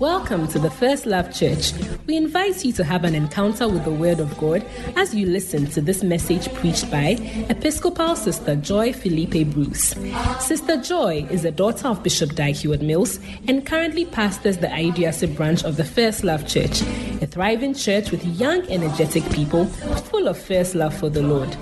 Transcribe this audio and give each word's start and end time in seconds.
Well, 0.00 0.09
Welcome 0.20 0.48
to 0.48 0.58
the 0.58 0.70
First 0.70 1.06
Love 1.06 1.34
Church. 1.34 1.72
We 2.06 2.14
invite 2.14 2.62
you 2.62 2.74
to 2.74 2.84
have 2.84 3.04
an 3.04 3.14
encounter 3.14 3.66
with 3.66 3.84
the 3.84 3.90
Word 3.90 4.20
of 4.20 4.36
God 4.36 4.64
as 4.94 5.14
you 5.14 5.26
listen 5.26 5.66
to 5.68 5.80
this 5.80 6.04
message 6.04 6.52
preached 6.54 6.90
by 6.90 7.16
Episcopal 7.48 8.14
Sister 8.14 8.54
Joy 8.54 8.92
Felipe 8.92 9.50
Bruce. 9.50 9.94
Sister 10.38 10.76
Joy 10.76 11.26
is 11.30 11.42
the 11.42 11.50
daughter 11.50 11.88
of 11.88 12.02
Bishop 12.02 12.34
Dag 12.34 12.54
Heward-Mills 12.54 13.18
and 13.48 13.64
currently 13.64 14.04
pastors 14.04 14.58
the 14.58 14.66
Ayeduase 14.66 15.34
branch 15.34 15.64
of 15.64 15.78
the 15.78 15.84
First 15.84 16.22
Love 16.22 16.46
Church, 16.46 16.82
a 17.22 17.26
thriving 17.26 17.72
church 17.72 18.10
with 18.10 18.22
young, 18.38 18.60
energetic 18.68 19.24
people 19.32 19.64
full 19.64 20.28
of 20.28 20.38
first 20.38 20.74
love 20.74 20.94
for 20.94 21.08
the 21.08 21.22
Lord. 21.22 21.56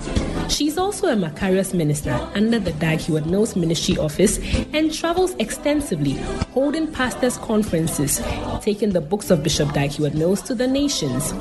She's 0.51 0.77
also 0.77 1.09
a 1.09 1.17
Macarius 1.17 1.75
minister 1.75 2.13
under 2.35 2.59
the 2.59 2.73
Dag 2.73 2.99
Heward-Mills 2.99 3.55
Ministry 3.55 3.97
Office 3.99 4.39
and 4.73 4.93
travels 4.93 5.35
extensively, 5.35 6.15
holding 6.53 6.91
pastors' 6.91 7.39
conferences, 7.39 8.21
taking 8.61 8.91
the 8.91 9.01
books 9.01 9.31
of 9.31 9.43
Bishop 9.43 9.73
Dag 9.73 9.91
Heward-Mills 9.91 10.43
to 10.43 10.55
the 10.55 10.67
nations. 10.67 11.33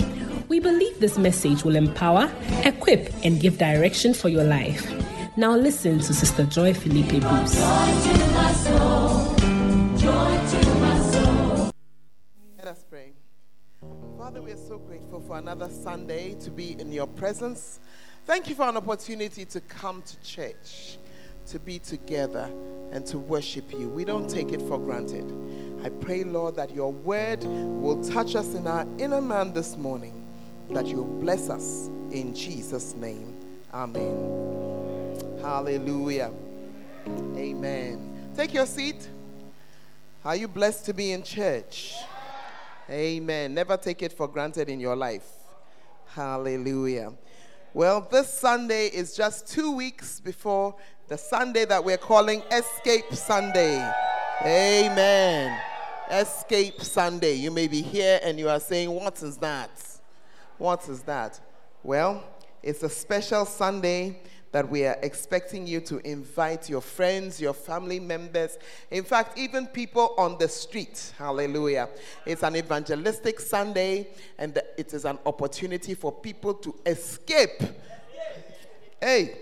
We 0.47 0.59
believe 0.59 0.99
this 0.99 1.17
message 1.17 1.63
will 1.63 1.75
empower, 1.75 2.31
equip, 2.63 3.13
and 3.23 3.39
give 3.39 3.57
direction 3.57 4.13
for 4.13 4.29
your 4.29 4.43
life. 4.43 4.85
Now 5.35 5.55
listen 5.55 5.99
to 5.99 6.13
Sister 6.13 6.45
Joy 6.45 6.73
Felipe 6.73 7.21
Bruce. 7.21 7.59
Let 12.57 12.67
us 12.67 12.83
pray. 12.89 13.13
Father, 14.17 14.41
we 14.41 14.51
are 14.51 14.57
so 14.57 14.77
grateful 14.77 15.19
for 15.21 15.37
another 15.37 15.69
Sunday 15.69 16.35
to 16.39 16.49
be 16.49 16.75
in 16.79 16.91
your 16.91 17.07
presence. 17.07 17.79
Thank 18.25 18.49
you 18.49 18.55
for 18.55 18.67
an 18.67 18.77
opportunity 18.77 19.45
to 19.45 19.61
come 19.61 20.01
to 20.01 20.17
church, 20.21 20.97
to 21.47 21.59
be 21.59 21.79
together, 21.79 22.49
and 22.91 23.05
to 23.05 23.17
worship 23.17 23.71
you. 23.73 23.89
We 23.89 24.05
don't 24.05 24.29
take 24.29 24.51
it 24.53 24.61
for 24.61 24.79
granted. 24.79 25.25
I 25.83 25.89
pray, 25.89 26.23
Lord, 26.23 26.55
that 26.55 26.73
your 26.73 26.91
word 26.91 27.43
will 27.43 28.03
touch 28.03 28.35
us 28.35 28.53
in 28.53 28.65
our 28.65 28.87
inner 28.97 29.21
man 29.21 29.53
this 29.53 29.75
morning, 29.77 30.25
that 30.71 30.87
you'll 30.87 31.03
bless 31.03 31.49
us 31.49 31.87
in 32.11 32.33
Jesus' 32.33 32.95
name. 32.95 33.35
Amen. 33.73 35.17
Hallelujah. 35.41 36.31
Amen. 37.35 38.31
Take 38.35 38.53
your 38.53 38.65
seat. 38.65 39.09
Are 40.23 40.35
you 40.35 40.47
blessed 40.47 40.85
to 40.85 40.93
be 40.93 41.11
in 41.11 41.23
church? 41.23 41.95
Amen. 42.89 43.53
Never 43.53 43.75
take 43.77 44.01
it 44.01 44.13
for 44.13 44.27
granted 44.27 44.69
in 44.69 44.79
your 44.79 44.95
life. 44.95 45.27
Hallelujah. 46.07 47.13
Well, 47.73 48.07
this 48.09 48.33
Sunday 48.33 48.87
is 48.87 49.15
just 49.15 49.47
two 49.47 49.71
weeks 49.71 50.19
before 50.19 50.75
the 51.07 51.17
Sunday 51.17 51.63
that 51.63 51.83
we're 51.83 51.97
calling 51.97 52.43
Escape 52.51 53.13
Sunday. 53.13 53.77
Amen. 54.41 55.57
Escape 56.11 56.81
Sunday. 56.81 57.33
You 57.33 57.49
may 57.49 57.67
be 57.67 57.81
here 57.81 58.19
and 58.23 58.37
you 58.37 58.49
are 58.49 58.59
saying, 58.59 58.91
What 58.91 59.23
is 59.23 59.37
that? 59.37 59.71
What 60.57 60.87
is 60.89 61.03
that? 61.03 61.39
Well, 61.81 62.23
it's 62.61 62.83
a 62.83 62.89
special 62.89 63.45
Sunday 63.45 64.19
that 64.51 64.69
we 64.69 64.85
are 64.85 64.97
expecting 65.01 65.65
you 65.65 65.79
to 65.81 65.99
invite 65.99 66.69
your 66.69 66.81
friends, 66.81 67.39
your 67.39 67.53
family 67.53 67.99
members, 67.99 68.57
in 68.91 69.03
fact, 69.03 69.37
even 69.37 69.67
people 69.67 70.13
on 70.17 70.37
the 70.37 70.47
street. 70.47 71.13
Hallelujah. 71.17 71.87
It's 72.25 72.43
an 72.43 72.55
evangelistic 72.55 73.39
Sunday, 73.39 74.09
and 74.37 74.59
it 74.77 74.93
is 74.93 75.05
an 75.05 75.19
opportunity 75.25 75.93
for 75.93 76.11
people 76.11 76.53
to 76.55 76.75
escape. 76.85 77.61
Hey, 78.99 79.37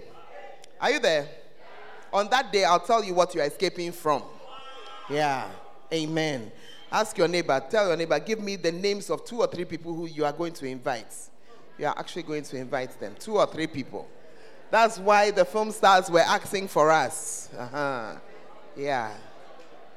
are 0.80 0.92
you 0.92 1.00
there? 1.00 1.28
On 2.14 2.30
that 2.30 2.52
day, 2.52 2.64
I'll 2.64 2.80
tell 2.80 3.04
you 3.04 3.14
what 3.14 3.36
you're 3.36 3.44
escaping 3.44 3.92
from. 3.92 4.24
Yeah. 5.10 5.48
Amen. 5.94 6.52
Ask 6.92 7.18
your 7.18 7.28
neighbor, 7.28 7.62
tell 7.70 7.88
your 7.88 7.98
neighbor, 7.98 8.20
give 8.20 8.40
me 8.40 8.56
the 8.56 8.72
names 8.72 9.10
of 9.10 9.26
two 9.26 9.40
or 9.40 9.48
three 9.48 9.66
people 9.66 9.94
who 9.94 10.06
you 10.06 10.24
are 10.24 10.32
going 10.32 10.54
to 10.54 10.66
invite. 10.66 11.14
You 11.78 11.88
are 11.88 11.98
actually 11.98 12.24
going 12.24 12.44
to 12.44 12.58
invite 12.58 12.98
them. 13.00 13.16
Two 13.20 13.38
or 13.38 13.46
three 13.46 13.68
people. 13.68 14.08
That's 14.72 14.98
why 14.98 15.32
the 15.32 15.46
film 15.46 15.72
stars 15.72 16.10
were 16.10 16.22
asking 16.22 16.70
for 16.70 16.92
us. 16.92 17.50
Uh-huh. 17.58 18.16
Yeah. 18.76 19.12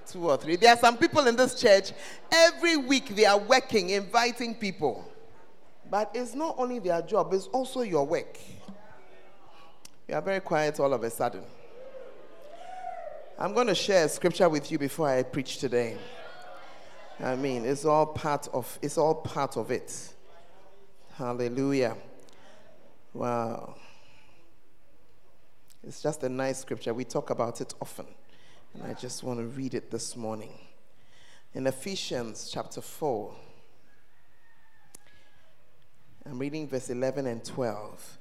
Two 0.06 0.28
or 0.31 0.37
three. 0.37 0.56
There 0.56 0.72
are 0.72 0.78
some 0.78 0.97
people 0.97 1.27
in 1.27 1.37
this 1.37 1.60
church, 1.60 1.93
every 2.33 2.77
week 2.77 3.15
they 3.15 3.27
are 3.27 3.38
working, 3.38 3.91
inviting 3.91 4.54
people. 4.54 5.09
But 5.91 6.10
it's 6.15 6.34
not 6.34 6.56
only 6.59 6.81
their 6.81 7.00
job, 7.03 7.33
it's 7.33 7.47
also 7.47 7.83
your 7.83 8.06
work. 8.06 8.38
You 10.06 10.15
are 10.15 10.22
very 10.22 10.41
quiet 10.41 10.81
all 10.81 10.93
of 10.93 11.03
a 11.03 11.10
sudden. 11.10 11.43
I'm 13.41 13.54
going 13.54 13.69
to 13.69 13.75
share 13.75 14.04
a 14.04 14.09
scripture 14.09 14.49
with 14.49 14.72
you 14.72 14.81
before 14.81 15.09
I 15.09 15.22
preach 15.22 15.59
today. 15.59 15.97
I 17.21 17.37
mean, 17.37 17.65
it's 17.65 17.84
all 17.84 18.04
part 18.04 18.49
of 18.53 18.76
it's 18.82 18.99
all 18.99 19.15
part 19.15 19.56
of 19.56 19.71
it. 19.71 20.12
Hallelujah. 21.15 21.94
Wow. 23.15 23.77
It's 25.87 26.03
just 26.03 26.25
a 26.25 26.28
nice 26.28 26.59
scripture. 26.59 26.93
We 26.93 27.04
talk 27.04 27.31
about 27.31 27.60
it 27.60 27.75
often. 27.81 28.06
And 28.75 28.82
I 28.82 28.94
just 28.94 29.22
want 29.22 29.38
to 29.38 29.47
read 29.47 29.75
it 29.75 29.93
this 29.93 30.16
morning. 30.16 30.59
In 31.54 31.69
Ephesians 31.69 32.50
chapter 32.53 32.81
4, 32.81 33.32
I'm 36.27 36.41
reading 36.41 36.66
verse 36.66 36.91
11 36.91 37.28
and 37.28 37.44
12. 37.44 38.19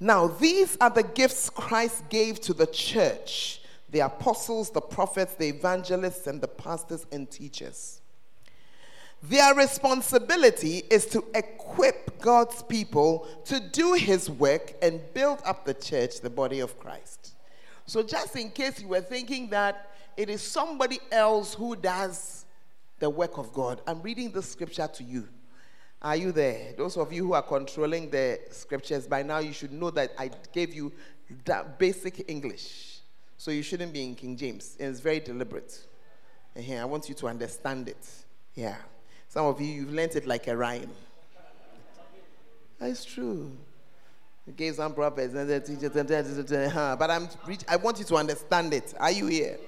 Now, 0.00 0.26
these 0.26 0.76
are 0.80 0.90
the 0.90 1.04
gifts 1.04 1.48
Christ 1.48 2.08
gave 2.08 2.40
to 2.40 2.52
the 2.52 2.66
church 2.66 3.60
the 3.90 4.00
apostles, 4.00 4.70
the 4.70 4.80
prophets, 4.80 5.34
the 5.34 5.48
evangelists, 5.48 6.26
and 6.26 6.40
the 6.40 6.48
pastors 6.48 7.06
and 7.12 7.30
teachers. 7.30 8.00
Their 9.22 9.54
responsibility 9.54 10.82
is 10.90 11.06
to 11.06 11.24
equip 11.34 12.20
God's 12.20 12.62
people 12.62 13.26
to 13.46 13.60
do 13.60 13.94
his 13.94 14.28
work 14.28 14.74
and 14.82 15.00
build 15.14 15.40
up 15.44 15.64
the 15.64 15.74
church, 15.74 16.20
the 16.20 16.30
body 16.30 16.60
of 16.60 16.78
Christ. 16.78 17.34
So, 17.86 18.02
just 18.02 18.36
in 18.36 18.50
case 18.50 18.80
you 18.80 18.88
were 18.88 19.00
thinking 19.00 19.48
that 19.50 19.90
it 20.16 20.28
is 20.28 20.42
somebody 20.42 20.98
else 21.10 21.54
who 21.54 21.76
does 21.76 22.44
the 22.98 23.08
work 23.08 23.38
of 23.38 23.52
God, 23.52 23.80
I'm 23.86 24.02
reading 24.02 24.30
this 24.32 24.48
scripture 24.48 24.88
to 24.88 25.04
you. 25.04 25.28
Are 26.02 26.16
you 26.16 26.30
there? 26.30 26.74
Those 26.76 26.96
of 26.96 27.12
you 27.12 27.26
who 27.26 27.32
are 27.32 27.42
controlling 27.42 28.10
the 28.10 28.40
scriptures, 28.50 29.06
by 29.06 29.22
now 29.22 29.38
you 29.38 29.52
should 29.52 29.72
know 29.72 29.90
that 29.90 30.12
I 30.18 30.30
gave 30.52 30.74
you 30.74 30.92
that 31.44 31.78
basic 31.78 32.28
English. 32.28 32.95
So 33.38 33.50
you 33.50 33.62
shouldn't 33.62 33.92
be 33.92 34.02
in 34.02 34.14
King 34.14 34.36
James. 34.36 34.76
It's 34.78 35.00
very 35.00 35.20
deliberate. 35.20 35.86
Here, 36.54 36.80
I 36.80 36.84
want 36.86 37.08
you 37.08 37.14
to 37.16 37.28
understand 37.28 37.88
it. 37.88 38.08
Yeah. 38.54 38.76
Some 39.28 39.46
of 39.46 39.60
you, 39.60 39.66
you've 39.66 39.92
learned 39.92 40.16
it 40.16 40.26
like 40.26 40.46
a 40.46 40.56
rhyme. 40.56 40.90
That's 42.78 43.04
true. 43.04 43.52
You 44.46 44.52
gave 44.52 44.76
some 44.76 44.94
prophets, 44.94 45.34
but 45.34 47.10
I'm, 47.10 47.28
I 47.68 47.76
want 47.76 47.98
you 47.98 48.04
to 48.04 48.16
understand 48.16 48.72
it. 48.72 48.94
Are 48.98 49.10
you 49.10 49.26
here? 49.26 49.58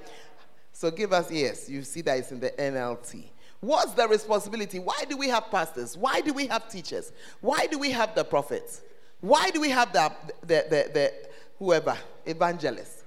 So 0.73 0.91
give 0.91 1.13
us 1.13 1.31
ears. 1.33 1.69
You 1.69 1.83
see 1.83 2.01
that 2.03 2.19
it's 2.19 2.31
in 2.31 2.39
the 2.39 2.51
NLT. 2.51 3.25
What's 3.61 3.93
the 3.93 4.07
responsibility? 4.07 4.79
Why 4.79 5.05
do 5.09 5.17
we 5.17 5.29
have 5.29 5.51
pastors? 5.51 5.97
Why 5.97 6.21
do 6.21 6.33
we 6.33 6.47
have 6.47 6.69
teachers? 6.69 7.13
Why 7.41 7.67
do 7.67 7.79
we 7.79 7.91
have 7.91 8.15
the 8.15 8.25
prophets? 8.25 8.83
Why 9.21 9.51
do 9.51 9.61
we 9.61 9.71
have 9.71 9.93
the, 9.93 10.13
the, 10.43 10.65
the, 10.71 10.91
the 10.95 11.13
whoever, 11.59 11.97
evangelists? 12.25 12.98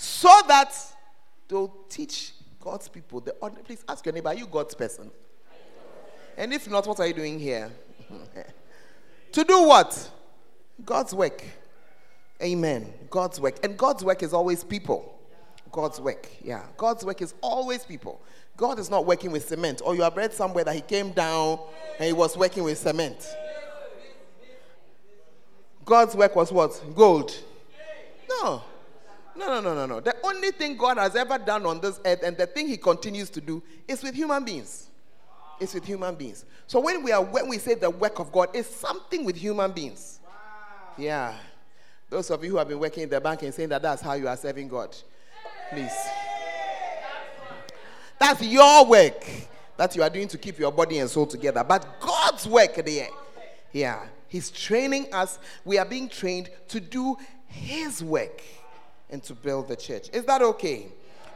So 0.00 0.30
that 0.46 0.72
they'll 1.48 1.74
teach 1.88 2.32
God's 2.60 2.86
people. 2.88 3.20
The, 3.20 3.32
please 3.64 3.84
ask 3.88 4.06
your 4.06 4.12
neighbor, 4.12 4.28
are 4.28 4.34
you 4.34 4.46
God's 4.46 4.72
person? 4.72 5.10
And 6.36 6.52
if 6.52 6.70
not, 6.70 6.86
what 6.86 7.00
are 7.00 7.06
you 7.08 7.14
doing 7.14 7.36
here? 7.36 7.68
to 9.32 9.42
do 9.42 9.64
what? 9.64 10.08
God's 10.84 11.12
work. 11.12 11.42
Amen. 12.40 12.94
God's 13.10 13.40
work. 13.40 13.56
And 13.64 13.76
God's 13.76 14.04
work 14.04 14.22
is 14.22 14.32
always 14.32 14.62
people. 14.62 15.18
God's 15.72 16.00
work. 16.00 16.28
Yeah. 16.44 16.62
God's 16.76 17.04
work 17.04 17.20
is 17.20 17.34
always 17.40 17.84
people. 17.84 18.22
God 18.56 18.78
is 18.78 18.88
not 18.88 19.04
working 19.04 19.32
with 19.32 19.48
cement. 19.48 19.82
Or 19.84 19.96
you 19.96 20.02
have 20.02 20.16
read 20.16 20.32
somewhere 20.32 20.62
that 20.62 20.76
he 20.76 20.80
came 20.80 21.10
down 21.10 21.58
and 21.98 22.06
he 22.06 22.12
was 22.12 22.36
working 22.36 22.62
with 22.62 22.78
cement. 22.78 23.28
God's 25.84 26.14
work 26.14 26.36
was 26.36 26.52
what? 26.52 26.80
Gold. 26.94 27.36
No. 28.28 28.62
No, 29.38 29.46
no, 29.46 29.60
no, 29.60 29.72
no, 29.72 29.86
no. 29.86 30.00
The 30.00 30.16
only 30.24 30.50
thing 30.50 30.76
God 30.76 30.98
has 30.98 31.14
ever 31.14 31.38
done 31.38 31.64
on 31.64 31.80
this 31.80 32.00
earth 32.04 32.24
and 32.24 32.36
the 32.36 32.46
thing 32.46 32.66
he 32.66 32.76
continues 32.76 33.30
to 33.30 33.40
do 33.40 33.62
is 33.86 34.02
with 34.02 34.16
human 34.16 34.44
beings. 34.44 34.88
It's 35.60 35.74
with 35.74 35.84
human 35.84 36.16
beings. 36.16 36.44
So 36.66 36.80
when 36.80 37.04
we 37.04 37.12
are 37.12 37.22
when 37.22 37.48
we 37.48 37.58
say 37.58 37.74
the 37.74 37.88
work 37.88 38.18
of 38.18 38.32
God, 38.32 38.48
it's 38.52 38.68
something 38.68 39.24
with 39.24 39.36
human 39.36 39.70
beings. 39.70 40.18
Wow. 40.24 40.30
Yeah. 40.98 41.34
Those 42.10 42.30
of 42.30 42.42
you 42.42 42.50
who 42.50 42.56
have 42.56 42.66
been 42.66 42.80
working 42.80 43.04
in 43.04 43.08
the 43.08 43.20
bank 43.20 43.42
and 43.42 43.54
saying 43.54 43.68
that 43.68 43.80
that's 43.80 44.02
how 44.02 44.14
you 44.14 44.26
are 44.26 44.36
serving 44.36 44.66
God, 44.68 44.96
please. 45.70 45.92
That's 48.18 48.42
your 48.42 48.86
work 48.86 49.24
that 49.76 49.94
you 49.94 50.02
are 50.02 50.10
doing 50.10 50.26
to 50.28 50.38
keep 50.38 50.58
your 50.58 50.72
body 50.72 50.98
and 50.98 51.08
soul 51.08 51.26
together. 51.26 51.62
But 51.62 52.00
God's 52.00 52.48
work 52.48 52.74
there, 52.84 53.08
yeah, 53.72 54.06
He's 54.26 54.50
training 54.50 55.12
us. 55.12 55.38
We 55.64 55.78
are 55.78 55.84
being 55.84 56.08
trained 56.08 56.50
to 56.68 56.80
do 56.80 57.16
His 57.46 58.02
work 58.02 58.42
and 59.10 59.22
to 59.24 59.34
build 59.34 59.68
the 59.68 59.76
church. 59.76 60.08
Is 60.12 60.24
that 60.24 60.42
okay? 60.42 60.86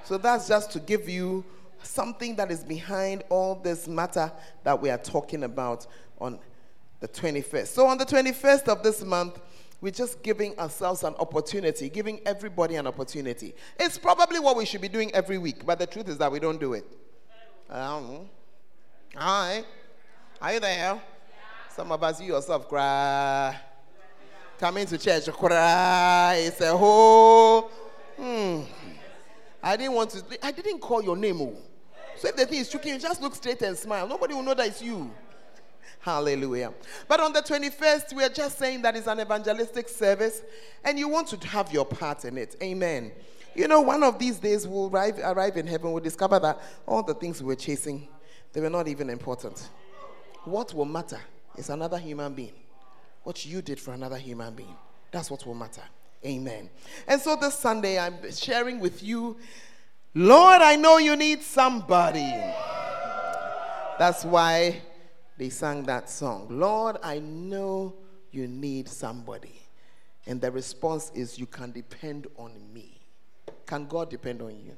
So 0.05 0.19
that's 0.19 0.49
just 0.49 0.73
to 0.73 0.81
give 0.81 1.09
you 1.09 1.45
something 1.83 2.37
that 2.37 2.51
is 2.51 2.65
behind 2.65 3.25
all 3.29 3.55
this 3.57 3.89
matter 3.89 4.31
that 4.65 4.81
we 4.81 4.91
are 4.91 4.99
talking 4.99 5.45
about 5.45 5.87
on 6.21 6.39
the 7.01 7.09
21st. 7.09 7.67
So, 7.67 7.87
on 7.87 7.99
the 7.99 8.07
21st 8.07 8.69
of 8.69 8.83
this 8.83 9.05
month, 9.05 9.41
we're 9.81 9.91
just 9.91 10.23
giving 10.23 10.57
ourselves 10.61 11.03
an 11.03 11.15
opportunity, 11.19 11.89
giving 11.89 12.21
everybody 12.25 12.77
an 12.77 12.87
opportunity. 12.87 13.55
It's 13.79 13.99
probably 13.99 14.39
what 14.39 14.57
we 14.57 14.65
should 14.65 14.81
be 14.81 14.89
doing 14.89 15.13
every 15.13 15.39
week, 15.39 15.67
but 15.67 15.81
the 15.81 15.87
truth 15.87 16.09
is 16.09 16.19
that 16.19 16.31
we 16.31 16.39
don't 16.39 16.61
do 16.61 16.75
it. 16.75 16.87
Um, 17.69 18.29
hi. 19.17 19.65
Are 20.41 20.55
you 20.55 20.61
there? 20.61 21.03
Some 21.71 21.91
of 21.91 22.03
us, 22.03 22.21
you 22.21 22.35
yourself, 22.35 22.69
cry. 22.69 23.59
Coming 24.62 24.87
to 24.87 24.97
church, 24.97 25.29
cry. 25.32 26.37
It's 26.47 26.61
a 26.61 26.76
whole. 26.76 27.69
I 28.17 29.76
didn't 29.76 29.93
want 29.93 30.11
to. 30.11 30.23
I 30.41 30.53
didn't 30.53 30.79
call 30.79 31.03
your 31.03 31.17
name. 31.17 31.41
Oh. 31.43 31.56
So 32.17 32.29
if 32.29 32.37
the 32.37 32.47
thing 32.47 32.61
is 32.61 32.70
tricky, 32.70 32.91
you 32.91 32.99
just 33.00 33.20
look 33.20 33.35
straight 33.35 33.61
and 33.62 33.76
smile. 33.76 34.06
Nobody 34.06 34.35
will 34.35 34.44
know 34.44 34.55
that 34.55 34.69
it's 34.69 34.81
you. 34.81 35.11
Hallelujah. 35.99 36.73
But 37.09 37.19
on 37.19 37.32
the 37.32 37.41
21st, 37.43 38.12
we 38.12 38.23
are 38.23 38.29
just 38.29 38.56
saying 38.56 38.82
that 38.82 38.94
it's 38.94 39.09
an 39.09 39.19
evangelistic 39.19 39.88
service 39.88 40.43
and 40.85 40.97
you 40.97 41.08
want 41.08 41.26
to 41.31 41.49
have 41.49 41.73
your 41.73 41.85
part 41.85 42.25
in 42.25 42.38
it. 42.38 42.55
Amen. 42.62 43.11
You 43.56 43.67
know, 43.67 43.81
one 43.81 44.05
of 44.05 44.17
these 44.17 44.38
days 44.38 44.69
we'll 44.69 44.91
arrive, 44.91 45.19
arrive 45.25 45.56
in 45.56 45.67
heaven, 45.67 45.91
we'll 45.91 46.05
discover 46.05 46.38
that 46.38 46.62
all 46.87 47.03
the 47.03 47.15
things 47.15 47.43
we 47.43 47.49
were 47.49 47.56
chasing, 47.56 48.06
they 48.53 48.61
were 48.61 48.70
not 48.70 48.87
even 48.87 49.11
important. 49.11 49.70
What 50.44 50.73
will 50.73 50.85
matter 50.85 51.19
is 51.56 51.69
another 51.69 51.99
human 51.99 52.32
being. 52.32 52.62
What 53.25 53.47
you 53.47 53.63
did 53.63 53.79
for 53.79 53.93
another 53.93 54.19
human 54.19 54.55
being. 54.55 54.77
That's 55.11 55.31
what 55.31 55.47
will 55.47 55.55
matter. 55.55 55.83
Amen. 56.25 56.71
And 57.07 57.21
so 57.21 57.37
this 57.37 57.59
Sunday, 57.59 57.99
I'm 57.99 58.31
sharing 58.33 58.81
with 58.81 59.03
you, 59.03 59.37
Lord, 60.15 60.61
I 60.61 60.77
know 60.77 60.99
you 60.99 61.17
need 61.17 61.43
somebody. 61.43 62.33
That's 63.99 64.25
why 64.25 64.83
they 65.39 65.49
sang 65.49 65.85
that 65.85 66.09
song. 66.11 66.47
Lord, 66.51 66.99
I 67.03 67.19
know 67.19 67.95
you 68.31 68.47
need 68.47 68.89
somebody. 68.89 69.63
And 70.27 70.41
the 70.41 70.51
response 70.51 71.11
is, 71.15 71.39
You 71.39 71.47
can 71.47 71.73
depend 71.73 72.27
on 72.37 72.53
me. 72.73 73.01
Can 73.67 73.87
God 73.87 74.11
depend 74.11 74.43
on 74.43 74.51
you? 74.51 74.77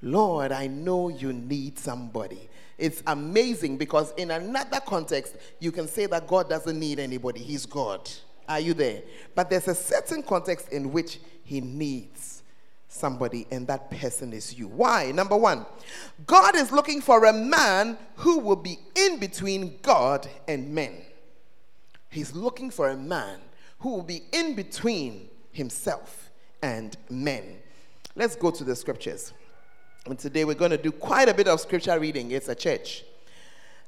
Lord, 0.00 0.52
I 0.52 0.66
know 0.66 1.08
you 1.08 1.32
need 1.32 1.78
somebody. 1.78 2.48
It's 2.76 3.02
amazing 3.06 3.76
because 3.76 4.12
in 4.16 4.30
another 4.30 4.80
context, 4.80 5.36
you 5.58 5.72
can 5.72 5.88
say 5.88 6.06
that 6.06 6.28
God 6.28 6.48
doesn't 6.48 6.78
need 6.78 7.00
anybody, 7.00 7.40
He's 7.40 7.66
God. 7.66 8.08
Are 8.48 8.60
you 8.60 8.74
there? 8.74 9.02
But 9.34 9.50
there's 9.50 9.68
a 9.68 9.74
certain 9.74 10.22
context 10.22 10.68
in 10.70 10.92
which 10.92 11.18
He 11.42 11.60
needs 11.60 12.42
somebody, 12.88 13.46
and 13.50 13.66
that 13.66 13.90
person 13.90 14.32
is 14.32 14.58
you. 14.58 14.68
Why? 14.68 15.10
Number 15.10 15.36
one, 15.36 15.66
God 16.26 16.56
is 16.56 16.72
looking 16.72 17.00
for 17.00 17.24
a 17.24 17.32
man 17.32 17.98
who 18.16 18.38
will 18.38 18.56
be 18.56 18.78
in 18.94 19.18
between 19.18 19.78
God 19.82 20.28
and 20.46 20.74
men. 20.74 21.02
He's 22.10 22.34
looking 22.34 22.70
for 22.70 22.88
a 22.88 22.96
man 22.96 23.40
who 23.80 23.90
will 23.90 24.02
be 24.02 24.22
in 24.32 24.54
between 24.54 25.28
himself 25.52 26.30
and 26.62 26.96
men. 27.10 27.58
Let's 28.16 28.34
go 28.34 28.50
to 28.50 28.64
the 28.64 28.74
scriptures. 28.74 29.32
And 30.08 30.18
today 30.18 30.46
we're 30.46 30.54
going 30.54 30.70
to 30.70 30.78
do 30.78 30.90
quite 30.90 31.28
a 31.28 31.34
bit 31.34 31.48
of 31.48 31.60
scripture 31.60 31.98
reading. 32.00 32.30
It's 32.30 32.48
a 32.48 32.54
church. 32.54 33.04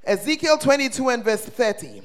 Ezekiel 0.05 0.59
22 0.59 1.09
and 1.09 1.25
verse 1.25 1.47
30. 1.47 2.03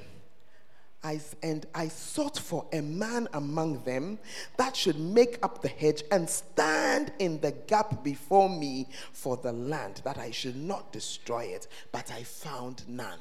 I, 1.03 1.19
and 1.44 1.65
I 1.75 1.89
sought 1.89 2.39
for 2.39 2.65
a 2.71 2.81
man 2.81 3.27
among 3.33 3.83
them 3.83 4.17
that 4.56 4.75
should 4.75 4.97
make 4.97 5.38
up 5.44 5.62
the 5.62 5.67
hedge 5.67 6.01
and 6.12 6.29
stand 6.29 7.12
in 7.19 7.41
the 7.41 7.51
gap 7.51 8.03
before 8.03 8.50
me 8.50 8.88
for 9.12 9.35
the 9.35 9.51
land, 9.51 10.01
that 10.06 10.17
I 10.17 10.31
should 10.31 10.56
not 10.56 10.94
destroy 10.94 11.44
it, 11.44 11.67
but 11.91 12.09
I 12.09 12.23
found 12.23 12.88
none. 12.88 13.19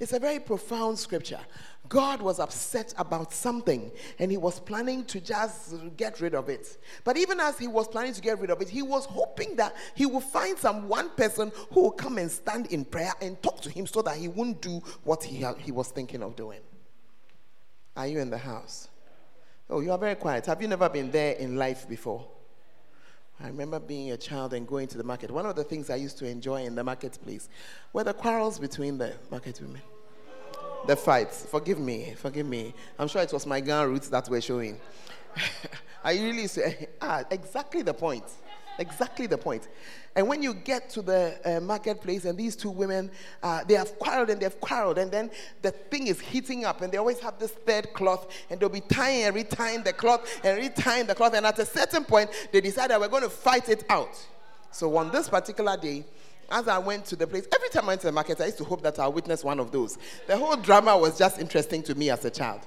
It's 0.00 0.12
a 0.12 0.20
very 0.20 0.38
profound 0.38 0.98
scripture. 0.98 1.40
God 1.88 2.22
was 2.22 2.38
upset 2.38 2.94
about 2.98 3.32
something 3.32 3.90
and 4.18 4.30
he 4.30 4.36
was 4.36 4.60
planning 4.60 5.04
to 5.06 5.20
just 5.20 5.74
get 5.96 6.20
rid 6.20 6.34
of 6.34 6.48
it. 6.48 6.78
But 7.02 7.16
even 7.16 7.40
as 7.40 7.58
he 7.58 7.66
was 7.66 7.88
planning 7.88 8.12
to 8.12 8.20
get 8.20 8.38
rid 8.38 8.50
of 8.50 8.60
it, 8.60 8.68
he 8.68 8.82
was 8.82 9.06
hoping 9.06 9.56
that 9.56 9.74
he 9.94 10.06
would 10.06 10.22
find 10.22 10.56
some 10.56 10.88
one 10.88 11.10
person 11.10 11.50
who 11.72 11.82
will 11.82 11.90
come 11.90 12.18
and 12.18 12.30
stand 12.30 12.66
in 12.66 12.84
prayer 12.84 13.12
and 13.20 13.42
talk 13.42 13.60
to 13.62 13.70
him 13.70 13.86
so 13.86 14.02
that 14.02 14.16
he 14.16 14.28
wouldn't 14.28 14.60
do 14.60 14.80
what 15.02 15.24
he, 15.24 15.44
he 15.58 15.72
was 15.72 15.88
thinking 15.88 16.22
of 16.22 16.36
doing. 16.36 16.60
Are 17.96 18.06
you 18.06 18.20
in 18.20 18.30
the 18.30 18.38
house? 18.38 18.88
Oh, 19.68 19.80
you 19.80 19.90
are 19.90 19.98
very 19.98 20.14
quiet. 20.14 20.46
Have 20.46 20.62
you 20.62 20.68
never 20.68 20.88
been 20.88 21.10
there 21.10 21.32
in 21.32 21.56
life 21.56 21.88
before? 21.88 22.26
I 23.40 23.46
remember 23.46 23.78
being 23.78 24.10
a 24.10 24.16
child 24.16 24.52
and 24.52 24.66
going 24.66 24.88
to 24.88 24.98
the 24.98 25.04
market. 25.04 25.30
One 25.30 25.46
of 25.46 25.54
the 25.54 25.62
things 25.62 25.90
I 25.90 25.96
used 25.96 26.18
to 26.18 26.26
enjoy 26.26 26.64
in 26.64 26.74
the 26.74 26.82
marketplace 26.82 27.48
were 27.92 28.02
the 28.02 28.12
quarrels 28.12 28.58
between 28.58 28.98
the 28.98 29.14
market 29.30 29.60
women. 29.60 29.82
The 30.86 30.96
fights. 30.96 31.46
Forgive 31.46 31.78
me, 31.78 32.14
forgive 32.16 32.46
me. 32.46 32.74
I'm 32.98 33.06
sure 33.06 33.22
it 33.22 33.32
was 33.32 33.46
my 33.46 33.60
gun 33.60 33.88
roots 33.88 34.08
that 34.08 34.28
were 34.28 34.40
showing. 34.40 34.80
I 36.04 36.14
really 36.14 36.46
say, 36.48 36.88
ah, 37.00 37.22
exactly 37.30 37.82
the 37.82 37.94
point. 37.94 38.24
Exactly 38.78 39.26
the 39.26 39.36
point. 39.36 39.66
And 40.14 40.28
when 40.28 40.42
you 40.42 40.54
get 40.54 40.88
to 40.90 41.02
the 41.02 41.38
uh, 41.44 41.60
marketplace 41.60 42.24
and 42.24 42.38
these 42.38 42.56
two 42.56 42.70
women, 42.70 43.10
uh, 43.42 43.64
they 43.64 43.74
have 43.74 43.98
quarreled 43.98 44.30
and 44.30 44.40
they've 44.40 44.60
quarreled, 44.60 44.98
and 44.98 45.10
then 45.10 45.30
the 45.62 45.70
thing 45.70 46.06
is 46.06 46.20
heating 46.20 46.64
up, 46.64 46.80
and 46.80 46.92
they 46.92 46.96
always 46.96 47.20
have 47.20 47.38
this 47.38 47.50
third 47.50 47.92
cloth, 47.92 48.28
and 48.50 48.58
they'll 48.58 48.68
be 48.68 48.80
tying 48.80 49.24
and 49.24 49.36
retying 49.36 49.84
the 49.84 49.92
cloth 49.92 50.28
and 50.44 50.60
retying 50.62 51.06
the 51.06 51.14
cloth. 51.14 51.34
And 51.34 51.44
at 51.44 51.58
a 51.58 51.66
certain 51.66 52.04
point, 52.04 52.30
they 52.52 52.60
decide 52.60 52.90
that 52.90 53.00
we're 53.00 53.08
going 53.08 53.22
to 53.22 53.30
fight 53.30 53.68
it 53.68 53.84
out. 53.88 54.24
So 54.70 54.96
on 54.96 55.10
this 55.10 55.28
particular 55.28 55.76
day, 55.76 56.04
as 56.50 56.66
I 56.66 56.78
went 56.78 57.04
to 57.06 57.16
the 57.16 57.26
place, 57.26 57.46
every 57.54 57.68
time 57.68 57.84
I 57.84 57.88
went 57.88 58.00
to 58.02 58.06
the 58.06 58.12
market, 58.12 58.40
I 58.40 58.46
used 58.46 58.58
to 58.58 58.64
hope 58.64 58.82
that 58.82 58.98
I'll 58.98 59.12
witness 59.12 59.44
one 59.44 59.60
of 59.60 59.70
those. 59.70 59.98
The 60.26 60.36
whole 60.36 60.56
drama 60.56 60.96
was 60.96 61.18
just 61.18 61.38
interesting 61.38 61.82
to 61.84 61.94
me 61.94 62.10
as 62.10 62.24
a 62.24 62.30
child. 62.30 62.60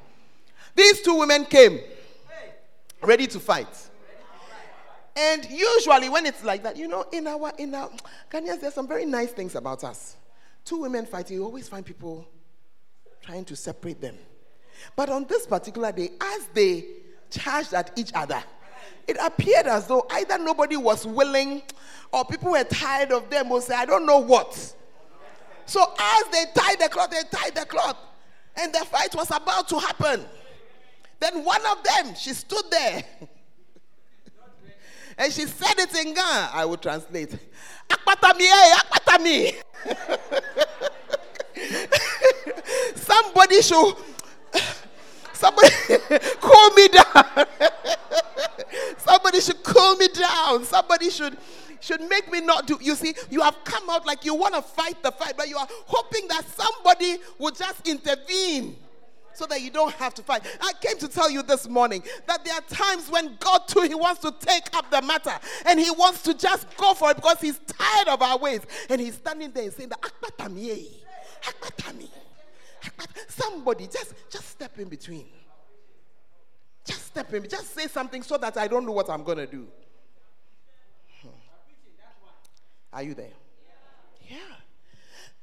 These 0.76 1.02
two 1.02 1.16
women 1.18 1.46
came 1.46 1.80
ready 3.02 3.28
to 3.28 3.40
fight. 3.40 3.90
And 5.16 5.46
usually 5.50 6.10
when 6.10 6.26
it's 6.26 6.44
like 6.44 6.64
that, 6.64 6.78
you 6.78 6.88
know, 6.88 7.06
in 7.12 7.28
our 7.28 7.52
in 7.58 7.76
our 7.76 7.90
Ghanaians, 8.32 8.62
there's 8.62 8.74
some 8.74 8.88
very 8.88 9.06
nice 9.06 9.32
things 9.32 9.56
about 9.56 9.84
us. 9.84 10.16
Two 10.64 10.78
women 10.78 11.06
fighting, 11.06 11.38
you 11.38 11.44
always 11.44 11.68
find 11.68 11.86
people 11.86 12.28
trying 13.22 13.46
to 13.46 13.56
separate 13.56 14.00
them. 14.00 14.16
But 14.96 15.10
on 15.10 15.26
this 15.26 15.46
particular 15.46 15.92
day, 15.92 16.12
as 16.22 16.48
they 16.54 16.86
charged 17.30 17.74
at 17.74 17.92
each 17.98 18.12
other, 18.14 18.42
it 19.08 19.18
appeared 19.22 19.68
as 19.68 19.88
though 19.88 20.06
either 20.12 20.38
nobody 20.38 20.78
was 20.78 21.06
willing 21.06 21.62
or 22.12 22.26
people 22.26 22.52
were 22.52 22.64
tired 22.64 23.12
of 23.12 23.30
them 23.30 23.52
or 23.52 23.62
say, 23.62 23.76
I 23.76 23.86
don't 23.86 24.06
know 24.06 24.20
what. 24.20 24.54
So 25.66 25.84
as 26.00 26.24
they 26.32 26.46
tied 26.54 26.80
the 26.80 26.90
cloth, 26.90 27.12
they 27.12 27.22
tied 27.30 27.56
the 27.56 27.66
cloth. 27.66 27.98
And 28.56 28.74
the 28.74 28.80
fight 28.80 29.16
was 29.16 29.32
about 29.32 29.68
to 29.70 29.80
happen. 29.80 30.26
Then 31.20 31.44
one 31.46 31.62
of 31.66 31.84
them, 31.84 32.16
she 32.16 32.34
stood 32.34 32.66
there. 32.70 33.04
And 35.22 35.32
she 35.32 35.46
said 35.46 35.78
it 35.78 35.96
in 36.04 36.16
Ghana. 36.16 36.50
I 36.52 36.66
will 36.66 36.78
translate. 36.78 37.30
Akpatami, 37.88 38.42
eh, 38.42 38.76
akpatami. 38.80 39.54
somebody 42.96 43.62
should, 43.62 43.94
somebody 45.34 45.70
cool 46.42 46.70
me 46.72 46.88
down. 46.88 47.46
somebody 48.98 49.42
should 49.42 49.62
cool 49.62 49.96
me 49.98 50.08
down. 50.08 50.64
Somebody 50.64 51.12
should 51.12 51.38
should 51.82 52.02
make 52.10 52.32
me 52.32 52.42
not 52.42 52.66
do. 52.66 52.80
You 52.82 52.96
see, 52.96 53.14
you 53.30 53.42
have 53.42 53.64
come 53.64 53.92
out 53.92 54.08
like 54.08 54.26
you 54.26 54.34
want 54.34 54.56
to 54.56 54.64
fight 54.64 55.04
the 55.04 55.12
fight, 55.12 55.36
but 55.38 55.48
you 55.48 55.58
are 55.58 55.68
hoping 55.86 56.28
that 56.30 56.46
somebody 56.50 57.18
will 57.38 57.52
just 57.52 57.88
intervene 57.88 58.76
so 59.34 59.46
that 59.48 59.62
you 59.62 59.70
don't 59.70 59.94
have 59.96 60.14
to 60.16 60.24
fight. 60.24 60.44
I 60.62 60.74
came 60.82 60.98
to 60.98 61.08
tell 61.08 61.30
you 61.30 61.44
this 61.44 61.68
morning 61.68 62.04
that 62.28 62.44
there 62.44 62.54
are 62.54 62.62
times 62.62 63.10
when 63.10 63.38
God 63.40 63.68
too 63.68 63.82
he 63.82 63.96
wants 63.96 64.22
to 64.22 64.32
take 64.40 64.76
up 64.76 64.90
the 64.92 65.02
matter 65.02 65.34
and 65.66 65.80
he 65.80 65.92
wants 65.92 66.22
to 66.24 66.34
just 66.34 66.76
go 66.78 66.94
for 66.94 67.12
it 67.12 67.16
because 67.16 67.40
he's 67.42 67.60
tired 67.60 68.08
of 68.08 68.22
our 68.22 68.38
ways 68.38 68.62
and 68.90 69.00
he's 69.00 69.16
standing 69.16 69.52
there 69.52 69.64
and 69.64 69.74
saying 69.74 69.90
that 69.90 70.00
somebody 73.28 73.88
just 73.88 74.14
just 74.30 74.50
step 74.50 74.78
in 74.80 74.90
between. 74.90 75.26
Just 76.86 77.06
step 77.08 77.34
in, 77.34 77.48
just 77.48 77.76
say 77.76 77.88
something 77.88 78.24
so 78.24 78.38
that 78.38 78.58
I 78.58 78.68
don't 78.68 78.86
know 78.86 78.92
what 78.92 79.10
I'm 79.10 79.24
gonna 79.24 79.46
do. 79.46 79.68
Hmm. 81.22 81.28
Are 82.94 83.04
you 83.04 83.14
there? 83.14 83.34
Yeah. 84.28 84.38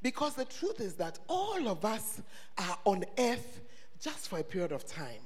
Because 0.02 0.34
the 0.34 0.44
truth 0.44 0.80
is 0.80 0.94
that 0.94 1.18
all 1.28 1.68
of 1.68 1.84
us 1.84 2.20
are 2.56 2.78
on 2.84 3.04
earth 3.18 3.60
just 4.00 4.28
for 4.28 4.38
a 4.38 4.44
period 4.44 4.72
of 4.72 4.86
time. 4.86 5.20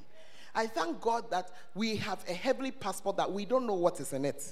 I 0.54 0.66
thank 0.66 1.00
God 1.00 1.30
that 1.30 1.50
we 1.74 1.96
have 1.96 2.24
a 2.28 2.34
heavenly 2.34 2.70
passport 2.70 3.16
that 3.16 3.30
we 3.30 3.44
don't 3.44 3.66
know 3.66 3.74
what 3.74 4.00
is 4.00 4.12
in 4.12 4.24
it. 4.24 4.44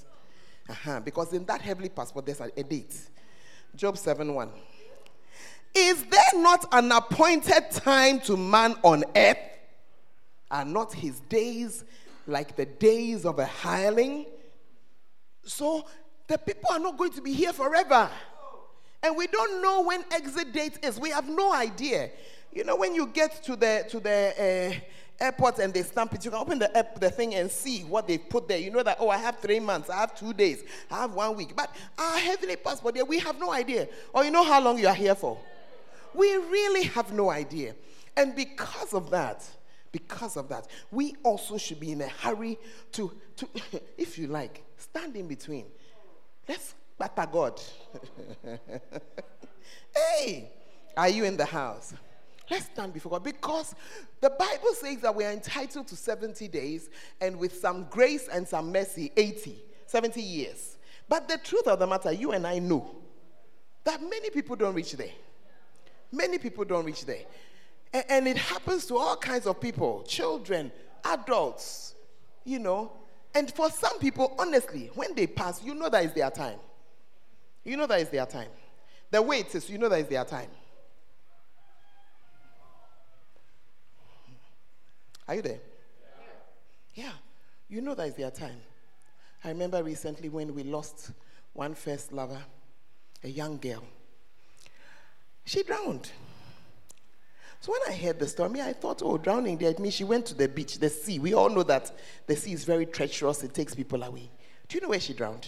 Uh-huh, 0.69 0.99
because 0.99 1.33
in 1.33 1.45
that 1.45 1.61
heavenly 1.61 1.89
passport, 1.89 2.25
there's 2.25 2.39
a, 2.39 2.49
a 2.57 2.63
date. 2.63 2.95
Job 3.75 3.97
7 3.97 4.33
1. 4.33 4.49
Is 5.73 6.03
there 6.03 6.41
not 6.41 6.65
an 6.71 6.91
appointed 6.91 7.71
time 7.71 8.19
to 8.21 8.35
man 8.35 8.75
on 8.83 9.03
earth? 9.15 9.37
Are 10.49 10.65
not 10.65 10.93
his 10.93 11.21
days 11.21 11.85
like 12.27 12.55
the 12.55 12.65
days 12.65 13.25
of 13.25 13.39
a 13.39 13.45
hireling? 13.45 14.25
So 15.43 15.85
the 16.27 16.37
people 16.37 16.71
are 16.71 16.79
not 16.79 16.97
going 16.97 17.13
to 17.13 17.21
be 17.21 17.33
here 17.33 17.53
forever. 17.53 18.09
And 19.03 19.15
we 19.15 19.27
don't 19.27 19.61
know 19.61 19.81
when 19.81 20.03
exit 20.11 20.51
date 20.51 20.77
is. 20.83 20.99
We 20.99 21.09
have 21.09 21.27
no 21.27 21.53
idea. 21.53 22.11
You 22.53 22.63
know, 22.63 22.75
when 22.75 22.93
you 22.93 23.07
get 23.07 23.43
to 23.43 23.55
the 23.55 23.85
to 23.89 23.99
the 23.99 24.73
uh, 25.19 25.23
airport 25.23 25.59
and 25.59 25.73
they 25.73 25.83
stamp 25.83 26.13
it, 26.13 26.25
you 26.25 26.31
can 26.31 26.39
open 26.39 26.59
the 26.59 26.85
the 26.99 27.09
thing 27.09 27.35
and 27.35 27.49
see 27.49 27.81
what 27.81 28.07
they 28.07 28.17
put 28.17 28.47
there. 28.47 28.57
You 28.57 28.71
know 28.71 28.83
that 28.83 28.97
oh, 28.99 29.09
I 29.09 29.17
have 29.17 29.39
three 29.39 29.59
months, 29.59 29.89
I 29.89 29.97
have 29.97 30.17
two 30.17 30.33
days, 30.33 30.63
I 30.89 31.01
have 31.01 31.13
one 31.13 31.35
week. 31.35 31.55
But 31.55 31.73
our 31.97 32.17
heavenly 32.17 32.57
passport, 32.57 32.97
we 33.07 33.19
have 33.19 33.39
no 33.39 33.51
idea. 33.51 33.87
Or 34.13 34.23
you 34.23 34.31
know 34.31 34.43
how 34.43 34.61
long 34.61 34.77
you 34.77 34.87
are 34.87 34.95
here 34.95 35.15
for. 35.15 35.37
We 36.13 36.35
really 36.35 36.83
have 36.83 37.13
no 37.13 37.29
idea. 37.29 37.75
And 38.17 38.35
because 38.35 38.93
of 38.93 39.09
that, 39.11 39.47
because 39.91 40.37
of 40.37 40.49
that, 40.49 40.67
we 40.91 41.15
also 41.23 41.57
should 41.57 41.79
be 41.79 41.91
in 41.91 42.01
a 42.01 42.07
hurry 42.07 42.57
to, 42.93 43.11
to 43.37 43.47
if 43.97 44.17
you 44.17 44.27
like, 44.27 44.63
stand 44.77 45.15
in 45.15 45.27
between. 45.27 45.65
Let's 46.47 46.75
Papa 46.97 47.27
God. 47.31 47.59
hey, 49.95 50.51
are 50.95 51.09
you 51.09 51.23
in 51.23 51.37
the 51.37 51.45
house? 51.45 51.93
Let's 52.51 52.65
stand 52.65 52.91
before 52.93 53.13
God 53.13 53.23
because 53.23 53.73
the 54.19 54.29
Bible 54.29 54.73
says 54.73 54.97
that 54.97 55.15
we 55.15 55.23
are 55.23 55.31
entitled 55.31 55.87
to 55.87 55.95
70 55.95 56.49
days 56.49 56.89
and 57.21 57.39
with 57.39 57.57
some 57.57 57.85
grace 57.89 58.27
and 58.27 58.45
some 58.45 58.73
mercy, 58.73 59.09
80, 59.15 59.57
70 59.85 60.21
years. 60.21 60.77
But 61.07 61.29
the 61.29 61.37
truth 61.37 61.65
of 61.67 61.79
the 61.79 61.87
matter, 61.87 62.11
you 62.11 62.33
and 62.33 62.45
I 62.45 62.59
know 62.59 62.93
that 63.85 64.01
many 64.01 64.29
people 64.31 64.57
don't 64.57 64.73
reach 64.73 64.91
there. 64.91 65.13
Many 66.11 66.39
people 66.39 66.65
don't 66.65 66.83
reach 66.83 67.05
there. 67.05 67.23
And, 67.93 68.03
and 68.09 68.27
it 68.27 68.35
happens 68.35 68.85
to 68.87 68.97
all 68.97 69.15
kinds 69.15 69.47
of 69.47 69.61
people 69.61 70.03
children, 70.05 70.73
adults, 71.05 71.95
you 72.43 72.59
know. 72.59 72.91
And 73.33 73.49
for 73.49 73.69
some 73.69 73.97
people, 73.97 74.35
honestly, 74.37 74.91
when 74.95 75.15
they 75.15 75.25
pass, 75.25 75.63
you 75.63 75.73
know 75.73 75.87
that 75.87 76.03
is 76.03 76.11
their 76.11 76.29
time. 76.29 76.59
You 77.63 77.77
know 77.77 77.87
that 77.87 78.01
is 78.01 78.09
their 78.09 78.25
time. 78.25 78.49
The 79.09 79.21
way 79.21 79.39
it 79.39 79.55
is, 79.55 79.69
you 79.69 79.77
know 79.77 79.87
that 79.87 80.01
is 80.01 80.07
their 80.07 80.25
time. 80.25 80.49
Are 85.27 85.35
you 85.35 85.41
there? 85.41 85.59
Yeah. 86.93 87.11
You 87.69 87.81
know 87.81 87.95
that 87.95 88.07
is 88.07 88.15
their 88.15 88.31
time. 88.31 88.57
I 89.43 89.49
remember 89.49 89.81
recently 89.83 90.29
when 90.29 90.53
we 90.53 90.63
lost 90.63 91.11
one 91.53 91.73
first 91.73 92.11
lover, 92.11 92.41
a 93.23 93.29
young 93.29 93.57
girl. 93.57 93.83
She 95.45 95.63
drowned. 95.63 96.11
So 97.59 97.71
when 97.71 97.81
I 97.87 97.95
heard 97.95 98.19
the 98.19 98.27
story, 98.27 98.61
I 98.61 98.73
thought, 98.73 99.01
oh, 99.03 99.17
drowning 99.17 99.57
dead 99.57 99.79
means 99.79 99.93
she 99.93 100.03
went 100.03 100.25
to 100.27 100.33
the 100.33 100.47
beach, 100.47 100.79
the 100.79 100.89
sea. 100.89 101.19
We 101.19 101.33
all 101.33 101.49
know 101.49 101.63
that 101.63 101.91
the 102.25 102.35
sea 102.35 102.53
is 102.53 102.63
very 102.63 102.85
treacherous, 102.87 103.43
it 103.43 103.53
takes 103.53 103.75
people 103.75 104.01
away. 104.01 104.29
Do 104.67 104.75
you 104.75 104.81
know 104.81 104.89
where 104.89 104.99
she 104.99 105.13
drowned? 105.13 105.47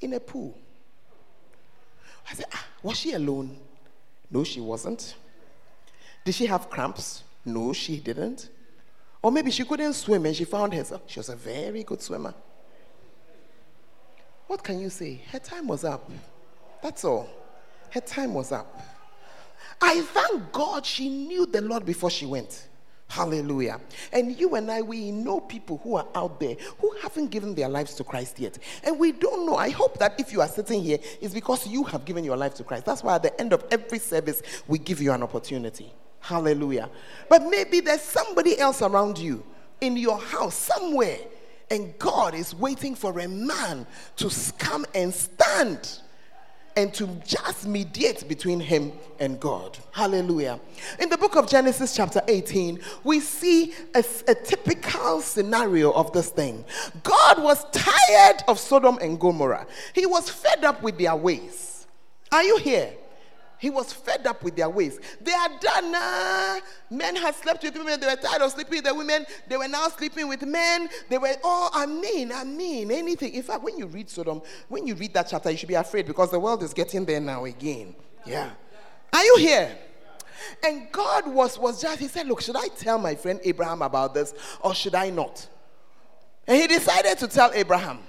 In 0.00 0.14
a 0.14 0.20
pool. 0.20 0.56
I 2.30 2.34
said, 2.34 2.46
ah, 2.52 2.66
was 2.82 2.98
she 2.98 3.12
alone? 3.12 3.58
No, 4.30 4.44
she 4.44 4.60
wasn't. 4.60 5.14
Did 6.24 6.34
she 6.34 6.46
have 6.46 6.70
cramps? 6.70 7.24
No, 7.44 7.72
she 7.72 7.98
didn't. 7.98 8.48
Or 9.22 9.30
maybe 9.30 9.50
she 9.52 9.64
couldn't 9.64 9.92
swim 9.92 10.26
and 10.26 10.34
she 10.34 10.44
found 10.44 10.74
herself. 10.74 11.02
She 11.06 11.20
was 11.20 11.28
a 11.28 11.36
very 11.36 11.84
good 11.84 12.02
swimmer. 12.02 12.34
What 14.48 14.62
can 14.64 14.80
you 14.80 14.90
say? 14.90 15.22
Her 15.30 15.38
time 15.38 15.68
was 15.68 15.84
up. 15.84 16.10
That's 16.82 17.04
all. 17.04 17.30
Her 17.90 18.00
time 18.00 18.34
was 18.34 18.50
up. 18.50 18.82
I 19.80 20.00
thank 20.00 20.52
God 20.52 20.84
she 20.84 21.08
knew 21.08 21.46
the 21.46 21.60
Lord 21.60 21.86
before 21.86 22.10
she 22.10 22.26
went. 22.26 22.68
Hallelujah. 23.08 23.78
And 24.12 24.38
you 24.38 24.54
and 24.54 24.70
I, 24.70 24.80
we 24.80 25.10
know 25.10 25.38
people 25.40 25.78
who 25.84 25.96
are 25.96 26.06
out 26.14 26.40
there 26.40 26.56
who 26.78 26.94
haven't 27.02 27.30
given 27.30 27.54
their 27.54 27.68
lives 27.68 27.94
to 27.96 28.04
Christ 28.04 28.40
yet. 28.40 28.58
And 28.82 28.98
we 28.98 29.12
don't 29.12 29.44
know. 29.46 29.56
I 29.56 29.68
hope 29.68 29.98
that 29.98 30.18
if 30.18 30.32
you 30.32 30.40
are 30.40 30.48
sitting 30.48 30.82
here, 30.82 30.98
it's 31.20 31.34
because 31.34 31.66
you 31.66 31.84
have 31.84 32.06
given 32.06 32.24
your 32.24 32.38
life 32.38 32.54
to 32.54 32.64
Christ. 32.64 32.86
That's 32.86 33.02
why 33.02 33.16
at 33.16 33.22
the 33.22 33.38
end 33.38 33.52
of 33.52 33.64
every 33.70 33.98
service, 33.98 34.42
we 34.66 34.78
give 34.78 35.02
you 35.02 35.12
an 35.12 35.22
opportunity. 35.22 35.92
Hallelujah. 36.22 36.88
But 37.28 37.48
maybe 37.48 37.80
there's 37.80 38.00
somebody 38.00 38.58
else 38.58 38.80
around 38.80 39.18
you 39.18 39.42
in 39.80 39.96
your 39.96 40.18
house 40.18 40.54
somewhere, 40.54 41.18
and 41.68 41.98
God 41.98 42.34
is 42.34 42.54
waiting 42.54 42.94
for 42.94 43.18
a 43.18 43.28
man 43.28 43.86
to 44.16 44.30
come 44.56 44.86
and 44.94 45.12
stand 45.12 45.98
and 46.76 46.94
to 46.94 47.06
just 47.26 47.66
mediate 47.66 48.26
between 48.28 48.60
him 48.60 48.92
and 49.18 49.38
God. 49.40 49.76
Hallelujah. 49.90 50.60
In 51.00 51.08
the 51.08 51.18
book 51.18 51.36
of 51.36 51.48
Genesis, 51.48 51.94
chapter 51.94 52.22
18, 52.28 52.80
we 53.04 53.20
see 53.20 53.74
a, 53.94 54.04
a, 54.28 54.34
typical 54.34 55.20
scenario 55.20 55.92
of 55.92 56.12
this 56.12 56.30
thing. 56.30 56.64
God 57.02 57.42
was 57.42 57.66
tired 57.72 58.42
of 58.48 58.58
Sodom 58.58 58.98
and 59.02 59.18
Gomorrah, 59.18 59.66
he 59.92 60.06
was 60.06 60.30
fed 60.30 60.64
up 60.64 60.82
with 60.82 60.96
their 60.98 61.16
ways. 61.16 61.86
Are 62.30 62.44
you 62.44 62.56
here? 62.58 62.92
He 63.62 63.70
was 63.70 63.92
fed 63.92 64.26
up 64.26 64.42
with 64.42 64.56
their 64.56 64.68
ways. 64.68 64.98
They 65.20 65.30
are 65.32 65.48
done. 65.60 65.94
Uh, 65.94 66.58
men 66.90 67.14
had 67.14 67.32
slept 67.36 67.62
with 67.62 67.76
women. 67.76 68.00
They 68.00 68.08
were 68.08 68.16
tired 68.16 68.42
of 68.42 68.50
sleeping 68.50 68.78
with 68.78 68.84
the 68.86 68.92
women. 68.92 69.24
They 69.46 69.56
were 69.56 69.68
now 69.68 69.86
sleeping 69.86 70.26
with 70.26 70.42
men. 70.42 70.88
They 71.08 71.16
were, 71.16 71.32
oh, 71.44 71.70
I 71.72 71.86
mean, 71.86 72.32
I 72.32 72.42
mean, 72.42 72.90
anything. 72.90 73.34
In 73.34 73.44
fact, 73.44 73.62
when 73.62 73.78
you 73.78 73.86
read 73.86 74.10
Sodom, 74.10 74.42
when 74.66 74.84
you 74.88 74.96
read 74.96 75.14
that 75.14 75.28
chapter, 75.30 75.48
you 75.48 75.56
should 75.56 75.68
be 75.68 75.76
afraid 75.76 76.06
because 76.06 76.32
the 76.32 76.40
world 76.40 76.64
is 76.64 76.74
getting 76.74 77.04
there 77.04 77.20
now 77.20 77.44
again. 77.44 77.94
Yeah. 78.26 78.50
Are 79.12 79.22
you 79.22 79.36
here? 79.38 79.78
And 80.64 80.90
God 80.90 81.32
was, 81.32 81.56
was 81.56 81.80
just, 81.80 82.00
he 82.00 82.08
said, 82.08 82.26
Look, 82.26 82.40
should 82.40 82.56
I 82.56 82.66
tell 82.66 82.98
my 82.98 83.14
friend 83.14 83.38
Abraham 83.44 83.82
about 83.82 84.12
this 84.12 84.34
or 84.60 84.74
should 84.74 84.96
I 84.96 85.10
not? 85.10 85.46
And 86.48 86.60
he 86.60 86.66
decided 86.66 87.16
to 87.18 87.28
tell 87.28 87.52
Abraham. 87.54 88.00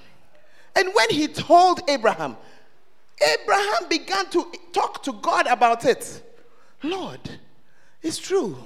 And 0.76 0.90
when 0.96 1.12
he 1.12 1.28
told 1.28 1.88
Abraham, 1.88 2.38
Abraham 3.24 3.90
began 3.90 4.30
to 4.32 4.52
talk 4.72 5.04
to 5.04 5.14
God 5.14 5.48
about 5.48 5.86
it. 5.86 6.22
Lord, 6.82 7.22
it's 8.02 8.18
true. 8.18 8.58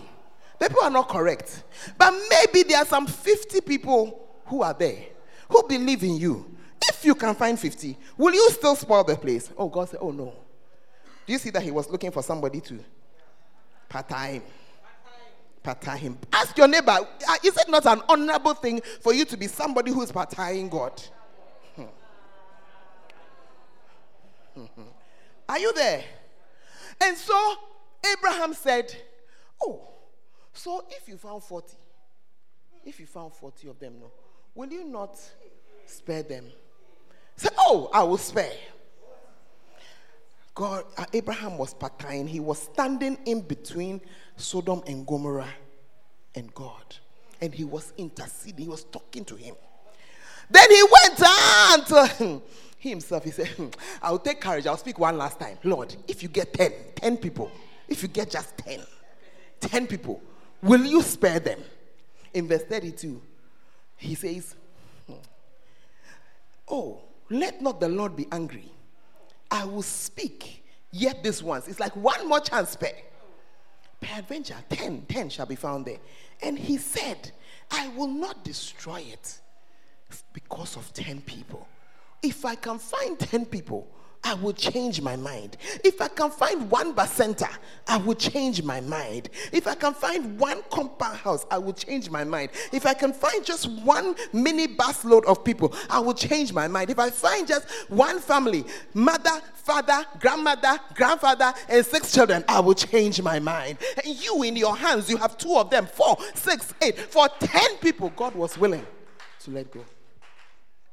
People 0.60 0.82
are 0.82 0.90
not 0.90 1.08
correct. 1.10 1.64
But 1.98 2.14
maybe 2.30 2.64
there 2.64 2.80
are 2.80 2.86
some 2.86 3.06
50 3.06 3.62
people 3.62 4.28
who 4.46 4.64
are 4.64 4.74
there 4.74 5.04
who 5.50 5.64
believe 5.68 6.04
in 6.04 6.18
you. 6.18 6.56
If 6.82 7.06
you 7.06 7.16
can 7.16 7.36
find 7.36 7.60
50, 7.60 7.98
will 8.18 8.34
you 8.34 8.50
still 8.52 8.76
spoil 8.76 9.04
the 9.04 9.16
place? 9.16 9.52
Oh, 9.58 9.68
God 9.68 9.90
said, 9.90 10.00
Oh, 10.02 10.12
no. 10.12 10.34
Do 11.26 11.34
you 11.34 11.40
see 11.40 11.50
that 11.50 11.62
he 11.62 11.72
was 11.72 11.90
looking 11.90 12.12
for 12.12 12.24
somebody 12.24 12.62
to 12.62 12.80
part 13.90 14.12
him? 14.12 14.42
Part 15.62 15.84
him. 16.00 16.18
Ask 16.32 16.58
your 16.58 16.68
neighbor, 16.68 16.92
uh, 16.92 17.36
is 17.44 17.58
it 17.58 17.70
not 17.70 17.86
an 17.86 18.02
honorable 18.08 18.54
thing 18.54 18.82
for 19.02 19.14
you 19.14 19.26
to 19.26 19.36
be 19.36 19.48
somebody 19.48 19.92
who 19.92 20.02
is 20.02 20.12
part 20.12 20.32
time 20.32 20.70
God? 20.70 20.94
Are 25.50 25.60
you 25.60 25.74
there? 25.74 26.04
And 27.02 27.16
so 27.18 27.56
Abraham 28.12 28.54
said, 28.54 28.96
Oh, 29.62 29.88
so 30.54 30.86
if 30.90 31.08
you 31.08 31.18
found 31.18 31.44
40, 31.44 31.76
if 32.86 33.00
you 33.00 33.06
found 33.06 33.34
40 33.34 33.70
of 33.70 33.80
them, 33.80 33.94
no, 34.00 34.12
will 34.56 34.72
you 34.72 34.86
not 34.86 35.20
spare 35.86 36.24
them? 36.24 36.46
Say, 37.36 37.50
Oh, 37.58 37.90
I 37.94 38.04
will 38.04 38.18
spare. 38.18 38.54
God, 40.58 40.86
uh, 40.98 41.06
Abraham 41.14 41.60
was 41.60 41.76
partying. 41.76 42.28
He 42.28 42.40
was 42.40 42.60
standing 42.60 43.16
in 43.26 43.42
between 43.42 44.02
Sodom 44.38 44.82
and 44.88 45.06
Gomorrah 45.06 45.54
and 46.34 46.52
God. 46.56 46.96
And 47.40 47.54
he 47.54 47.64
was 47.64 47.94
interceding, 47.96 48.66
he 48.66 48.68
was 48.68 48.84
talking 48.86 49.24
to 49.26 49.36
him. 49.36 49.54
Then 50.50 50.68
he 50.72 50.84
went 50.84 51.22
on 51.22 51.86
to 51.86 52.42
himself, 52.90 53.24
he 53.24 53.32
said, 53.32 53.48
hmm, 53.48 53.68
I'll 54.02 54.20
take 54.20 54.42
courage. 54.42 54.68
I'll 54.68 54.78
speak 54.78 55.00
one 55.00 55.18
last 55.18 55.40
time. 55.40 55.58
Lord, 55.64 55.96
if 56.08 56.24
you 56.24 56.30
get 56.30 56.54
10, 56.54 56.72
10 56.96 57.18
people, 57.18 57.52
if 57.88 58.02
you 58.02 58.08
get 58.08 58.32
just 58.32 58.58
10, 58.60 58.82
10 59.60 59.88
people, 59.88 60.22
will 60.62 60.86
you 60.86 61.02
spare 61.02 61.40
them? 61.40 61.60
In 62.34 62.48
verse 62.48 62.64
32, 62.64 63.22
he 63.96 64.16
says, 64.16 64.56
hmm, 65.08 65.14
Oh, 66.68 67.02
let 67.30 67.62
not 67.62 67.80
the 67.80 67.90
Lord 67.90 68.16
be 68.16 68.28
angry. 68.32 68.72
I 69.50 69.66
will 69.66 69.82
speak 69.82 70.64
yet 70.92 71.24
this 71.24 71.42
once. 71.42 71.68
It's 71.68 71.80
like 71.80 71.96
one 71.96 72.28
more 72.28 72.40
chance 72.40 72.72
spare. 72.72 72.94
Peradventure, 74.00 74.58
10, 74.70 75.06
10 75.08 75.30
shall 75.30 75.46
be 75.46 75.56
found 75.56 75.86
there. 75.86 75.98
And 76.42 76.58
he 76.58 76.78
said, 76.78 77.32
I 77.72 77.88
will 77.90 78.08
not 78.08 78.44
destroy 78.44 79.02
it 79.12 79.40
because 80.34 80.78
of 80.78 80.94
10 80.94 81.22
people. 81.22 81.68
If 82.22 82.46
I 82.46 82.56
can 82.56 82.80
find 82.80 83.18
10 83.18 83.46
people, 83.46 83.88
I 84.24 84.34
will 84.34 84.54
change 84.54 85.02
my 85.02 85.16
mind. 85.16 85.56
If 85.86 86.02
I 86.02 86.10
can 86.10 86.30
find 86.32 86.70
one 86.70 86.94
bacenta, 86.94 87.50
I 87.88 87.98
will 87.98 88.16
change 88.16 88.62
my 88.62 88.82
mind. 88.82 89.30
If 89.54 89.68
I 89.68 89.76
can 89.76 89.94
find 89.94 90.38
one 90.38 90.64
compound 90.70 91.18
house, 91.18 91.46
I 91.50 91.58
will 91.58 91.74
change 91.74 92.10
my 92.10 92.24
mind. 92.24 92.50
If 92.74 92.86
I 92.86 92.94
can 92.94 93.14
find 93.14 93.46
just 93.46 93.70
one 93.84 94.16
mini 94.34 94.68
bus 94.68 95.06
load 95.06 95.26
of 95.26 95.46
people, 95.46 95.74
I 95.90 96.00
will 96.00 96.14
change 96.14 96.52
my 96.52 96.68
mind. 96.68 96.90
If 96.90 97.00
I 97.00 97.10
find 97.10 97.48
just 97.48 97.70
one 97.90 98.20
family, 98.20 98.66
mother, 98.94 99.42
father, 99.54 100.06
grandmother, 100.20 100.78
grandfather, 100.94 101.54
and 101.70 101.86
six 101.86 102.12
children, 102.12 102.44
I 102.50 102.60
will 102.60 102.76
change 102.76 103.22
my 103.22 103.40
mind. 103.40 103.78
And 104.04 104.14
you 104.22 104.44
in 104.44 104.58
your 104.58 104.76
hands, 104.76 105.10
you 105.10 105.18
have 105.18 105.38
two 105.38 105.56
of 105.56 105.70
them, 105.70 105.86
four, 105.86 106.18
six, 106.34 106.74
eight. 106.82 106.98
For 106.98 107.30
10 107.40 107.78
people, 107.78 108.10
God 108.10 108.36
was 108.36 108.58
willing 108.58 108.86
to 109.40 109.52
let 109.52 109.72
go. 109.72 109.86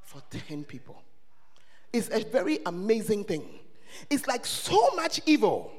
For 0.04 0.22
10 0.30 0.64
people. 0.64 1.03
Is 1.94 2.10
a 2.12 2.24
very 2.24 2.58
amazing 2.66 3.24
thing. 3.24 3.60
It's 4.10 4.26
like 4.26 4.44
so 4.44 4.90
much 4.96 5.20
evil. 5.24 5.72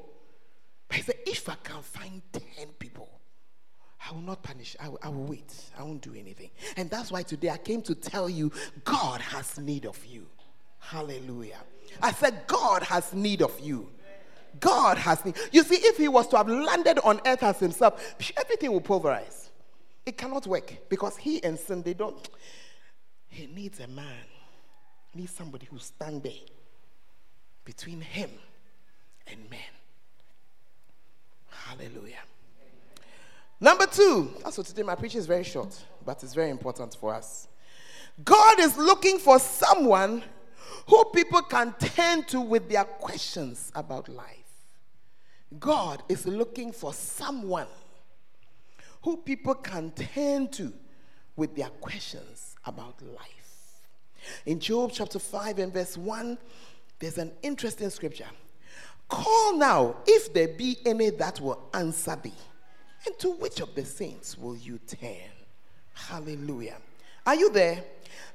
But 0.88 0.96
he 0.96 1.02
said, 1.02 1.16
if 1.26 1.48
I 1.48 1.56
can 1.62 1.82
find 1.82 2.22
10 2.32 2.42
people, 2.78 3.08
I 4.08 4.12
will 4.12 4.22
not 4.22 4.42
punish. 4.42 4.76
I 4.80 4.88
will, 4.88 4.98
I 5.02 5.08
will 5.08 5.24
wait. 5.24 5.52
I 5.78 5.82
won't 5.82 6.00
do 6.00 6.14
anything. 6.14 6.50
And 6.76 6.88
that's 6.88 7.12
why 7.12 7.22
today 7.22 7.50
I 7.50 7.58
came 7.58 7.82
to 7.82 7.94
tell 7.94 8.28
you 8.28 8.50
God 8.84 9.20
has 9.20 9.58
need 9.58 9.84
of 9.84 10.02
you. 10.06 10.26
Hallelujah. 10.78 11.58
I 12.00 12.12
said, 12.12 12.46
God 12.46 12.82
has 12.84 13.12
need 13.12 13.42
of 13.42 13.58
you. 13.60 13.90
God 14.60 14.96
has 14.96 15.24
need. 15.24 15.34
You 15.52 15.64
see, 15.64 15.76
if 15.76 15.98
he 15.98 16.08
was 16.08 16.28
to 16.28 16.36
have 16.36 16.48
landed 16.48 16.98
on 17.00 17.20
earth 17.26 17.42
as 17.42 17.58
himself, 17.58 18.14
everything 18.36 18.72
will 18.72 18.80
pulverize. 18.80 19.50
It 20.06 20.16
cannot 20.16 20.46
work 20.46 20.72
because 20.88 21.16
he 21.16 21.42
and 21.42 21.58
sin, 21.58 21.82
they 21.82 21.94
don't. 21.94 22.28
He 23.26 23.46
needs 23.48 23.80
a 23.80 23.88
man, 23.88 24.24
needs 25.16 25.32
somebody 25.32 25.66
who 25.66 25.78
stand 25.78 26.22
there 26.22 26.32
between 27.64 28.00
him 28.00 28.30
and 29.26 29.50
men. 29.50 29.60
Hallelujah. 31.50 32.22
Number 33.58 33.86
two, 33.86 34.30
also 34.44 34.62
today 34.62 34.82
my 34.82 34.94
preaching 34.94 35.18
is 35.18 35.26
very 35.26 35.44
short, 35.44 35.76
but 36.04 36.22
it's 36.22 36.34
very 36.34 36.50
important 36.50 36.94
for 36.94 37.14
us. 37.14 37.48
God 38.24 38.60
is 38.60 38.76
looking 38.76 39.18
for 39.18 39.38
someone 39.38 40.22
who 40.88 41.04
people 41.06 41.42
can 41.42 41.74
turn 41.78 42.22
to 42.24 42.40
with 42.40 42.68
their 42.68 42.84
questions 42.84 43.72
about 43.74 44.08
life. 44.08 44.28
God 45.58 46.02
is 46.08 46.26
looking 46.26 46.72
for 46.72 46.92
someone 46.92 47.66
who 49.02 49.16
people 49.18 49.54
can 49.54 49.90
turn 49.92 50.48
to 50.48 50.72
with 51.34 51.54
their 51.54 51.68
questions 51.68 52.56
about 52.64 53.00
life. 53.02 53.35
In 54.44 54.60
Job 54.60 54.90
chapter 54.92 55.18
5 55.18 55.58
and 55.58 55.72
verse 55.72 55.96
1, 55.96 56.38
there's 56.98 57.18
an 57.18 57.32
interesting 57.42 57.90
scripture. 57.90 58.28
Call 59.08 59.56
now, 59.56 59.96
if 60.06 60.32
there 60.32 60.48
be 60.48 60.78
any 60.84 61.10
that 61.10 61.40
will 61.40 61.68
answer 61.74 62.16
thee. 62.20 62.32
And 63.06 63.16
to 63.20 63.30
which 63.32 63.60
of 63.60 63.74
the 63.74 63.84
saints 63.84 64.36
will 64.36 64.56
you 64.56 64.78
turn? 64.78 65.30
Hallelujah. 65.94 66.76
Are 67.24 67.34
you 67.34 67.50
there? 67.50 67.84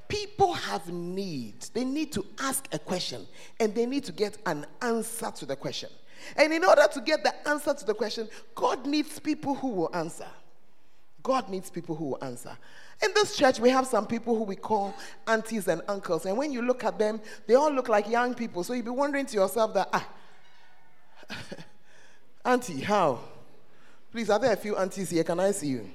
People 0.07 0.53
have 0.53 0.87
needs. 0.89 1.69
They 1.69 1.85
need 1.85 2.11
to 2.13 2.25
ask 2.39 2.67
a 2.73 2.79
question 2.79 3.25
and 3.59 3.73
they 3.73 3.85
need 3.85 4.03
to 4.05 4.11
get 4.11 4.37
an 4.45 4.65
answer 4.81 5.31
to 5.31 5.45
the 5.45 5.55
question. 5.55 5.89
And 6.35 6.53
in 6.53 6.63
order 6.63 6.87
to 6.93 7.01
get 7.01 7.23
the 7.23 7.47
answer 7.47 7.73
to 7.73 7.85
the 7.85 7.93
question, 7.93 8.27
God 8.53 8.85
needs 8.85 9.19
people 9.19 9.55
who 9.55 9.69
will 9.69 9.95
answer. 9.95 10.27
God 11.23 11.49
needs 11.49 11.69
people 11.69 11.95
who 11.95 12.05
will 12.05 12.23
answer. 12.23 12.57
In 13.03 13.11
this 13.15 13.35
church, 13.35 13.59
we 13.59 13.69
have 13.69 13.87
some 13.87 14.05
people 14.05 14.35
who 14.35 14.43
we 14.43 14.55
call 14.55 14.93
aunties 15.25 15.67
and 15.67 15.81
uncles. 15.87 16.25
And 16.25 16.37
when 16.37 16.51
you 16.51 16.61
look 16.61 16.83
at 16.83 16.99
them, 16.99 17.19
they 17.47 17.55
all 17.55 17.71
look 17.71 17.89
like 17.89 18.07
young 18.07 18.35
people. 18.35 18.63
So 18.63 18.73
you'll 18.73 18.85
be 18.85 18.91
wondering 18.91 19.25
to 19.25 19.33
yourself 19.33 19.73
that, 19.73 19.89
ah, 19.91 20.07
auntie, 22.45 22.81
how? 22.81 23.19
Please, 24.11 24.29
are 24.29 24.37
there 24.37 24.53
a 24.53 24.57
few 24.57 24.77
aunties 24.77 25.09
here? 25.09 25.23
Can 25.23 25.39
I 25.39 25.51
see 25.51 25.67
you? 25.67 25.89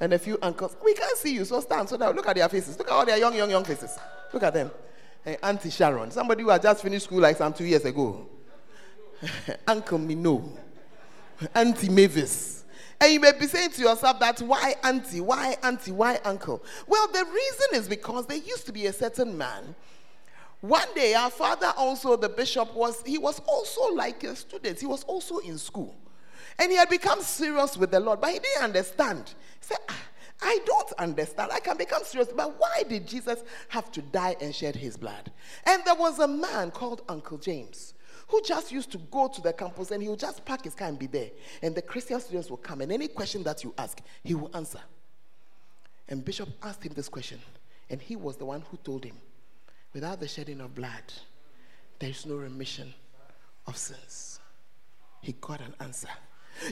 And 0.00 0.12
a 0.12 0.18
few 0.18 0.38
uncles. 0.42 0.76
We 0.82 0.94
can't 0.94 1.16
see 1.16 1.34
you, 1.34 1.44
so 1.44 1.60
stand. 1.60 1.88
So 1.88 1.96
now 1.96 2.10
look 2.10 2.26
at 2.26 2.34
their 2.34 2.48
faces. 2.48 2.78
Look 2.78 2.88
at 2.88 2.94
all 2.94 3.06
their 3.06 3.18
young, 3.18 3.34
young, 3.34 3.50
young 3.50 3.64
faces. 3.64 3.96
Look 4.32 4.42
at 4.42 4.54
them. 4.54 4.70
Hey, 5.22 5.36
Auntie 5.42 5.70
Sharon, 5.70 6.10
somebody 6.10 6.42
who 6.42 6.48
had 6.48 6.62
just 6.62 6.82
finished 6.82 7.04
school 7.04 7.20
like 7.20 7.36
some 7.36 7.52
two 7.52 7.64
years 7.64 7.84
ago. 7.84 8.26
Uncle 9.66 9.98
Mino. 9.98 10.50
Auntie 11.54 11.90
Mavis. 11.90 12.59
And 13.00 13.12
you 13.14 13.20
may 13.20 13.32
be 13.32 13.46
saying 13.46 13.70
to 13.70 13.82
yourself 13.82 14.20
that 14.20 14.40
why 14.40 14.74
auntie, 14.82 15.20
why 15.20 15.56
auntie, 15.62 15.92
why 15.92 16.20
uncle? 16.24 16.62
Well, 16.86 17.08
the 17.08 17.24
reason 17.24 17.66
is 17.74 17.88
because 17.88 18.26
there 18.26 18.36
used 18.36 18.66
to 18.66 18.72
be 18.72 18.86
a 18.86 18.92
certain 18.92 19.38
man. 19.38 19.74
One 20.60 20.92
day, 20.94 21.14
our 21.14 21.30
father, 21.30 21.72
also 21.78 22.16
the 22.16 22.28
bishop, 22.28 22.74
was 22.74 23.02
he 23.06 23.16
was 23.16 23.40
also 23.46 23.94
like 23.94 24.22
a 24.24 24.36
student. 24.36 24.78
He 24.78 24.86
was 24.86 25.04
also 25.04 25.38
in 25.38 25.56
school. 25.56 25.96
And 26.58 26.70
he 26.70 26.76
had 26.76 26.90
become 26.90 27.22
serious 27.22 27.78
with 27.78 27.90
the 27.90 28.00
Lord, 28.00 28.20
but 28.20 28.32
he 28.32 28.38
didn't 28.38 28.64
understand. 28.64 29.32
He 29.60 29.66
said, 29.66 29.78
ah, 29.88 30.02
I 30.42 30.58
don't 30.66 30.92
understand. 30.98 31.52
I 31.52 31.60
can 31.60 31.78
become 31.78 32.04
serious, 32.04 32.28
but 32.36 32.58
why 32.58 32.82
did 32.86 33.06
Jesus 33.06 33.42
have 33.68 33.90
to 33.92 34.02
die 34.02 34.36
and 34.42 34.54
shed 34.54 34.76
his 34.76 34.98
blood? 34.98 35.32
And 35.64 35.82
there 35.86 35.94
was 35.94 36.18
a 36.18 36.28
man 36.28 36.70
called 36.70 37.00
Uncle 37.08 37.38
James 37.38 37.94
who 38.30 38.40
just 38.42 38.70
used 38.70 38.92
to 38.92 38.98
go 38.98 39.28
to 39.28 39.40
the 39.40 39.52
campus 39.52 39.90
and 39.90 40.02
he 40.02 40.08
would 40.08 40.18
just 40.18 40.44
park 40.44 40.62
his 40.64 40.74
car 40.74 40.88
and 40.88 40.98
be 40.98 41.06
there. 41.06 41.30
And 41.62 41.74
the 41.74 41.82
Christian 41.82 42.20
students 42.20 42.48
will 42.48 42.58
come, 42.58 42.80
and 42.80 42.92
any 42.92 43.08
question 43.08 43.42
that 43.42 43.64
you 43.64 43.74
ask, 43.76 44.00
he 44.22 44.34
will 44.34 44.50
answer. 44.54 44.80
And 46.08 46.24
Bishop 46.24 46.48
asked 46.62 46.84
him 46.84 46.92
this 46.94 47.08
question, 47.08 47.40
and 47.88 48.00
he 48.00 48.16
was 48.16 48.36
the 48.36 48.44
one 48.44 48.62
who 48.70 48.76
told 48.78 49.04
him, 49.04 49.16
Without 49.92 50.20
the 50.20 50.28
shedding 50.28 50.60
of 50.60 50.74
blood, 50.74 51.02
there 51.98 52.10
is 52.10 52.24
no 52.24 52.36
remission 52.36 52.94
of 53.66 53.76
sins. 53.76 54.38
He 55.20 55.32
got 55.40 55.60
an 55.60 55.74
answer. 55.80 56.08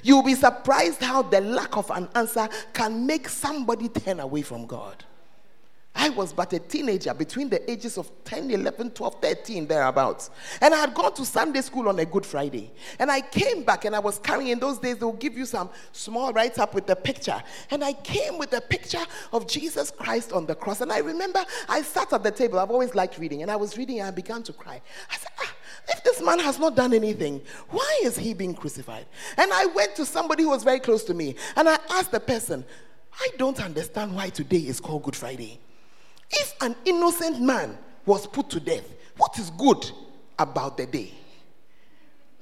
You'll 0.03 0.23
be 0.23 0.35
surprised 0.35 1.03
how 1.03 1.23
the 1.23 1.41
lack 1.41 1.77
of 1.77 1.91
an 1.91 2.09
answer 2.15 2.49
can 2.73 3.07
make 3.07 3.29
somebody 3.29 3.89
turn 3.89 4.21
away 4.21 4.43
from 4.43 4.67
God. 4.67 5.05
I 5.95 6.11
was 6.11 6.33
but 6.33 6.53
a 6.53 6.61
teenager 6.61 7.13
between 7.13 7.49
the 7.49 7.69
ages 7.71 7.99
of 7.99 8.11
10, 8.25 8.51
11, 8.53 8.93
12, 8.93 9.17
13, 9.21 9.67
thereabouts. 9.67 10.31
And 10.61 10.73
I 10.73 10.79
had 10.79 10.95
gone 10.95 11.13
to 11.15 11.25
Sunday 11.25 11.61
school 11.61 11.89
on 11.89 11.99
a 11.99 12.05
Good 12.05 12.25
Friday. 12.25 12.71
And 12.99 13.11
I 13.11 13.21
came 13.21 13.65
back 13.65 13.85
and 13.85 13.97
I 13.97 13.99
was 13.99 14.19
carrying, 14.19 14.51
in 14.51 14.61
those 14.61 14.79
days, 14.79 14.99
they'll 14.99 15.13
give 15.13 15.37
you 15.37 15.45
some 15.45 15.71
small 15.93 16.33
write 16.33 16.59
up 16.59 16.73
with 16.73 16.87
the 16.87 16.95
picture. 16.95 17.43
And 17.71 17.83
I 17.83 17.95
came 17.95 18.39
with 18.39 18.53
a 18.53 18.61
picture 18.61 19.05
of 19.33 19.49
Jesus 19.49 19.91
Christ 19.91 20.33
on 20.33 20.47
the 20.47 20.55
cross. 20.55 20.81
And 20.81 20.93
I 20.93 20.99
remember 20.99 21.45
I 21.69 21.83
sat 21.83 22.13
at 22.13 22.23
the 22.23 22.31
table. 22.31 22.61
I've 22.61 22.71
always 22.71 22.95
liked 22.95 23.19
reading. 23.19 23.43
And 23.43 23.51
I 23.51 23.57
was 23.57 23.77
reading 23.77 23.99
and 23.99 24.09
I 24.09 24.13
began 24.13 24.43
to 24.45 24.53
cry. 24.53 24.81
I 25.11 25.17
said, 25.17 25.31
ah, 25.41 25.55
if 25.89 26.05
this 26.05 26.23
man 26.23 26.39
has 26.39 26.61
not 26.61 26.77
done 26.77 26.95
anything, 26.95 27.43
why 27.71 28.01
is 28.05 28.17
he 28.17 28.35
being 28.35 28.55
crucified? 28.55 29.07
And 29.37 29.53
I 29.53 29.67
went 29.67 29.97
to 29.97 30.07
somebody 30.07 30.45
who 30.45 30.51
was 30.51 30.63
very 30.63 30.81
close 30.81 31.03
to 31.05 31.15
me 31.15 31.35
and 31.57 31.69
I 31.69 31.79
asked 31.91 32.13
the 32.13 32.21
person, 32.21 32.65
I 33.21 33.29
don't 33.37 33.61
understand 33.61 34.15
why 34.15 34.29
today 34.29 34.59
is 34.59 34.81
called 34.81 35.03
Good 35.03 35.17
Friday. 35.17 35.61
If 36.31 36.55
an 36.61 36.77
innocent 36.85 37.41
man 37.41 37.79
was 38.05 38.27
put 38.27 38.51
to 38.51 38.61
death, 38.61 38.85
what 39.17 39.39
is 39.39 39.51
good 39.51 39.91
about 40.39 40.77
the 40.77 40.87
day? 40.87 41.13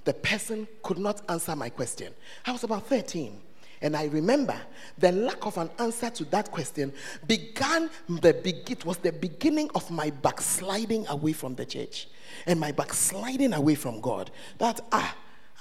The 0.05 0.14
person 0.14 0.68
could 0.83 0.99
not 0.99 1.22
answer 1.29 1.57
my 1.57 1.68
question. 1.68 2.12
I 2.44 2.53
was 2.53 2.62
about 2.64 2.87
13. 2.87 3.40
And 3.83 3.96
I 3.96 4.07
remember 4.07 4.57
the 4.96 5.12
lack 5.12 5.44
of 5.44 5.59
an 5.59 5.70
answer 5.79 6.09
to 6.09 6.25
that 6.27 6.51
question 6.51 6.92
began 7.27 7.90
the 8.09 8.33
big, 8.33 8.70
it 8.70 8.85
was 8.85 8.96
the 8.99 9.12
beginning 9.12 9.70
of 9.75 9.90
my 9.90 10.11
backsliding 10.11 11.07
away 11.09 11.33
from 11.33 11.55
the 11.55 11.66
church 11.66 12.09
and 12.46 12.59
my 12.59 12.72
backsliding 12.72 13.53
away 13.53 13.75
from 13.75 14.01
God. 14.01 14.31
That 14.59 14.81
ah, 14.92 15.14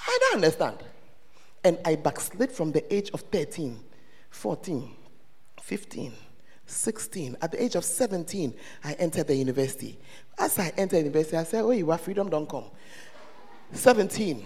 I 0.07 0.17
don't 0.21 0.35
understand. 0.35 0.77
And 1.63 1.77
I 1.83 1.95
backslid 1.95 2.51
from 2.51 2.71
the 2.71 2.93
age 2.93 3.09
of 3.13 3.21
13, 3.21 3.79
14, 4.29 4.91
15, 5.61 6.13
16. 6.65 7.37
At 7.41 7.51
the 7.51 7.63
age 7.63 7.75
of 7.75 7.83
17, 7.85 8.53
I 8.83 8.93
entered 8.93 9.27
the 9.27 9.35
university. 9.35 9.97
As 10.37 10.57
I 10.59 10.73
entered 10.77 10.97
university, 10.97 11.37
I 11.37 11.43
said, 11.43 11.63
Oh, 11.63 11.71
you 11.71 11.89
are 11.91 11.97
freedom 11.97 12.29
don't 12.29 12.49
come. 12.49 12.65
17, 13.71 14.43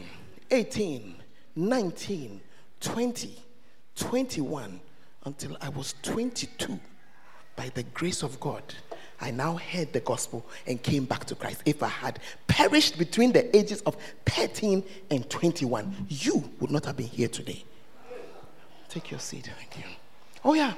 18, 0.52 1.16
19, 1.56 2.42
20, 2.80 3.36
21, 3.96 4.80
until 5.26 5.58
I 5.62 5.70
was 5.70 5.96
22. 6.04 6.80
By 7.56 7.70
the 7.70 7.84
grace 7.84 8.24
of 8.24 8.40
God, 8.40 8.64
I 9.22 9.32
now 9.32 9.58
heard 9.58 9.92
the 9.92 10.00
gospel 10.00 10.46
and 10.66 10.82
came 10.82 11.04
back 11.06 11.26
to 11.26 11.36
Christ. 11.36 11.62
If 11.66 11.84
I 11.84 11.90
had 11.90 12.20
perished 12.48 12.98
between 12.98 13.34
the 13.34 13.56
ages 13.56 13.82
of 13.82 13.98
13 14.26 14.84
and 15.12 15.30
21, 15.30 16.08
you 16.08 16.50
would 16.60 16.72
not 16.72 16.86
have 16.86 16.96
been 16.96 17.08
here 17.08 17.28
today. 17.28 17.64
Take 18.88 19.12
your 19.12 19.20
seat. 19.20 19.50
Thank 19.58 19.78
you. 19.78 19.84
Oh, 20.44 20.54
yeah. 20.54 20.74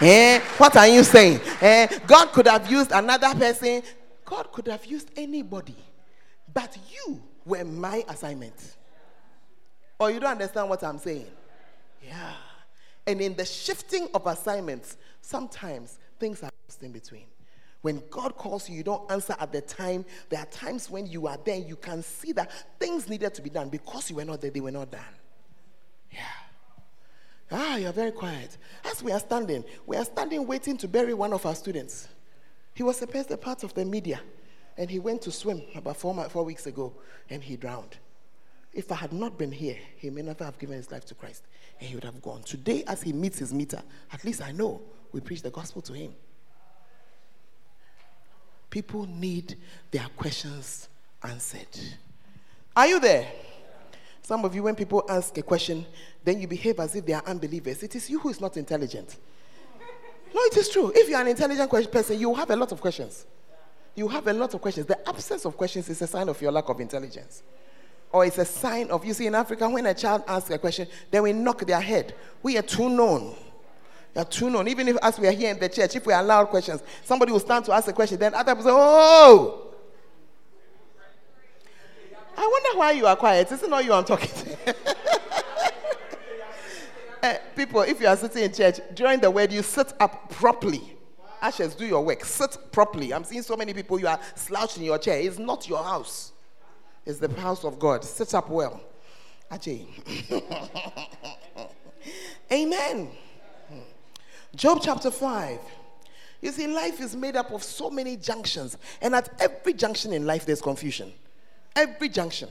Eh, 0.00 0.40
what 0.58 0.76
are 0.76 0.88
you 0.88 1.02
saying? 1.02 1.40
Eh, 1.60 1.98
God 2.06 2.26
could 2.32 2.46
have 2.46 2.70
used 2.70 2.92
another 2.92 3.34
person, 3.34 3.82
God 4.24 4.52
could 4.52 4.68
have 4.68 4.84
used 4.86 5.10
anybody, 5.16 5.76
but 6.52 6.76
you 6.90 7.22
were 7.44 7.64
my 7.64 8.04
assignment. 8.08 8.76
Or 9.98 10.10
you 10.10 10.20
don't 10.20 10.32
understand 10.32 10.68
what 10.68 10.82
I'm 10.82 10.98
saying? 10.98 11.26
Yeah. 12.04 12.32
And 13.06 13.20
in 13.20 13.34
the 13.34 13.44
shifting 13.44 14.08
of 14.14 14.26
assignments, 14.26 14.96
sometimes 15.20 15.98
things 16.18 16.42
are 16.42 16.50
lost 16.68 16.82
in 16.82 16.92
between. 16.92 17.26
When 17.82 18.02
God 18.10 18.36
calls 18.36 18.68
you, 18.68 18.76
you 18.76 18.84
don't 18.84 19.10
answer 19.10 19.34
at 19.40 19.52
the 19.52 19.60
time. 19.60 20.04
There 20.28 20.38
are 20.38 20.46
times 20.46 20.88
when 20.88 21.06
you 21.06 21.26
are 21.26 21.38
there, 21.44 21.56
you 21.56 21.76
can 21.76 22.02
see 22.02 22.32
that 22.32 22.50
things 22.78 23.08
needed 23.08 23.34
to 23.34 23.42
be 23.42 23.50
done 23.50 23.68
because 23.68 24.08
you 24.08 24.16
were 24.16 24.24
not 24.24 24.40
there, 24.40 24.50
they 24.50 24.60
were 24.60 24.70
not 24.70 24.90
done. 24.92 25.00
Yeah. 26.12 26.20
Ah, 27.52 27.76
you're 27.76 27.92
very 27.92 28.12
quiet. 28.12 28.56
As 28.84 29.02
we 29.02 29.12
are 29.12 29.20
standing, 29.20 29.64
we 29.86 29.96
are 29.96 30.04
standing 30.04 30.46
waiting 30.46 30.76
to 30.78 30.88
bury 30.88 31.12
one 31.12 31.32
of 31.32 31.44
our 31.44 31.54
students. 31.54 32.08
He 32.74 32.82
was 32.82 32.96
supposed 32.96 33.28
to 33.28 33.36
be 33.36 33.42
part 33.42 33.62
of 33.62 33.74
the 33.74 33.84
media, 33.84 34.20
and 34.78 34.90
he 34.90 34.98
went 34.98 35.20
to 35.22 35.30
swim 35.30 35.62
about 35.74 35.98
four, 35.98 36.14
four 36.30 36.44
weeks 36.44 36.66
ago, 36.66 36.94
and 37.28 37.42
he 37.42 37.56
drowned. 37.56 37.98
If 38.72 38.90
I 38.90 38.94
had 38.94 39.12
not 39.12 39.36
been 39.36 39.52
here, 39.52 39.76
he 39.96 40.08
may 40.08 40.22
never 40.22 40.44
have 40.44 40.58
given 40.58 40.76
his 40.76 40.90
life 40.90 41.04
to 41.06 41.14
Christ, 41.14 41.42
and 41.78 41.86
he 41.86 41.94
would 41.94 42.04
have 42.04 42.22
gone. 42.22 42.42
Today, 42.42 42.84
as 42.86 43.02
he 43.02 43.12
meets 43.12 43.38
his 43.38 43.52
meter, 43.52 43.82
at 44.10 44.24
least 44.24 44.40
I 44.40 44.52
know 44.52 44.80
we 45.12 45.20
preach 45.20 45.42
the 45.42 45.50
gospel 45.50 45.82
to 45.82 45.92
him. 45.92 46.14
People 48.70 49.06
need 49.06 49.58
their 49.90 50.06
questions 50.16 50.88
answered. 51.22 51.68
Are 52.74 52.86
you 52.86 52.98
there? 52.98 53.30
Some 54.22 54.44
of 54.44 54.54
you, 54.54 54.62
when 54.62 54.76
people 54.76 55.04
ask 55.08 55.36
a 55.36 55.42
question, 55.42 55.84
then 56.24 56.40
you 56.40 56.46
behave 56.46 56.78
as 56.78 56.94
if 56.94 57.04
they 57.04 57.12
are 57.12 57.24
unbelievers. 57.26 57.82
It 57.82 57.96
is 57.96 58.08
you 58.08 58.20
who 58.20 58.28
is 58.28 58.40
not 58.40 58.56
intelligent. 58.56 59.16
No, 60.34 60.40
it 60.42 60.56
is 60.56 60.68
true. 60.68 60.92
If 60.94 61.08
you 61.08 61.16
are 61.16 61.22
an 61.22 61.28
intelligent 61.28 61.70
person, 61.90 62.18
you 62.18 62.32
have 62.34 62.50
a 62.50 62.56
lot 62.56 62.72
of 62.72 62.80
questions. 62.80 63.26
You 63.94 64.08
have 64.08 64.26
a 64.26 64.32
lot 64.32 64.54
of 64.54 64.60
questions. 64.60 64.86
The 64.86 65.08
absence 65.08 65.44
of 65.44 65.56
questions 65.56 65.88
is 65.88 66.00
a 66.00 66.06
sign 66.06 66.28
of 66.28 66.40
your 66.40 66.52
lack 66.52 66.68
of 66.68 66.80
intelligence. 66.80 67.42
Or 68.10 68.24
it's 68.24 68.38
a 68.38 68.44
sign 68.44 68.90
of, 68.90 69.04
you 69.04 69.12
see, 69.12 69.26
in 69.26 69.34
Africa, 69.34 69.68
when 69.68 69.86
a 69.86 69.94
child 69.94 70.22
asks 70.26 70.50
a 70.50 70.58
question, 70.58 70.86
then 71.10 71.24
we 71.24 71.32
knock 71.32 71.66
their 71.66 71.80
head. 71.80 72.14
We 72.42 72.56
are 72.58 72.62
too 72.62 72.88
known. 72.88 73.34
We 74.14 74.22
are 74.22 74.24
too 74.24 74.50
known. 74.50 74.68
Even 74.68 74.88
if, 74.88 74.96
as 75.02 75.18
we 75.18 75.26
are 75.26 75.32
here 75.32 75.50
in 75.50 75.58
the 75.58 75.68
church, 75.68 75.96
if 75.96 76.06
we 76.06 76.12
allow 76.12 76.44
questions, 76.44 76.82
somebody 77.04 77.32
will 77.32 77.40
stand 77.40 77.64
to 77.64 77.72
ask 77.72 77.88
a 77.88 77.92
question, 77.92 78.18
then 78.18 78.34
other 78.34 78.54
people 78.54 78.70
say, 78.70 78.70
oh! 78.72 79.71
I 82.36 82.46
wonder 82.46 82.78
why 82.78 82.92
you 82.92 83.06
are 83.06 83.16
quiet. 83.16 83.50
Isn't 83.52 83.70
not 83.70 83.84
you 83.84 83.92
I'm 83.92 84.04
talking 84.04 84.30
to? 84.30 84.76
uh, 87.22 87.34
people, 87.56 87.82
if 87.82 88.00
you 88.00 88.06
are 88.06 88.16
sitting 88.16 88.44
in 88.44 88.52
church, 88.52 88.80
during 88.94 89.20
the 89.20 89.30
word, 89.30 89.52
you 89.52 89.62
sit 89.62 89.92
up 90.00 90.30
properly. 90.30 90.96
Ashes, 91.40 91.74
do 91.74 91.84
your 91.84 92.04
work. 92.04 92.24
Sit 92.24 92.56
properly. 92.70 93.12
I'm 93.12 93.24
seeing 93.24 93.42
so 93.42 93.56
many 93.56 93.74
people, 93.74 93.98
you 93.98 94.06
are 94.06 94.20
slouched 94.34 94.78
in 94.78 94.84
your 94.84 94.98
chair. 94.98 95.20
It's 95.20 95.38
not 95.38 95.68
your 95.68 95.82
house, 95.82 96.32
it's 97.04 97.18
the 97.18 97.28
house 97.40 97.64
of 97.64 97.78
God. 97.78 98.04
Sit 98.04 98.34
up 98.34 98.48
well. 98.48 98.80
Ajay. 99.50 99.86
Amen. 102.52 103.10
Job 104.54 104.80
chapter 104.82 105.10
5. 105.10 105.58
You 106.40 106.50
see, 106.50 106.66
life 106.66 107.00
is 107.00 107.14
made 107.14 107.36
up 107.36 107.52
of 107.52 107.62
so 107.62 107.88
many 107.90 108.16
junctions, 108.16 108.76
and 109.00 109.14
at 109.14 109.30
every 109.40 109.72
junction 109.74 110.12
in 110.12 110.26
life, 110.26 110.44
there's 110.44 110.60
confusion. 110.60 111.12
Every 111.74 112.08
junction. 112.08 112.48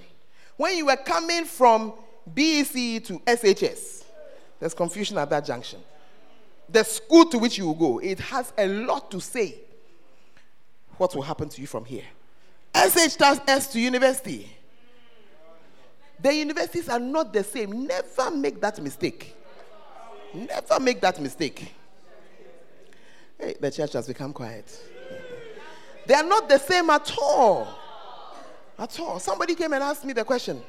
When 0.57 0.77
you 0.77 0.85
were 0.87 0.97
coming 0.97 1.45
from 1.45 1.93
BEC 2.33 3.03
to 3.05 3.19
SHS, 3.25 4.03
there's 4.59 4.73
confusion 4.73 5.17
at 5.17 5.29
that 5.29 5.45
junction. 5.45 5.79
The 6.69 6.83
school 6.83 7.25
to 7.25 7.37
which 7.37 7.57
you 7.57 7.65
will 7.65 7.73
go, 7.73 7.99
it 7.99 8.19
has 8.19 8.53
a 8.57 8.67
lot 8.67 9.11
to 9.11 9.19
say 9.19 9.55
what 10.97 11.15
will 11.15 11.23
happen 11.23 11.49
to 11.49 11.61
you 11.61 11.67
from 11.67 11.85
here. 11.85 12.05
SH 12.75 13.17
S 13.47 13.67
to 13.73 13.79
university. 13.79 14.49
The 16.21 16.33
universities 16.33 16.87
are 16.87 16.99
not 16.99 17.33
the 17.33 17.43
same. 17.43 17.87
Never 17.87 18.31
make 18.31 18.61
that 18.61 18.81
mistake. 18.81 19.35
Never 20.33 20.79
make 20.79 21.01
that 21.01 21.19
mistake. 21.19 21.73
Hey, 23.37 23.55
the 23.59 23.71
church 23.71 23.93
has 23.93 24.07
become 24.07 24.31
quiet. 24.31 24.79
They 26.05 26.13
are 26.13 26.23
not 26.23 26.47
the 26.47 26.59
same 26.59 26.89
at 26.91 27.11
all. 27.19 27.67
At 28.81 28.99
all. 28.99 29.19
Somebody 29.19 29.53
came 29.53 29.73
and 29.73 29.83
asked 29.83 30.03
me 30.03 30.11
the 30.11 30.23
question. 30.23 30.59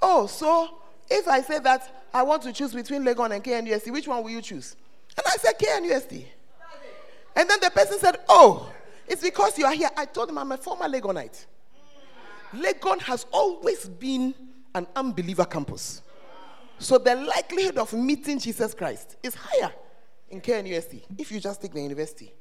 Oh, 0.00 0.28
so 0.28 0.78
if 1.10 1.26
I 1.26 1.42
say 1.42 1.58
that 1.58 2.06
I 2.14 2.22
want 2.22 2.42
to 2.44 2.52
choose 2.52 2.72
between 2.72 3.02
Legon 3.02 3.34
and 3.34 3.42
KNUST, 3.42 3.90
which 3.90 4.06
one 4.06 4.22
will 4.22 4.30
you 4.30 4.40
choose? 4.40 4.76
And 5.16 5.26
I 5.26 5.36
said 5.38 5.58
KNUST. 5.58 6.24
And 7.34 7.50
then 7.50 7.58
the 7.60 7.70
person 7.70 7.98
said, 7.98 8.18
Oh, 8.28 8.72
it's 9.08 9.22
because 9.22 9.58
you 9.58 9.66
are 9.66 9.74
here. 9.74 9.90
I 9.96 10.04
told 10.04 10.28
him 10.28 10.38
I'm 10.38 10.52
a 10.52 10.56
former 10.56 10.86
Legonite. 10.86 11.46
Legon 12.54 13.00
has 13.00 13.26
always 13.32 13.88
been 13.88 14.32
an 14.76 14.86
unbeliever 14.94 15.44
campus. 15.44 16.02
So 16.78 16.96
the 16.96 17.16
likelihood 17.16 17.76
of 17.76 17.92
meeting 17.92 18.38
Jesus 18.38 18.72
Christ 18.72 19.16
is 19.20 19.34
higher 19.34 19.72
in 20.30 20.40
KNUST 20.40 21.02
if 21.18 21.32
you 21.32 21.40
just 21.40 21.60
take 21.60 21.72
the 21.72 21.82
university. 21.82 22.32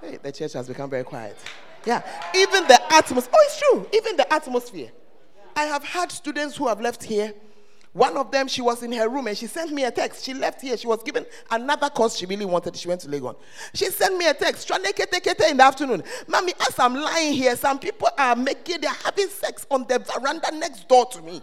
Hey, 0.00 0.18
the 0.22 0.32
church 0.32 0.52
has 0.54 0.68
become 0.68 0.90
very 0.90 1.04
quiet. 1.04 1.36
Yeah, 1.84 2.02
even 2.34 2.66
the 2.66 2.92
atmosphere. 2.92 3.32
Oh, 3.34 3.44
it's 3.44 3.58
true. 3.58 3.86
Even 3.92 4.16
the 4.16 4.32
atmosphere. 4.32 4.90
I 5.56 5.64
have 5.64 5.84
had 5.84 6.12
students 6.12 6.56
who 6.56 6.68
have 6.68 6.80
left 6.80 7.02
here. 7.02 7.34
One 7.92 8.16
of 8.16 8.30
them, 8.30 8.46
she 8.46 8.62
was 8.62 8.84
in 8.84 8.92
her 8.92 9.08
room 9.08 9.26
and 9.26 9.36
she 9.36 9.48
sent 9.48 9.72
me 9.72 9.82
a 9.84 9.90
text. 9.90 10.24
She 10.24 10.32
left 10.32 10.60
here. 10.60 10.76
She 10.76 10.86
was 10.86 11.02
given 11.02 11.26
another 11.50 11.90
course 11.90 12.16
she 12.16 12.24
really 12.24 12.44
wanted. 12.44 12.76
She 12.76 12.86
went 12.86 13.00
to 13.00 13.08
Legon. 13.08 13.34
She 13.74 13.86
sent 13.86 14.16
me 14.16 14.28
a 14.28 14.34
text. 14.34 14.70
In 14.70 14.82
the 15.56 15.64
afternoon. 15.64 16.04
Mommy, 16.28 16.52
as 16.60 16.78
I'm 16.78 16.94
lying 16.94 17.34
here, 17.34 17.56
some 17.56 17.80
people 17.80 18.08
are 18.16 18.36
making, 18.36 18.80
they're 18.80 18.90
having 18.90 19.28
sex 19.28 19.66
on 19.70 19.86
the 19.88 19.98
veranda 19.98 20.54
next 20.54 20.88
door 20.88 21.06
to 21.06 21.20
me. 21.20 21.42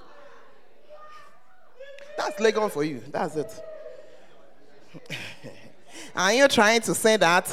That's 2.17 2.39
Legon 2.39 2.71
for 2.71 2.83
you. 2.83 3.03
That's 3.11 3.35
it. 3.35 3.63
Are 6.17 6.33
you 6.33 6.47
trying 6.47 6.81
to 6.81 6.95
say 6.95 7.15
that 7.17 7.47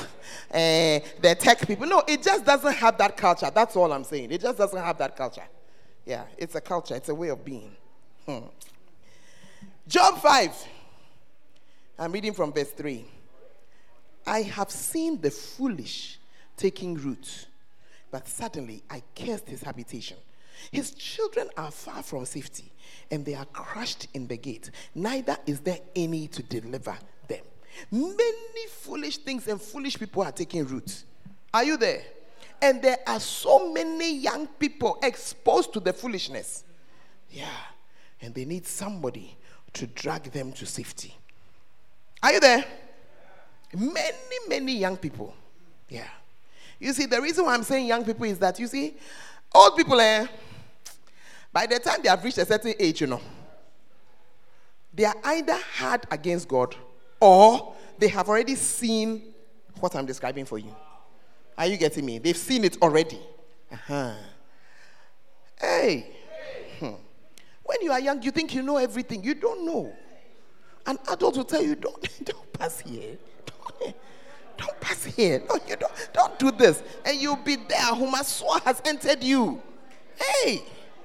uh, 0.50 0.98
the 1.20 1.36
tech 1.38 1.66
people? 1.66 1.86
No, 1.86 2.02
it 2.08 2.22
just 2.22 2.46
doesn't 2.46 2.72
have 2.72 2.96
that 2.96 3.14
culture. 3.14 3.50
That's 3.54 3.76
all 3.76 3.92
I'm 3.92 4.04
saying. 4.04 4.32
It 4.32 4.40
just 4.40 4.56
doesn't 4.56 4.82
have 4.82 4.96
that 4.96 5.14
culture. 5.14 5.44
Yeah, 6.06 6.24
it's 6.38 6.54
a 6.54 6.62
culture, 6.62 6.94
it's 6.94 7.10
a 7.10 7.14
way 7.14 7.28
of 7.28 7.44
being. 7.44 7.76
Hmm. 8.24 8.46
Job 9.86 10.18
5. 10.18 10.66
I'm 11.98 12.10
reading 12.10 12.32
from 12.32 12.54
verse 12.54 12.70
3. 12.70 13.04
I 14.26 14.40
have 14.40 14.70
seen 14.70 15.20
the 15.20 15.30
foolish 15.30 16.18
taking 16.56 16.94
root, 16.94 17.46
but 18.10 18.26
suddenly 18.26 18.82
I 18.88 19.02
cursed 19.14 19.46
his 19.46 19.60
habitation. 19.60 20.16
His 20.72 20.92
children 20.92 21.50
are 21.58 21.70
far 21.70 22.02
from 22.02 22.24
safety, 22.24 22.72
and 23.10 23.26
they 23.26 23.34
are 23.34 23.44
crushed 23.44 24.08
in 24.14 24.26
the 24.26 24.38
gate. 24.38 24.70
Neither 24.94 25.36
is 25.44 25.60
there 25.60 25.80
any 25.94 26.28
to 26.28 26.42
deliver. 26.42 26.96
Many 27.90 28.66
foolish 28.70 29.18
things 29.18 29.46
and 29.48 29.60
foolish 29.60 29.98
people 29.98 30.22
are 30.22 30.32
taking 30.32 30.64
root. 30.66 31.04
Are 31.52 31.64
you 31.64 31.76
there? 31.76 32.02
And 32.60 32.80
there 32.80 32.98
are 33.06 33.20
so 33.20 33.72
many 33.72 34.16
young 34.16 34.46
people 34.46 34.98
exposed 35.02 35.72
to 35.74 35.80
the 35.80 35.92
foolishness. 35.92 36.64
Yeah. 37.30 37.46
And 38.20 38.34
they 38.34 38.44
need 38.44 38.66
somebody 38.66 39.36
to 39.74 39.86
drag 39.86 40.24
them 40.32 40.52
to 40.52 40.66
safety. 40.66 41.14
Are 42.22 42.32
you 42.32 42.40
there? 42.40 42.64
Many, 43.76 44.38
many 44.48 44.76
young 44.76 44.96
people. 44.96 45.34
Yeah. 45.88 46.08
You 46.78 46.92
see, 46.92 47.06
the 47.06 47.20
reason 47.20 47.44
why 47.44 47.54
I'm 47.54 47.62
saying 47.62 47.86
young 47.86 48.04
people 48.04 48.24
is 48.24 48.38
that, 48.38 48.58
you 48.58 48.66
see, 48.66 48.94
old 49.54 49.76
people, 49.76 50.00
eh, 50.00 50.26
by 51.52 51.66
the 51.66 51.78
time 51.78 52.00
they 52.02 52.08
have 52.08 52.22
reached 52.24 52.38
a 52.38 52.46
certain 52.46 52.74
age, 52.78 53.00
you 53.00 53.06
know, 53.06 53.20
they 54.92 55.04
are 55.04 55.16
either 55.24 55.58
hard 55.76 56.06
against 56.10 56.48
God 56.48 56.74
or 57.24 57.74
they 57.98 58.08
have 58.08 58.28
already 58.28 58.54
seen 58.54 59.32
what 59.80 59.96
I'm 59.96 60.04
describing 60.04 60.44
for 60.44 60.58
you. 60.58 60.76
Are 61.56 61.66
you 61.66 61.78
getting 61.78 62.04
me? 62.04 62.18
They've 62.18 62.36
seen 62.36 62.64
it 62.64 62.76
already. 62.82 63.18
Uh-huh. 63.72 64.12
Hey. 65.58 66.06
Hmm. 66.78 66.92
When 67.62 67.80
you 67.80 67.92
are 67.92 68.00
young, 68.00 68.22
you 68.22 68.30
think 68.30 68.54
you 68.54 68.60
know 68.62 68.76
everything. 68.76 69.24
You 69.24 69.34
don't 69.34 69.64
know. 69.64 69.94
An 70.84 70.98
adult 71.08 71.38
will 71.38 71.44
tell 71.44 71.62
you, 71.62 71.76
don't, 71.76 72.24
don't 72.24 72.52
pass 72.52 72.80
here. 72.80 73.16
Don't, 73.46 73.94
don't 74.58 74.80
pass 74.80 75.04
here. 75.04 75.42
No, 75.48 75.58
you 75.66 75.76
don't, 75.76 76.10
don't 76.12 76.38
do 76.38 76.50
this. 76.50 76.82
And 77.06 77.18
you'll 77.18 77.36
be 77.36 77.56
there. 77.56 77.78
Humaswa 77.78 78.60
has 78.64 78.82
entered 78.84 79.24
you. 79.24 79.62
Hey. 80.20 80.62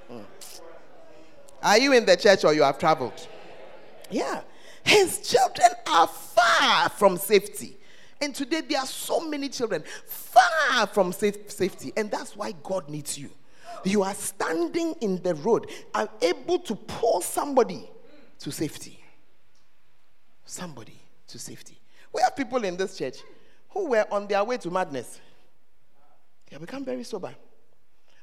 Hmm. 0.09 0.23
Are 1.63 1.77
you 1.77 1.93
in 1.93 2.05
the 2.05 2.17
church 2.17 2.43
or 2.43 2.53
you 2.53 2.63
have 2.63 2.77
traveled? 2.77 3.25
Yeah. 4.11 4.41
His 4.89 5.19
children 5.19 5.69
are 5.85 6.07
far 6.07 6.89
from 6.89 7.15
safety. 7.17 7.77
And 8.19 8.33
today 8.33 8.61
there 8.67 8.79
are 8.79 8.87
so 8.87 9.19
many 9.19 9.47
children 9.47 9.83
far 10.07 10.87
from 10.87 11.13
safe, 11.13 11.51
safety. 11.51 11.93
And 11.95 12.09
that's 12.09 12.35
why 12.35 12.53
God 12.63 12.89
needs 12.89 13.15
you. 13.15 13.29
You 13.85 14.01
are 14.01 14.15
standing 14.15 14.95
in 14.99 15.21
the 15.21 15.35
road 15.35 15.69
and 15.93 16.09
able 16.23 16.57
to 16.59 16.75
pull 16.75 17.21
somebody 17.21 17.87
to 18.39 18.51
safety. 18.51 18.99
Somebody 20.45 20.99
to 21.27 21.37
safety. 21.37 21.79
We 22.11 22.23
have 22.23 22.35
people 22.35 22.63
in 22.63 22.75
this 22.75 22.97
church 22.97 23.17
who 23.69 23.89
were 23.89 24.07
on 24.09 24.25
their 24.27 24.43
way 24.43 24.57
to 24.57 24.71
madness. 24.71 25.21
They 26.49 26.55
have 26.55 26.61
become 26.61 26.83
very 26.83 27.03
sober. 27.03 27.35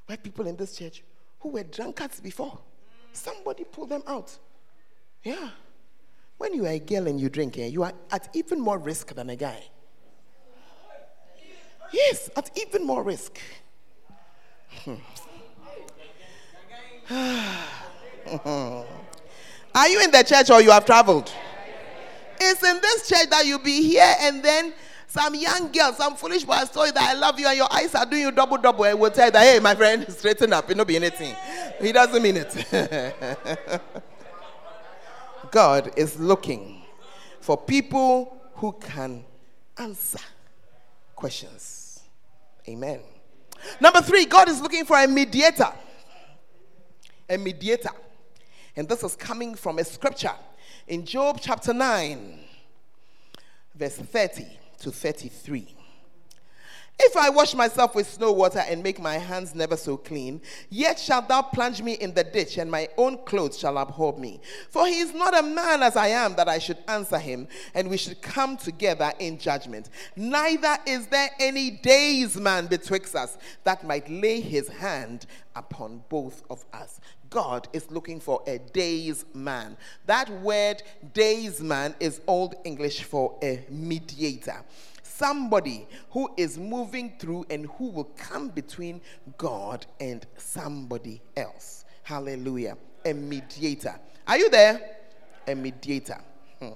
We 0.09 0.15
have 0.15 0.23
people 0.23 0.49
in 0.49 0.57
this 0.57 0.77
church 0.77 1.05
who 1.39 1.51
were 1.51 1.63
drunkards 1.63 2.19
before. 2.19 2.59
Somebody 3.13 3.63
pulled 3.63 3.91
them 3.91 4.03
out. 4.09 4.37
Yeah. 5.23 5.51
When 6.39 6.53
you 6.55 6.67
are 6.67 6.71
a 6.71 6.79
girl 6.79 7.07
and 7.07 7.21
you 7.21 7.29
drink, 7.29 7.59
eh, 7.59 7.67
you 7.67 7.83
are 7.83 7.93
at 8.11 8.29
even 8.35 8.61
more 8.61 8.79
risk 8.79 9.15
than 9.15 9.31
a 9.31 9.37
guy. 9.37 9.65
Yes, 11.93 12.29
at 12.37 12.51
even 12.59 12.87
more 12.87 13.03
risk. 13.03 13.39
Are 19.75 19.89
you 19.89 20.03
in 20.03 20.11
the 20.11 20.25
church 20.27 20.51
or 20.51 20.61
you 20.61 20.71
have 20.71 20.85
traveled? 20.85 21.31
It's 22.41 22.63
in 22.63 22.81
this 22.83 23.09
church 23.09 23.31
that 23.31 23.47
you'll 23.47 23.61
be 23.61 23.83
here 23.83 24.15
and 24.21 24.43
then 24.43 24.75
some 25.07 25.35
young 25.35 25.71
girl, 25.73 25.93
some 25.93 26.17
foolish 26.17 26.45
boy 26.45 26.57
told 26.73 26.89
you 26.89 26.93
that 26.93 27.11
I 27.11 27.15
love 27.15 27.39
you 27.39 27.47
and 27.47 27.57
your 27.57 27.73
eyes 27.73 27.95
are 27.95 28.05
doing 28.05 28.23
you 28.23 28.33
double 28.33 28.59
double 28.59 28.85
and 28.85 28.99
will 28.99 29.11
tell 29.11 29.27
you 29.27 29.33
that, 29.33 29.43
hey, 29.43 29.61
my 29.61 29.75
friend, 29.75 30.05
straighten 30.13 30.53
up. 30.53 30.69
It 30.71 30.77
not 30.77 30.87
be 30.87 30.97
anything. 30.97 31.35
He 31.81 31.93
doesn't 31.93 32.23
mean 32.23 32.37
it. 32.37 33.83
God 35.51 35.93
is 35.97 36.19
looking 36.19 36.83
for 37.41 37.57
people 37.57 38.37
who 38.55 38.73
can 38.73 39.25
answer 39.79 40.21
questions. 41.15 42.01
Amen. 42.69 43.01
Number 43.81 44.01
three, 44.01 44.25
God 44.27 44.49
is 44.49 44.61
looking 44.61 44.85
for 44.85 44.97
a 44.97 45.07
mediator. 45.07 45.73
A 47.29 47.37
mediator. 47.37 47.91
And 48.77 48.89
this 48.89 49.03
is 49.03 49.17
coming 49.17 49.55
from 49.55 49.79
a 49.79 49.85
scripture 49.85 50.35
in 50.87 51.05
Job 51.05 51.39
chapter 51.41 51.73
9, 51.73 52.39
verse 53.75 53.97
30 53.97 54.47
to 54.81 54.91
33. 54.91 55.76
If 56.99 57.15
I 57.15 57.29
wash 57.29 57.55
myself 57.55 57.95
with 57.95 58.11
snow 58.11 58.33
water 58.33 58.61
and 58.61 58.83
make 58.83 58.99
my 58.99 59.19
hands 59.19 59.55
never 59.55 59.77
so 59.77 59.99
clean, 59.99 60.41
yet 60.71 60.99
shalt 60.99 61.29
thou 61.29 61.43
plunge 61.43 61.83
me 61.83 61.93
in 61.93 62.15
the 62.15 62.25
ditch, 62.25 62.57
and 62.57 62.71
my 62.71 62.89
own 62.97 63.19
clothes 63.27 63.59
shall 63.59 63.79
abhor 63.79 64.19
me. 64.19 64.41
For 64.71 64.87
he 64.87 65.01
is 65.01 65.13
not 65.13 65.39
a 65.39 65.43
man 65.43 65.83
as 65.83 65.95
I 65.95 66.09
am 66.09 66.37
that 66.37 66.49
I 66.49 66.59
should 66.59 66.79
answer 66.89 67.19
him, 67.19 67.49
and 67.75 67.91
we 67.91 67.99
should 67.99 68.23
come 68.23 68.57
together 68.57 69.13
in 69.19 69.39
judgment. 69.39 69.91
Neither 70.17 70.79
is 70.87 71.07
there 71.09 71.29
any 71.39 71.71
days 71.71 72.37
man 72.37 72.67
betwixt 72.67 73.15
us 73.15 73.37
that 73.65 73.87
might 73.87 74.09
lay 74.09 74.41
his 74.41 74.69
hand 74.69 75.27
upon 75.55 76.03
both 76.09 76.45
of 76.49 76.65
us. 76.73 77.01
God 77.29 77.69
is 77.75 77.91
looking 77.91 78.21
for 78.21 78.43
a 78.47 78.59
days 78.59 79.27
man. 79.35 79.77
That 80.07 80.31
word 80.41 80.83
days 81.13 81.61
man 81.61 81.95
is 82.01 82.23
Old 82.27 82.55
English 82.65 83.03
for 83.03 83.39
a 83.43 83.67
mediator 83.69 84.65
somebody 85.17 85.87
who 86.11 86.31
is 86.37 86.59
moving 86.59 87.15
through 87.19 87.47
and 87.51 87.67
who 87.79 87.91
will 87.91 88.11
come 88.17 88.49
between 88.49 89.01
God 89.39 89.87
and 90.01 90.27
somebody 90.37 91.23
else. 91.37 91.85
Hallelujah. 92.03 92.77
A 93.05 93.13
mediator. 93.13 93.99
Are 94.27 94.37
you 94.37 94.51
there? 94.51 94.97
A 95.47 95.55
mediator. 95.55 96.21
Hmm. 96.61 96.71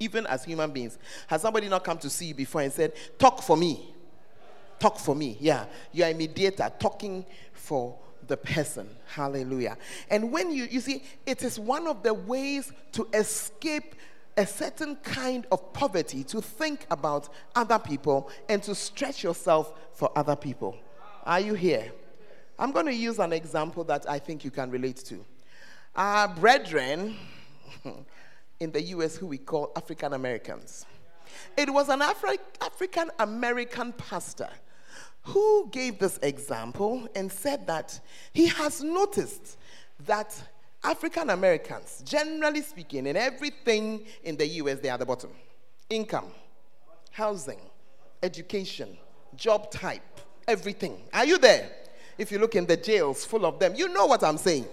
Even 0.00 0.26
as 0.26 0.44
human 0.44 0.70
beings, 0.70 0.98
has 1.26 1.42
somebody 1.42 1.68
not 1.68 1.84
come 1.84 1.98
to 1.98 2.10
see 2.10 2.26
you 2.26 2.34
before 2.34 2.62
and 2.62 2.72
said, 2.72 2.92
Talk 3.18 3.42
for 3.42 3.56
me? 3.56 3.94
Talk 4.78 4.98
for 4.98 5.14
me. 5.14 5.36
Yeah. 5.40 5.66
You 5.92 6.04
are 6.04 6.10
a 6.10 6.14
mediator 6.14 6.70
talking 6.78 7.26
for 7.52 7.98
the 8.26 8.36
person. 8.36 8.88
Hallelujah. 9.06 9.76
And 10.10 10.30
when 10.30 10.52
you, 10.52 10.64
you 10.70 10.80
see, 10.80 11.02
it 11.26 11.42
is 11.42 11.58
one 11.58 11.86
of 11.86 12.02
the 12.02 12.14
ways 12.14 12.72
to 12.92 13.08
escape 13.12 13.94
a 14.38 14.46
certain 14.46 14.94
kind 14.96 15.46
of 15.50 15.72
poverty 15.72 16.22
to 16.22 16.40
think 16.40 16.86
about 16.92 17.28
other 17.56 17.78
people 17.78 18.30
and 18.48 18.62
to 18.62 18.72
stretch 18.72 19.24
yourself 19.24 19.74
for 19.92 20.16
other 20.16 20.36
people. 20.36 20.76
Are 21.24 21.40
you 21.40 21.54
here? 21.54 21.92
I'm 22.56 22.70
going 22.70 22.86
to 22.86 22.94
use 22.94 23.18
an 23.18 23.32
example 23.32 23.82
that 23.84 24.08
I 24.08 24.20
think 24.20 24.44
you 24.44 24.52
can 24.52 24.70
relate 24.70 24.98
to. 25.06 25.24
Our 25.96 26.28
brethren 26.28 27.16
in 28.60 28.70
the 28.70 28.80
US, 28.82 29.16
who 29.16 29.26
we 29.26 29.38
call 29.38 29.72
African 29.74 30.12
Americans, 30.12 30.86
it 31.56 31.68
was 31.68 31.88
an 31.88 31.98
Afri- 31.98 32.38
African 32.60 33.10
American 33.18 33.92
pastor 33.92 34.48
who 35.22 35.68
gave 35.72 35.98
this 35.98 36.18
example 36.22 37.08
and 37.16 37.30
said 37.30 37.66
that 37.66 37.98
he 38.32 38.46
has 38.46 38.84
noticed 38.84 39.58
that 40.06 40.40
African 40.82 41.30
Americans, 41.30 42.02
generally 42.04 42.62
speaking, 42.62 43.06
in 43.06 43.16
everything 43.16 44.06
in 44.22 44.36
the 44.36 44.46
US, 44.46 44.78
they 44.78 44.88
are 44.88 44.94
at 44.94 45.00
the 45.00 45.06
bottom 45.06 45.30
income, 45.90 46.26
housing, 47.10 47.60
education, 48.22 48.96
job 49.36 49.70
type, 49.70 50.20
everything. 50.46 51.02
Are 51.12 51.24
you 51.24 51.38
there? 51.38 51.70
If 52.16 52.32
you 52.32 52.38
look 52.38 52.56
in 52.56 52.66
the 52.66 52.76
jails 52.76 53.24
full 53.24 53.46
of 53.46 53.58
them, 53.58 53.74
you 53.74 53.88
know 53.88 54.06
what 54.06 54.22
I'm 54.22 54.38
saying. 54.38 54.66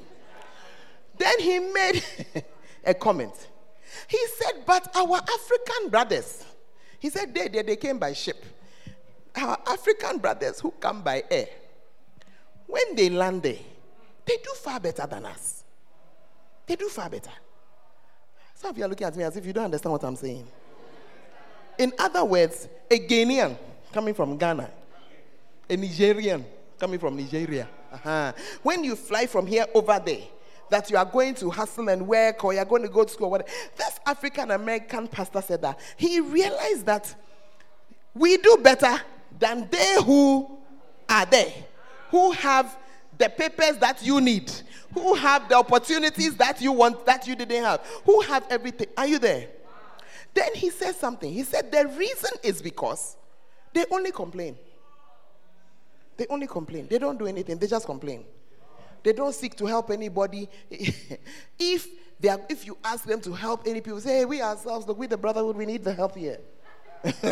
Then 1.17 1.39
he 1.39 1.59
made 1.59 2.03
a 2.83 2.93
comment. 2.93 3.33
He 4.07 4.19
said, 4.37 4.63
But 4.65 4.95
our 4.95 5.17
African 5.17 5.89
brothers, 5.89 6.43
he 6.99 7.09
said, 7.09 7.33
they, 7.33 7.47
they, 7.47 7.61
they 7.61 7.75
came 7.75 7.97
by 7.97 8.13
ship. 8.13 8.43
Our 9.35 9.57
African 9.67 10.17
brothers 10.17 10.59
who 10.59 10.71
come 10.71 11.01
by 11.01 11.23
air, 11.29 11.47
when 12.67 12.95
they 12.95 13.09
land 13.09 13.43
there, 13.43 13.59
they 14.25 14.37
do 14.37 14.51
far 14.55 14.79
better 14.79 15.05
than 15.05 15.25
us. 15.25 15.54
They 16.65 16.75
do 16.75 16.89
far 16.89 17.09
better. 17.09 17.31
Some 18.55 18.71
of 18.71 18.77
you 18.77 18.85
are 18.85 18.87
looking 18.87 19.05
at 19.05 19.15
me 19.15 19.23
as 19.23 19.35
if 19.35 19.45
you 19.45 19.53
don't 19.53 19.65
understand 19.65 19.91
what 19.91 20.03
I'm 20.03 20.15
saying. 20.15 20.47
In 21.77 21.91
other 21.99 22.23
words, 22.23 22.67
a 22.89 22.99
Ghanaian 22.99 23.57
coming 23.91 24.13
from 24.13 24.37
Ghana, 24.37 24.69
a 25.69 25.77
Nigerian 25.77 26.45
coming 26.79 26.99
from 26.99 27.17
Nigeria. 27.17 27.67
Uh-huh. 27.91 28.33
When 28.63 28.83
you 28.83 28.95
fly 28.95 29.25
from 29.25 29.45
here 29.47 29.65
over 29.73 30.01
there, 30.03 30.21
that 30.69 30.89
you 30.89 30.97
are 30.97 31.05
going 31.05 31.35
to 31.35 31.49
hustle 31.49 31.89
and 31.89 32.07
work 32.07 32.43
or 32.43 32.53
you're 32.53 32.65
going 32.65 32.81
to 32.81 32.89
go 32.89 33.03
to 33.03 33.11
school, 33.11 33.29
whatever. 33.29 33.49
This 33.77 33.99
African 34.05 34.51
American 34.51 35.07
pastor 35.07 35.41
said 35.41 35.61
that 35.61 35.79
he 35.95 36.19
realized 36.19 36.85
that 36.85 37.13
we 38.13 38.37
do 38.37 38.57
better 38.61 38.99
than 39.37 39.67
they 39.69 39.97
who 40.03 40.57
are 41.07 41.25
there, 41.25 41.53
who 42.09 42.31
have 42.31 42.77
the 43.17 43.29
papers 43.29 43.77
that 43.77 44.03
you 44.03 44.19
need, 44.21 44.51
who 44.95 45.13
have 45.13 45.47
the 45.49 45.55
opportunities 45.55 46.35
that 46.37 46.61
you 46.61 46.71
want 46.71 47.05
that 47.05 47.27
you 47.27 47.35
didn't 47.35 47.63
have, 47.63 47.81
who 48.05 48.21
have 48.21 48.45
everything. 48.49 48.87
Are 48.97 49.05
you 49.05 49.19
there? 49.19 49.49
Then 50.33 50.53
he 50.55 50.69
said 50.69 50.95
something. 50.95 51.31
He 51.31 51.43
said 51.43 51.71
the 51.71 51.87
reason 51.87 52.31
is 52.43 52.61
because 52.61 53.15
they 53.73 53.85
only 53.91 54.11
complain. 54.11 54.57
They 56.17 56.25
only 56.29 56.47
complain. 56.47 56.87
They 56.89 56.97
don't 56.97 57.19
do 57.19 57.27
anything. 57.27 57.57
They 57.57 57.67
just 57.67 57.85
complain. 57.85 58.25
They 59.03 59.13
don't 59.13 59.35
seek 59.35 59.55
to 59.57 59.65
help 59.65 59.91
anybody. 59.91 60.49
if 61.59 61.87
they 62.19 62.29
are, 62.29 62.39
if 62.49 62.65
you 62.65 62.77
ask 62.83 63.05
them 63.05 63.21
to 63.21 63.33
help 63.33 63.67
any 63.67 63.81
people, 63.81 63.99
say, 63.99 64.19
hey, 64.19 64.25
we 64.25 64.41
ourselves, 64.41 64.87
look, 64.87 64.97
we 64.97 65.07
the 65.07 65.17
brotherhood, 65.17 65.55
we 65.57 65.65
need 65.65 65.83
the 65.83 65.93
help 65.93 66.15
here. 66.15 66.39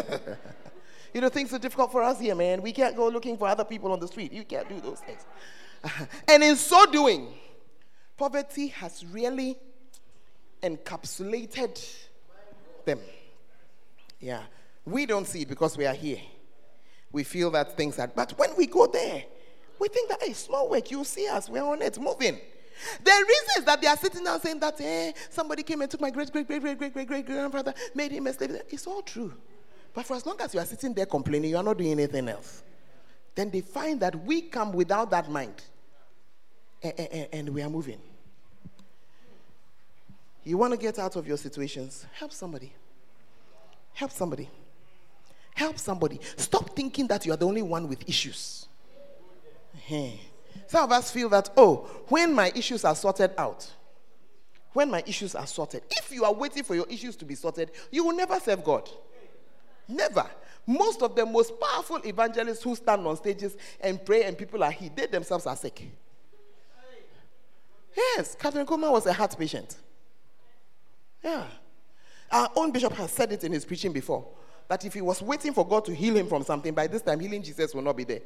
you 1.13 1.21
know, 1.21 1.29
things 1.29 1.53
are 1.53 1.59
difficult 1.59 1.91
for 1.91 2.03
us 2.03 2.19
here, 2.19 2.35
man. 2.35 2.61
We 2.61 2.73
can't 2.73 2.95
go 2.95 3.07
looking 3.07 3.37
for 3.37 3.47
other 3.47 3.63
people 3.63 3.91
on 3.91 3.99
the 3.99 4.07
street. 4.07 4.31
You 4.31 4.43
can't 4.43 4.67
do 4.69 4.79
those 4.81 4.99
things. 4.99 5.25
and 6.27 6.43
in 6.43 6.55
so 6.55 6.85
doing, 6.85 7.33
poverty 8.23 8.67
has 8.67 9.05
really 9.07 9.57
encapsulated 10.61 11.75
them. 12.85 12.99
Yeah. 14.21 14.43
We 14.85 15.05
don't 15.05 15.27
see 15.27 15.41
it 15.41 15.49
because 15.49 15.77
we 15.77 15.85
are 15.85 15.93
here. 15.93 16.21
We 17.11 17.25
feel 17.25 17.51
that 17.51 17.75
things 17.75 17.99
are, 17.99 18.07
but 18.07 18.31
when 18.37 18.55
we 18.55 18.65
go 18.65 18.87
there, 18.87 19.25
we 19.77 19.89
think 19.89 20.07
that, 20.07 20.23
hey, 20.23 20.31
small 20.31 20.69
work, 20.69 20.89
you 20.89 21.03
see 21.03 21.27
us, 21.27 21.49
we're 21.49 21.65
on 21.65 21.81
it, 21.81 21.99
moving. 21.99 22.39
The 23.03 23.11
reason 23.11 23.49
is 23.57 23.65
that 23.65 23.81
they 23.81 23.87
are 23.87 23.97
sitting 23.97 24.23
down 24.23 24.39
saying 24.39 24.59
that, 24.61 24.79
hey, 24.79 25.13
somebody 25.29 25.61
came 25.61 25.81
and 25.81 25.91
took 25.91 25.99
my 25.99 26.09
great, 26.09 26.31
great, 26.31 26.47
great, 26.47 26.61
great, 26.61 26.77
great, 26.77 26.93
great, 26.93 27.07
great 27.07 27.25
grandfather, 27.25 27.73
made 27.93 28.13
him 28.13 28.25
a 28.27 28.31
slave. 28.31 28.55
It's 28.69 28.87
all 28.87 29.01
true. 29.01 29.33
But 29.93 30.05
for 30.05 30.15
as 30.15 30.25
long 30.25 30.39
as 30.39 30.53
you 30.53 30.61
are 30.61 30.65
sitting 30.65 30.93
there 30.93 31.07
complaining, 31.07 31.49
you 31.49 31.57
are 31.57 31.63
not 31.63 31.77
doing 31.77 31.91
anything 31.91 32.29
else. 32.29 32.63
Then 33.35 33.49
they 33.49 33.59
find 33.59 33.99
that 33.99 34.15
we 34.23 34.43
come 34.43 34.71
without 34.71 35.11
that 35.11 35.29
mind 35.29 35.61
and, 36.81 36.99
and, 36.99 37.27
and 37.33 37.49
we 37.49 37.61
are 37.61 37.69
moving. 37.69 37.99
You 40.43 40.57
want 40.57 40.73
to 40.73 40.77
get 40.77 40.99
out 40.99 41.15
of 41.15 41.27
your 41.27 41.37
situations? 41.37 42.05
Help 42.13 42.31
somebody. 42.31 42.73
Help 43.93 44.11
somebody. 44.11 44.49
Help 45.55 45.77
somebody. 45.77 46.19
Stop 46.35 46.75
thinking 46.75 47.07
that 47.07 47.25
you 47.25 47.33
are 47.33 47.37
the 47.37 47.45
only 47.45 47.61
one 47.61 47.87
with 47.87 48.07
issues. 48.07 48.67
Uh-huh. 49.75 50.09
Some 50.67 50.83
of 50.83 50.91
us 50.91 51.11
feel 51.11 51.29
that, 51.29 51.49
oh, 51.55 51.87
when 52.07 52.33
my 52.33 52.51
issues 52.55 52.83
are 52.83 52.95
sorted 52.95 53.31
out, 53.37 53.69
when 54.73 54.89
my 54.89 55.03
issues 55.05 55.35
are 55.35 55.45
sorted, 55.45 55.83
if 55.91 56.11
you 56.11 56.25
are 56.25 56.33
waiting 56.33 56.63
for 56.63 56.75
your 56.75 56.87
issues 56.89 57.15
to 57.17 57.25
be 57.25 57.35
sorted, 57.35 57.71
you 57.91 58.03
will 58.03 58.15
never 58.15 58.39
serve 58.39 58.63
God. 58.63 58.89
Never. 59.87 60.25
Most 60.65 61.01
of 61.01 61.15
the 61.15 61.25
most 61.25 61.53
powerful 61.59 61.99
evangelists 62.05 62.63
who 62.63 62.75
stand 62.75 63.05
on 63.05 63.15
stages 63.17 63.55
and 63.79 64.03
pray 64.03 64.23
and 64.23 64.37
people 64.37 64.63
are 64.63 64.71
healed, 64.71 64.95
they 64.95 65.05
themselves 65.05 65.45
are 65.45 65.55
sick. 65.55 65.89
Yes, 67.95 68.35
Kathryn 68.39 68.65
Kuhlman 68.65 68.91
was 68.91 69.05
a 69.05 69.13
heart 69.13 69.37
patient. 69.37 69.75
Yeah. 71.23 71.45
Our 72.31 72.49
own 72.55 72.71
bishop 72.71 72.93
has 72.93 73.11
said 73.11 73.31
it 73.31 73.43
in 73.43 73.51
his 73.51 73.63
preaching 73.65 73.93
before 73.93 74.25
that 74.67 74.83
if 74.85 74.93
he 74.93 75.01
was 75.01 75.21
waiting 75.21 75.53
for 75.53 75.67
God 75.67 75.85
to 75.85 75.93
heal 75.93 76.15
him 76.15 76.27
from 76.27 76.43
something, 76.43 76.73
by 76.73 76.87
this 76.87 77.01
time 77.01 77.19
healing 77.19 77.43
Jesus 77.43 77.73
will 77.73 77.81
not 77.81 77.95
be 77.95 78.03
there. 78.03 78.21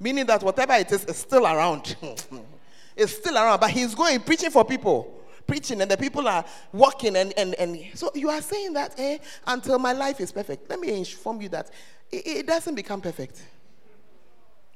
Meaning 0.00 0.26
that 0.26 0.42
whatever 0.42 0.72
it 0.74 0.90
is 0.90 1.04
is 1.04 1.16
still 1.16 1.44
around. 1.44 1.96
it's 2.96 3.16
still 3.16 3.36
around, 3.36 3.60
but 3.60 3.70
he's 3.70 3.94
going 3.94 4.20
preaching 4.20 4.50
for 4.50 4.64
people. 4.64 5.20
Preaching 5.46 5.82
and 5.82 5.90
the 5.90 5.96
people 5.96 6.26
are 6.26 6.44
walking 6.72 7.16
and, 7.16 7.34
and, 7.36 7.54
and 7.56 7.78
so 7.92 8.10
you 8.14 8.30
are 8.30 8.40
saying 8.40 8.72
that 8.72 8.94
eh, 8.98 9.18
until 9.46 9.78
my 9.78 9.92
life 9.92 10.20
is 10.20 10.32
perfect. 10.32 10.70
Let 10.70 10.80
me 10.80 10.96
inform 10.98 11.42
you 11.42 11.50
that 11.50 11.70
it, 12.10 12.26
it 12.26 12.46
doesn't 12.46 12.74
become 12.74 13.02
perfect. 13.02 13.42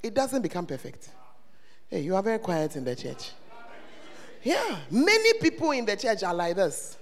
It 0.03 0.15
doesn't 0.15 0.43
become 0.43 0.67
perfect. 0.67 1.09
Hey, 1.89 2.01
you 2.01 2.15
are 2.15 2.23
very 2.23 2.39
quiet 2.39 2.77
in 2.77 2.85
the 2.85 2.95
church. 2.95 3.31
Yeah, 4.43 4.77
many 4.91 5.39
people 5.41 5.71
in 5.71 5.87
the 5.87 5.97
church 5.97 6.23
are 6.23 6.35
like 6.35 6.57
this. 6.57 6.99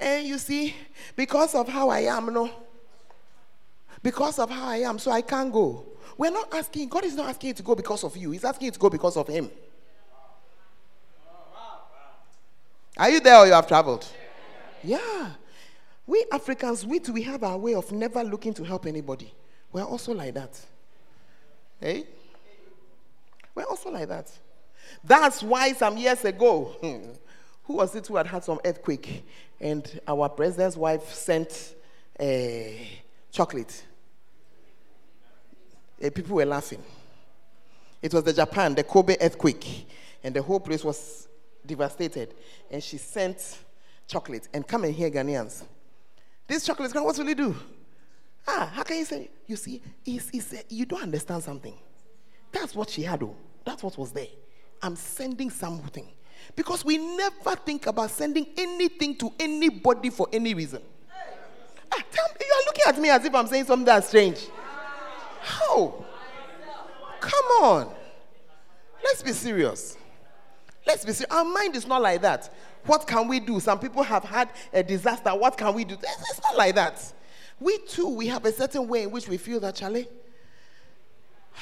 And 0.00 0.26
you 0.26 0.38
see, 0.38 0.74
because 1.16 1.54
of 1.54 1.68
how 1.68 1.88
I 1.88 2.00
am, 2.00 2.32
no, 2.32 2.50
because 4.02 4.38
of 4.38 4.50
how 4.50 4.68
I 4.68 4.78
am, 4.78 4.98
so 4.98 5.10
I 5.10 5.22
can't 5.22 5.52
go. 5.52 5.84
We're 6.16 6.30
not 6.30 6.52
asking, 6.54 6.88
God 6.88 7.04
is 7.04 7.14
not 7.14 7.28
asking 7.28 7.48
you 7.48 7.54
to 7.54 7.62
go 7.62 7.74
because 7.74 8.04
of 8.04 8.16
you, 8.16 8.30
He's 8.30 8.44
asking 8.44 8.66
you 8.66 8.70
to 8.72 8.78
go 8.78 8.90
because 8.90 9.16
of 9.16 9.28
Him. 9.28 9.50
Are 12.96 13.08
you 13.10 13.20
there 13.20 13.38
or 13.38 13.46
you 13.46 13.52
have 13.52 13.66
traveled? 13.66 14.06
Yeah. 14.84 15.30
We 16.06 16.24
Africans, 16.30 16.84
we 16.84 16.98
too, 16.98 17.12
we 17.12 17.22
have 17.22 17.42
our 17.42 17.56
way 17.56 17.74
of 17.74 17.90
never 17.92 18.22
looking 18.22 18.52
to 18.54 18.64
help 18.64 18.86
anybody. 18.86 19.32
We're 19.72 19.84
also 19.84 20.12
like 20.12 20.34
that. 20.34 20.60
Hey? 21.80 22.04
We're 23.54 23.64
also 23.64 23.90
like 23.90 24.08
that. 24.08 24.30
That's 25.02 25.42
why 25.42 25.72
some 25.72 25.96
years 25.96 26.24
ago, 26.24 26.76
who 27.64 27.74
was 27.74 27.94
it 27.94 28.06
who 28.06 28.16
had 28.16 28.26
had 28.26 28.44
some 28.44 28.60
earthquake? 28.64 29.24
And 29.62 30.00
our 30.08 30.28
president's 30.28 30.76
wife 30.76 31.14
sent 31.14 31.76
a 32.18 33.00
chocolate. 33.30 33.84
Uh, 36.04 36.10
people 36.10 36.34
were 36.34 36.44
laughing. 36.44 36.82
It 38.02 38.12
was 38.12 38.24
the 38.24 38.32
Japan, 38.32 38.74
the 38.74 38.82
Kobe 38.82 39.16
earthquake, 39.20 39.88
and 40.24 40.34
the 40.34 40.42
whole 40.42 40.58
place 40.58 40.82
was 40.82 41.28
devastated. 41.64 42.34
And 42.72 42.82
she 42.82 42.98
sent 42.98 43.60
chocolate. 44.08 44.48
And 44.52 44.66
come 44.66 44.82
and 44.82 44.92
hear 44.92 45.08
Ghanaians. 45.08 45.62
This 46.48 46.66
chocolate, 46.66 46.92
what 46.92 47.16
will 47.16 47.28
it 47.28 47.36
do? 47.36 47.54
Ah, 48.48 48.68
how 48.74 48.82
can 48.82 48.98
you 48.98 49.04
say? 49.04 49.30
You 49.46 49.54
see, 49.54 49.80
it's, 50.04 50.28
it's, 50.32 50.64
you 50.70 50.86
don't 50.86 51.04
understand 51.04 51.44
something. 51.44 51.74
That's 52.50 52.74
what 52.74 52.90
she 52.90 53.02
had, 53.02 53.20
though. 53.20 53.36
That's 53.64 53.84
what 53.84 53.96
was 53.96 54.10
there. 54.10 54.26
I'm 54.82 54.96
sending 54.96 55.50
something. 55.50 56.08
Because 56.54 56.84
we 56.84 56.98
never 56.98 57.56
think 57.56 57.86
about 57.86 58.10
sending 58.10 58.46
anything 58.56 59.16
to 59.16 59.32
anybody 59.38 60.10
for 60.10 60.28
any 60.32 60.54
reason. 60.54 60.82
Ah, 61.92 62.02
tell 62.10 62.26
me, 62.28 62.46
you 62.46 62.54
are 62.54 62.64
looking 62.66 62.84
at 62.86 62.98
me 62.98 63.10
as 63.10 63.24
if 63.24 63.34
I'm 63.34 63.46
saying 63.46 63.64
something 63.64 63.84
that's 63.84 64.08
strange. 64.08 64.46
How? 65.40 66.04
Come 67.20 67.44
on. 67.62 67.94
Let's 69.04 69.22
be 69.22 69.32
serious. 69.32 69.96
Let's 70.86 71.04
be 71.04 71.12
serious. 71.12 71.32
Our 71.32 71.44
mind 71.44 71.76
is 71.76 71.86
not 71.86 72.02
like 72.02 72.22
that. 72.22 72.52
What 72.86 73.06
can 73.06 73.28
we 73.28 73.40
do? 73.40 73.60
Some 73.60 73.78
people 73.78 74.02
have 74.02 74.24
had 74.24 74.50
a 74.72 74.82
disaster. 74.82 75.30
What 75.30 75.56
can 75.56 75.74
we 75.74 75.84
do? 75.84 75.94
It's 75.94 76.40
not 76.42 76.56
like 76.56 76.74
that. 76.74 77.12
We 77.60 77.78
too, 77.78 78.08
we 78.08 78.26
have 78.26 78.44
a 78.44 78.52
certain 78.52 78.88
way 78.88 79.04
in 79.04 79.10
which 79.10 79.28
we 79.28 79.36
feel 79.36 79.60
that, 79.60 79.76
Charlie, 79.76 80.08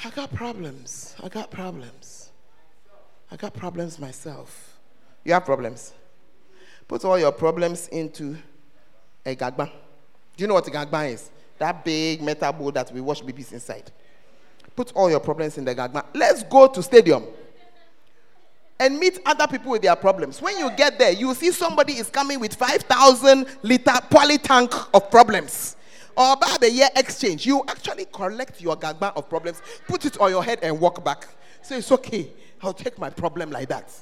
I 0.03 0.09
got 0.09 0.33
problems. 0.33 1.15
I 1.21 1.29
got 1.29 1.51
problems. 1.51 2.31
I 3.29 3.35
got 3.35 3.53
problems 3.53 3.99
myself. 3.99 4.70
You 5.23 5.33
have 5.33 5.45
problems. 5.45 5.93
Put 6.87 7.05
all 7.05 7.17
your 7.17 7.31
problems 7.31 7.87
into 7.89 8.37
a 9.25 9.35
gagba. 9.35 9.67
Do 10.35 10.43
you 10.43 10.47
know 10.47 10.55
what 10.55 10.67
a 10.67 10.71
gagba 10.71 11.13
is? 11.13 11.29
That 11.57 11.85
big 11.85 12.21
metal 12.21 12.51
bowl 12.51 12.71
that 12.71 12.91
we 12.91 13.01
wash 13.01 13.21
babies 13.21 13.51
inside. 13.51 13.91
Put 14.75 14.91
all 14.93 15.09
your 15.09 15.19
problems 15.19 15.57
in 15.57 15.65
the 15.65 15.75
gagba. 15.75 16.05
Let's 16.13 16.43
go 16.43 16.67
to 16.67 16.81
stadium 16.81 17.25
and 18.79 18.97
meet 18.97 19.19
other 19.25 19.45
people 19.45 19.71
with 19.71 19.83
their 19.83 19.95
problems. 19.95 20.41
When 20.41 20.57
you 20.57 20.71
get 20.71 20.97
there, 20.97 21.11
you 21.11 21.35
see 21.35 21.51
somebody 21.51 21.93
is 21.93 22.09
coming 22.09 22.39
with 22.39 22.55
5,000 22.55 23.45
liter 23.61 23.93
poly 24.09 24.39
tank 24.39 24.73
of 24.93 25.11
problems. 25.11 25.75
Or 26.17 26.35
by 26.35 26.57
the 26.59 26.69
year 26.69 26.89
exchange, 26.95 27.45
you 27.45 27.63
actually 27.67 28.05
collect 28.05 28.59
your 28.59 28.75
gagba 28.75 29.15
of 29.15 29.29
problems, 29.29 29.61
put 29.87 30.05
it 30.05 30.19
on 30.19 30.31
your 30.31 30.43
head, 30.43 30.59
and 30.63 30.79
walk 30.79 31.03
back. 31.05 31.27
Say, 31.61 31.77
it's 31.77 31.91
okay. 31.91 32.31
I'll 32.63 32.73
take 32.73 32.97
my 32.97 33.09
problem 33.09 33.51
like 33.51 33.69
that. 33.69 33.93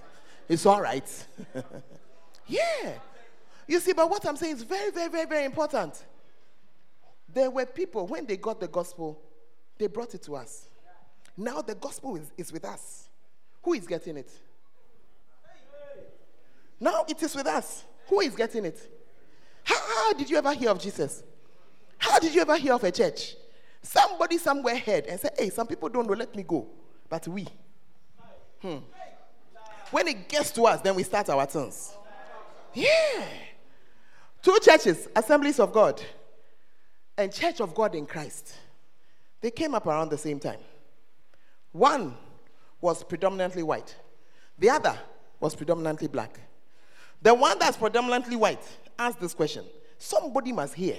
It's 0.49 0.65
all 0.65 0.81
right. 0.81 1.27
yeah. 2.47 2.93
You 3.67 3.79
see, 3.79 3.93
but 3.93 4.09
what 4.09 4.25
I'm 4.27 4.35
saying 4.35 4.55
is 4.55 4.63
very, 4.63 4.89
very, 4.89 5.09
very, 5.09 5.25
very 5.27 5.45
important. 5.45 6.03
There 7.31 7.51
were 7.51 7.67
people, 7.67 8.07
when 8.07 8.25
they 8.25 8.35
got 8.35 8.59
the 8.59 8.67
gospel, 8.67 9.21
they 9.77 9.85
brought 9.85 10.15
it 10.15 10.23
to 10.23 10.35
us. 10.35 10.67
Now 11.37 11.61
the 11.61 11.75
gospel 11.75 12.15
is, 12.15 12.31
is 12.35 12.51
with 12.51 12.65
us. 12.65 13.07
Who 13.61 13.73
is 13.73 13.85
getting 13.85 14.17
it? 14.17 14.31
Now 16.79 17.05
it 17.07 17.21
is 17.21 17.35
with 17.35 17.45
us. 17.45 17.85
Who 18.07 18.21
is 18.21 18.35
getting 18.35 18.65
it? 18.65 18.79
How, 19.63 19.75
how, 19.75 20.13
did 20.13 20.29
you 20.29 20.37
ever 20.37 20.53
hear 20.53 20.71
of 20.71 20.79
Jesus? 20.79 21.23
How 21.99 22.17
did 22.17 22.33
you 22.33 22.41
ever 22.41 22.57
hear 22.57 22.73
of 22.73 22.83
a 22.83 22.91
church? 22.91 23.35
Somebody 23.81 24.39
somewhere 24.39 24.77
heard 24.77 25.05
and 25.05 25.19
said, 25.19 25.33
Hey, 25.37 25.49
some 25.49 25.67
people 25.67 25.89
don't 25.89 26.07
know, 26.07 26.13
let 26.13 26.35
me 26.35 26.43
go. 26.43 26.67
But 27.07 27.27
we. 27.27 27.47
Hmm. 28.61 28.77
When 29.91 30.07
it 30.07 30.27
gets 30.29 30.51
to 30.51 30.63
us, 30.63 30.81
then 30.81 30.95
we 30.95 31.03
start 31.03 31.29
our 31.29 31.45
turns. 31.47 31.93
Yeah. 32.73 33.25
Two 34.41 34.57
churches, 34.61 35.07
Assemblies 35.15 35.59
of 35.59 35.73
God 35.73 36.01
and 37.17 37.33
Church 37.33 37.59
of 37.59 37.75
God 37.75 37.95
in 37.95 38.05
Christ. 38.05 38.55
They 39.41 39.51
came 39.51 39.75
up 39.75 39.85
around 39.85 40.09
the 40.09 40.17
same 40.17 40.39
time. 40.39 40.59
One 41.71 42.15
was 42.79 43.03
predominantly 43.03 43.63
white, 43.63 43.93
the 44.57 44.69
other 44.69 44.97
was 45.39 45.55
predominantly 45.55 46.07
black. 46.07 46.39
The 47.21 47.33
one 47.33 47.59
that's 47.59 47.75
predominantly 47.75 48.37
white 48.37 48.63
asked 48.97 49.19
this 49.19 49.33
question. 49.33 49.65
Somebody 49.97 50.53
must 50.53 50.73
hear. 50.73 50.95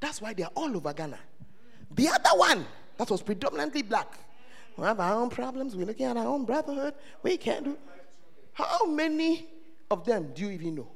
That's 0.00 0.20
why 0.20 0.32
they 0.34 0.42
are 0.42 0.50
all 0.56 0.76
over 0.76 0.92
Ghana. 0.92 1.18
The 1.92 2.08
other 2.08 2.36
one 2.36 2.66
that 2.96 3.08
was 3.08 3.22
predominantly 3.22 3.82
black. 3.82 4.18
We 4.76 4.84
have 4.84 4.98
our 4.98 5.14
own 5.14 5.30
problems. 5.30 5.76
We're 5.76 5.86
looking 5.86 6.06
at 6.06 6.16
our 6.16 6.26
own 6.26 6.44
brotherhood. 6.44 6.94
We 7.22 7.36
can't 7.36 7.64
do. 7.64 7.78
How 8.52 8.86
many 8.86 9.46
of 9.90 10.04
them 10.04 10.32
do 10.34 10.42
you 10.42 10.50
even 10.50 10.74
know? 10.76 10.88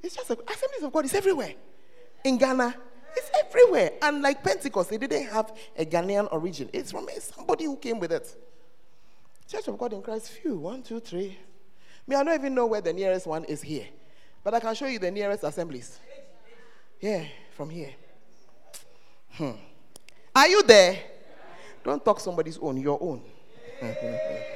It's 0.00 0.14
just 0.14 0.30
a, 0.30 0.38
assemblies 0.48 0.82
of 0.82 0.92
God 0.92 1.04
is 1.04 1.14
everywhere. 1.14 1.54
In 2.24 2.38
Ghana, 2.38 2.74
it's 3.16 3.30
everywhere. 3.44 3.92
And 4.02 4.22
like 4.22 4.42
Pentecost, 4.42 4.90
they 4.90 4.98
didn't 4.98 5.26
have 5.28 5.52
a 5.76 5.84
Ghanaian 5.84 6.28
origin. 6.32 6.68
It's 6.72 6.92
from 6.92 7.08
somebody 7.20 7.64
who 7.64 7.76
came 7.76 7.98
with 7.98 8.12
it. 8.12 8.34
Church 9.48 9.66
of 9.66 9.78
God 9.78 9.92
in 9.92 10.02
Christ, 10.02 10.30
few. 10.30 10.56
One, 10.56 10.82
two, 10.82 11.00
three, 11.00 11.38
me, 12.08 12.16
I 12.16 12.24
don't 12.24 12.34
even 12.34 12.54
know 12.54 12.66
where 12.66 12.80
the 12.80 12.92
nearest 12.92 13.26
one 13.26 13.44
is 13.44 13.60
here. 13.60 13.86
But 14.42 14.54
I 14.54 14.60
can 14.60 14.74
show 14.74 14.86
you 14.86 14.98
the 14.98 15.10
nearest 15.10 15.44
assemblies. 15.44 15.98
Yeah, 17.00 17.24
from 17.50 17.68
here. 17.68 17.90
Hmm. 19.32 19.52
Are 20.34 20.48
you 20.48 20.62
there? 20.62 20.98
Don't 21.84 22.02
talk 22.02 22.18
somebody's 22.18 22.58
own, 22.58 22.78
your 22.78 22.98
own. 23.00 23.22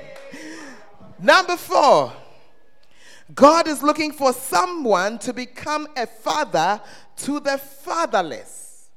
Number 1.22 1.56
four, 1.56 2.12
God 3.34 3.68
is 3.68 3.82
looking 3.82 4.12
for 4.12 4.32
someone 4.32 5.18
to 5.20 5.32
become 5.32 5.86
a 5.96 6.06
father 6.06 6.80
to 7.18 7.40
the 7.40 7.58
fatherless. 7.58 8.90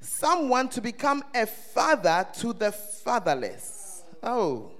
Someone 0.00 0.68
to 0.68 0.80
become 0.80 1.24
a 1.34 1.46
father 1.46 2.26
to 2.38 2.52
the 2.52 2.70
fatherless. 2.70 4.04
Oh. 4.22 4.70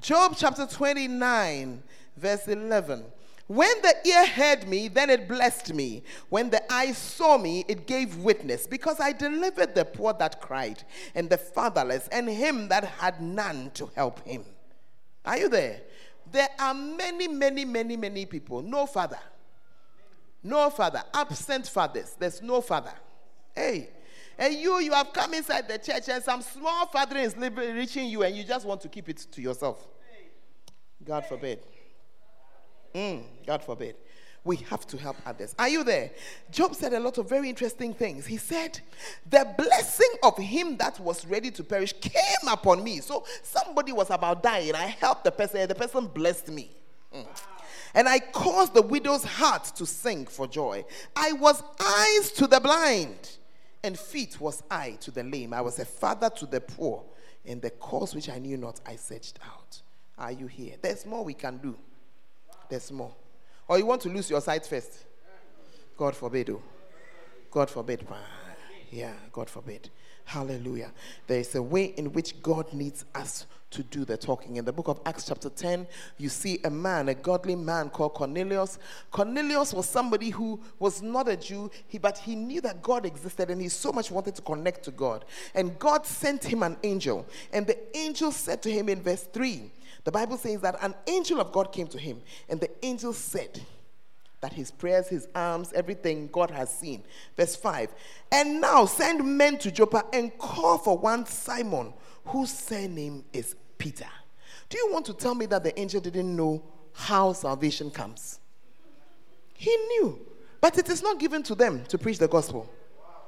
Job 0.00 0.34
chapter 0.36 0.66
29 0.66 1.82
Verse 2.16 2.46
11. 2.48 3.04
When 3.48 3.82
the 3.82 3.94
ear 4.06 4.26
heard 4.26 4.68
me, 4.68 4.88
then 4.88 5.10
it 5.10 5.28
blessed 5.28 5.74
me. 5.74 6.02
When 6.28 6.50
the 6.50 6.72
eye 6.72 6.92
saw 6.92 7.36
me, 7.36 7.64
it 7.68 7.86
gave 7.86 8.16
witness, 8.16 8.66
because 8.66 9.00
I 9.00 9.12
delivered 9.12 9.74
the 9.74 9.84
poor 9.84 10.12
that 10.14 10.40
cried, 10.40 10.84
and 11.14 11.28
the 11.28 11.36
fatherless, 11.36 12.08
and 12.08 12.28
him 12.28 12.68
that 12.68 12.84
had 12.84 13.20
none 13.20 13.72
to 13.74 13.90
help 13.94 14.24
him. 14.26 14.44
Are 15.24 15.36
you 15.36 15.48
there? 15.48 15.80
There 16.32 16.48
are 16.58 16.72
many, 16.72 17.28
many, 17.28 17.64
many, 17.64 17.96
many 17.96 18.26
people. 18.26 18.62
No 18.62 18.86
father. 18.86 19.18
No 20.42 20.70
father. 20.70 21.02
Absent 21.12 21.68
fathers. 21.68 22.16
There's 22.18 22.40
no 22.42 22.60
father. 22.60 22.94
Hey. 23.54 23.90
And 24.38 24.54
you, 24.54 24.80
you 24.80 24.92
have 24.92 25.12
come 25.12 25.34
inside 25.34 25.68
the 25.68 25.78
church, 25.78 26.08
and 26.08 26.24
some 26.24 26.40
small 26.40 26.86
father 26.86 27.18
is 27.18 27.36
reaching 27.36 28.08
you, 28.08 28.22
and 28.22 28.34
you 28.34 28.44
just 28.44 28.66
want 28.66 28.80
to 28.80 28.88
keep 28.88 29.08
it 29.10 29.18
to 29.30 29.42
yourself. 29.42 29.86
God 31.04 31.26
forbid. 31.26 31.60
Mm, 32.94 33.24
God 33.46 33.62
forbid. 33.62 33.96
We 34.44 34.56
have 34.56 34.86
to 34.88 34.96
help 34.96 35.16
others. 35.24 35.54
Are 35.58 35.68
you 35.68 35.84
there? 35.84 36.10
Job 36.50 36.74
said 36.74 36.92
a 36.92 37.00
lot 37.00 37.16
of 37.18 37.28
very 37.28 37.48
interesting 37.48 37.94
things. 37.94 38.26
He 38.26 38.36
said, 38.36 38.80
The 39.28 39.54
blessing 39.56 40.12
of 40.22 40.36
him 40.36 40.76
that 40.78 40.98
was 40.98 41.24
ready 41.26 41.50
to 41.52 41.62
perish 41.62 41.92
came 42.00 42.48
upon 42.50 42.82
me. 42.82 43.00
So 43.00 43.24
somebody 43.42 43.92
was 43.92 44.10
about 44.10 44.42
dying. 44.42 44.74
I 44.74 44.86
helped 44.86 45.24
the 45.24 45.30
person, 45.30 45.60
and 45.60 45.70
the 45.70 45.76
person 45.76 46.06
blessed 46.06 46.48
me. 46.48 46.70
Mm. 47.14 47.26
And 47.94 48.08
I 48.08 48.18
caused 48.18 48.74
the 48.74 48.82
widow's 48.82 49.22
heart 49.22 49.64
to 49.76 49.86
sing 49.86 50.26
for 50.26 50.48
joy. 50.48 50.84
I 51.14 51.32
was 51.32 51.62
eyes 51.78 52.32
to 52.32 52.46
the 52.48 52.58
blind, 52.58 53.36
and 53.84 53.96
feet 53.96 54.40
was 54.40 54.62
I 54.70 54.92
to 55.02 55.10
the 55.12 55.22
lame. 55.22 55.54
I 55.54 55.60
was 55.60 55.78
a 55.78 55.84
father 55.84 56.30
to 56.30 56.46
the 56.46 56.60
poor. 56.60 57.04
and 57.46 57.62
the 57.62 57.70
cause 57.70 58.14
which 58.14 58.28
I 58.28 58.38
knew 58.38 58.56
not, 58.56 58.80
I 58.86 58.96
searched 58.96 59.38
out. 59.44 59.82
Are 60.18 60.32
you 60.32 60.46
here? 60.46 60.74
There's 60.80 61.06
more 61.06 61.24
we 61.24 61.34
can 61.34 61.58
do 61.58 61.76
there's 62.72 62.90
more. 62.90 63.12
Or 63.68 63.78
you 63.78 63.86
want 63.86 64.02
to 64.02 64.08
lose 64.08 64.28
your 64.28 64.40
sight 64.40 64.66
first? 64.66 65.04
God 65.96 66.16
forbid. 66.16 66.50
Oh. 66.50 66.62
God 67.50 67.70
forbid. 67.70 68.06
Yeah, 68.90 69.12
God 69.32 69.48
forbid. 69.48 69.90
Hallelujah. 70.24 70.92
There 71.26 71.40
is 71.40 71.54
a 71.54 71.62
way 71.62 71.86
in 71.96 72.12
which 72.12 72.42
God 72.42 72.72
needs 72.72 73.04
us 73.14 73.46
to 73.72 73.82
do 73.82 74.04
the 74.04 74.16
talking. 74.16 74.56
In 74.56 74.64
the 74.64 74.72
book 74.72 74.88
of 74.88 75.00
Acts, 75.04 75.26
chapter 75.26 75.48
10, 75.48 75.86
you 76.18 76.28
see 76.28 76.60
a 76.64 76.70
man, 76.70 77.08
a 77.08 77.14
godly 77.14 77.56
man 77.56 77.88
called 77.88 78.14
Cornelius. 78.14 78.78
Cornelius 79.10 79.72
was 79.72 79.88
somebody 79.88 80.30
who 80.30 80.60
was 80.78 81.02
not 81.02 81.28
a 81.28 81.36
Jew, 81.36 81.70
he, 81.88 81.98
but 81.98 82.18
he 82.18 82.34
knew 82.36 82.60
that 82.60 82.82
God 82.82 83.06
existed 83.06 83.50
and 83.50 83.60
he 83.60 83.68
so 83.68 83.92
much 83.92 84.10
wanted 84.10 84.34
to 84.36 84.42
connect 84.42 84.84
to 84.84 84.90
God. 84.90 85.24
And 85.54 85.78
God 85.78 86.06
sent 86.06 86.44
him 86.44 86.62
an 86.62 86.76
angel. 86.82 87.26
And 87.52 87.66
the 87.66 87.78
angel 87.96 88.30
said 88.30 88.62
to 88.62 88.70
him 88.70 88.88
in 88.88 89.02
verse 89.02 89.24
3 89.32 89.70
the 90.04 90.12
Bible 90.12 90.36
says 90.36 90.60
that 90.62 90.76
an 90.82 90.94
angel 91.06 91.40
of 91.40 91.52
God 91.52 91.72
came 91.72 91.86
to 91.88 91.98
him, 91.98 92.20
and 92.48 92.60
the 92.60 92.70
angel 92.84 93.12
said, 93.12 93.60
that 94.42 94.52
his 94.52 94.70
prayers, 94.72 95.08
his 95.08 95.28
alms, 95.34 95.72
everything 95.72 96.28
God 96.30 96.50
has 96.50 96.68
seen. 96.76 97.04
Verse 97.36 97.56
5 97.56 97.94
And 98.30 98.60
now 98.60 98.84
send 98.84 99.24
men 99.24 99.56
to 99.58 99.70
Joppa 99.70 100.04
and 100.12 100.36
call 100.36 100.78
for 100.78 100.98
one 100.98 101.24
Simon, 101.24 101.94
whose 102.26 102.52
surname 102.52 103.24
is 103.32 103.54
Peter. 103.78 104.08
Do 104.68 104.78
you 104.78 104.88
want 104.92 105.06
to 105.06 105.14
tell 105.14 105.34
me 105.34 105.46
that 105.46 105.62
the 105.62 105.78
angel 105.78 106.00
didn't 106.00 106.34
know 106.34 106.62
how 106.92 107.32
salvation 107.32 107.90
comes? 107.90 108.40
He 109.54 109.74
knew. 109.76 110.18
But 110.60 110.76
it 110.76 110.88
is 110.88 111.02
not 111.02 111.18
given 111.18 111.42
to 111.44 111.54
them 111.54 111.84
to 111.86 111.98
preach 111.98 112.18
the 112.18 112.28
gospel, 112.28 112.68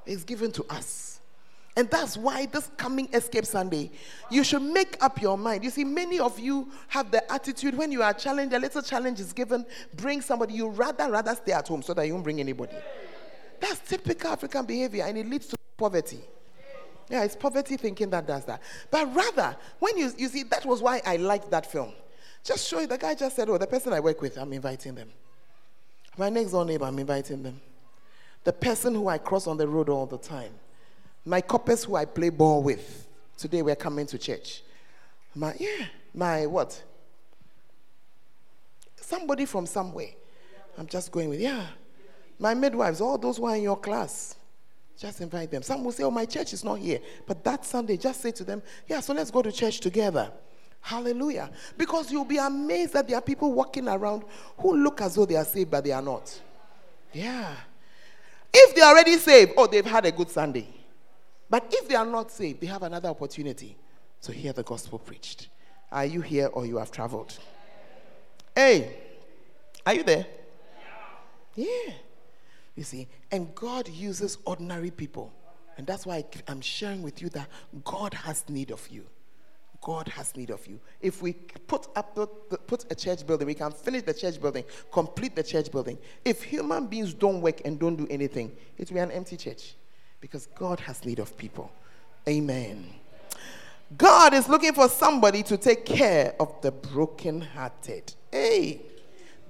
it's 0.04 0.24
given 0.24 0.52
to 0.52 0.64
us. 0.68 1.13
And 1.76 1.90
that's 1.90 2.16
why 2.16 2.46
this 2.46 2.70
coming 2.76 3.08
Escape 3.12 3.44
Sunday, 3.44 3.90
you 4.30 4.44
should 4.44 4.62
make 4.62 4.96
up 5.02 5.20
your 5.20 5.36
mind. 5.36 5.64
You 5.64 5.70
see, 5.70 5.82
many 5.82 6.20
of 6.20 6.38
you 6.38 6.70
have 6.86 7.10
the 7.10 7.30
attitude 7.32 7.76
when 7.76 7.90
you 7.90 8.02
are 8.02 8.14
challenged, 8.14 8.54
a 8.54 8.58
little 8.60 8.82
challenge 8.82 9.18
is 9.18 9.32
given, 9.32 9.66
bring 9.96 10.20
somebody. 10.20 10.54
You 10.54 10.68
rather 10.68 11.10
rather 11.10 11.34
stay 11.34 11.52
at 11.52 11.66
home 11.66 11.82
so 11.82 11.92
that 11.94 12.06
you 12.06 12.12
don't 12.12 12.22
bring 12.22 12.38
anybody. 12.38 12.76
That's 13.60 13.80
typical 13.80 14.30
African 14.30 14.64
behavior, 14.64 15.04
and 15.04 15.18
it 15.18 15.26
leads 15.26 15.48
to 15.48 15.56
poverty. 15.76 16.20
Yeah, 17.08 17.24
it's 17.24 17.34
poverty 17.34 17.76
thinking 17.76 18.08
that 18.10 18.26
does 18.26 18.44
that. 18.44 18.62
But 18.90 19.12
rather, 19.14 19.56
when 19.80 19.98
you 19.98 20.12
you 20.16 20.28
see, 20.28 20.44
that 20.44 20.64
was 20.64 20.80
why 20.80 21.02
I 21.04 21.16
liked 21.16 21.50
that 21.50 21.70
film. 21.70 21.92
Just 22.44 22.68
show 22.68 22.80
you, 22.80 22.86
the 22.86 22.98
guy 22.98 23.14
just 23.14 23.34
said, 23.34 23.48
Oh, 23.48 23.58
the 23.58 23.66
person 23.66 23.92
I 23.92 24.00
work 24.00 24.20
with, 24.20 24.38
I'm 24.38 24.52
inviting 24.52 24.94
them. 24.94 25.10
My 26.16 26.28
next 26.28 26.52
door 26.52 26.64
neighbor, 26.64 26.84
I'm 26.84 26.98
inviting 26.98 27.42
them. 27.42 27.60
The 28.44 28.52
person 28.52 28.94
who 28.94 29.08
I 29.08 29.18
cross 29.18 29.46
on 29.46 29.56
the 29.56 29.66
road 29.66 29.88
all 29.88 30.06
the 30.06 30.18
time 30.18 30.52
my 31.24 31.40
coppers 31.40 31.84
who 31.84 31.96
I 31.96 32.04
play 32.04 32.28
ball 32.28 32.62
with, 32.62 33.06
today 33.36 33.62
we're 33.62 33.76
coming 33.76 34.06
to 34.06 34.18
church. 34.18 34.62
My, 35.34 35.54
yeah, 35.58 35.86
my 36.14 36.46
what? 36.46 36.82
Somebody 38.96 39.44
from 39.46 39.66
somewhere. 39.66 40.10
I'm 40.78 40.86
just 40.86 41.10
going 41.10 41.28
with, 41.28 41.40
yeah. 41.40 41.66
My 42.38 42.54
midwives, 42.54 43.00
all 43.00 43.16
those 43.16 43.36
who 43.36 43.46
are 43.46 43.56
in 43.56 43.62
your 43.62 43.76
class, 43.76 44.36
just 44.98 45.20
invite 45.20 45.50
them. 45.50 45.62
Some 45.62 45.84
will 45.84 45.92
say, 45.92 46.02
oh, 46.04 46.10
my 46.10 46.24
church 46.24 46.52
is 46.52 46.64
not 46.64 46.78
here. 46.78 47.00
But 47.26 47.42
that 47.44 47.64
Sunday, 47.64 47.96
just 47.96 48.20
say 48.20 48.30
to 48.32 48.44
them, 48.44 48.62
yeah, 48.88 49.00
so 49.00 49.12
let's 49.12 49.30
go 49.30 49.42
to 49.42 49.52
church 49.52 49.80
together. 49.80 50.30
Hallelujah. 50.80 51.50
Because 51.76 52.12
you'll 52.12 52.24
be 52.24 52.36
amazed 52.38 52.92
that 52.92 53.08
there 53.08 53.16
are 53.16 53.22
people 53.22 53.52
walking 53.52 53.88
around 53.88 54.24
who 54.58 54.76
look 54.76 55.00
as 55.00 55.14
though 55.14 55.24
they 55.24 55.36
are 55.36 55.44
saved, 55.44 55.70
but 55.70 55.82
they 55.82 55.92
are 55.92 56.02
not. 56.02 56.40
Yeah. 57.12 57.54
If 58.52 58.74
they're 58.74 58.84
already 58.84 59.16
saved, 59.16 59.52
oh, 59.56 59.66
they've 59.66 59.84
had 59.84 60.04
a 60.06 60.12
good 60.12 60.30
Sunday. 60.30 60.68
But 61.48 61.66
if 61.70 61.88
they 61.88 61.94
are 61.94 62.06
not 62.06 62.30
saved, 62.30 62.60
they 62.60 62.66
have 62.66 62.82
another 62.82 63.08
opportunity 63.08 63.76
to 64.22 64.32
hear 64.32 64.52
the 64.52 64.62
gospel 64.62 64.98
preached. 64.98 65.48
Are 65.92 66.04
you 66.04 66.20
here 66.20 66.46
or 66.46 66.66
you 66.66 66.78
have 66.78 66.90
traveled? 66.90 67.38
Hey, 68.54 68.96
are 69.86 69.94
you 69.94 70.02
there? 70.02 70.26
Yeah. 71.54 71.92
You 72.74 72.82
see, 72.82 73.06
and 73.30 73.54
God 73.54 73.88
uses 73.88 74.38
ordinary 74.44 74.90
people. 74.90 75.32
And 75.76 75.86
that's 75.86 76.06
why 76.06 76.24
I'm 76.48 76.60
sharing 76.60 77.02
with 77.02 77.20
you 77.20 77.28
that 77.30 77.48
God 77.84 78.14
has 78.14 78.48
need 78.48 78.70
of 78.70 78.86
you. 78.88 79.04
God 79.80 80.08
has 80.08 80.34
need 80.34 80.50
of 80.50 80.66
you. 80.66 80.80
If 81.00 81.20
we 81.20 81.34
put 81.34 81.88
up 81.94 82.16
put 82.66 82.86
a 82.90 82.94
church 82.94 83.26
building, 83.26 83.46
we 83.46 83.54
can 83.54 83.70
finish 83.70 84.02
the 84.02 84.14
church 84.14 84.40
building, 84.40 84.64
complete 84.90 85.36
the 85.36 85.42
church 85.42 85.70
building. 85.70 85.98
If 86.24 86.42
human 86.42 86.86
beings 86.86 87.12
don't 87.12 87.42
work 87.42 87.60
and 87.66 87.78
don't 87.78 87.96
do 87.96 88.06
anything, 88.08 88.56
it 88.78 88.88
will 88.88 88.94
be 88.94 89.00
an 89.00 89.10
empty 89.10 89.36
church 89.36 89.74
because 90.24 90.46
God 90.54 90.80
has 90.80 91.04
need 91.04 91.18
of 91.18 91.36
people. 91.36 91.70
Amen. 92.26 92.86
God 93.98 94.32
is 94.32 94.48
looking 94.48 94.72
for 94.72 94.88
somebody 94.88 95.42
to 95.42 95.58
take 95.58 95.84
care 95.84 96.34
of 96.40 96.62
the 96.62 96.72
broken-hearted. 96.72 98.14
Hey, 98.32 98.80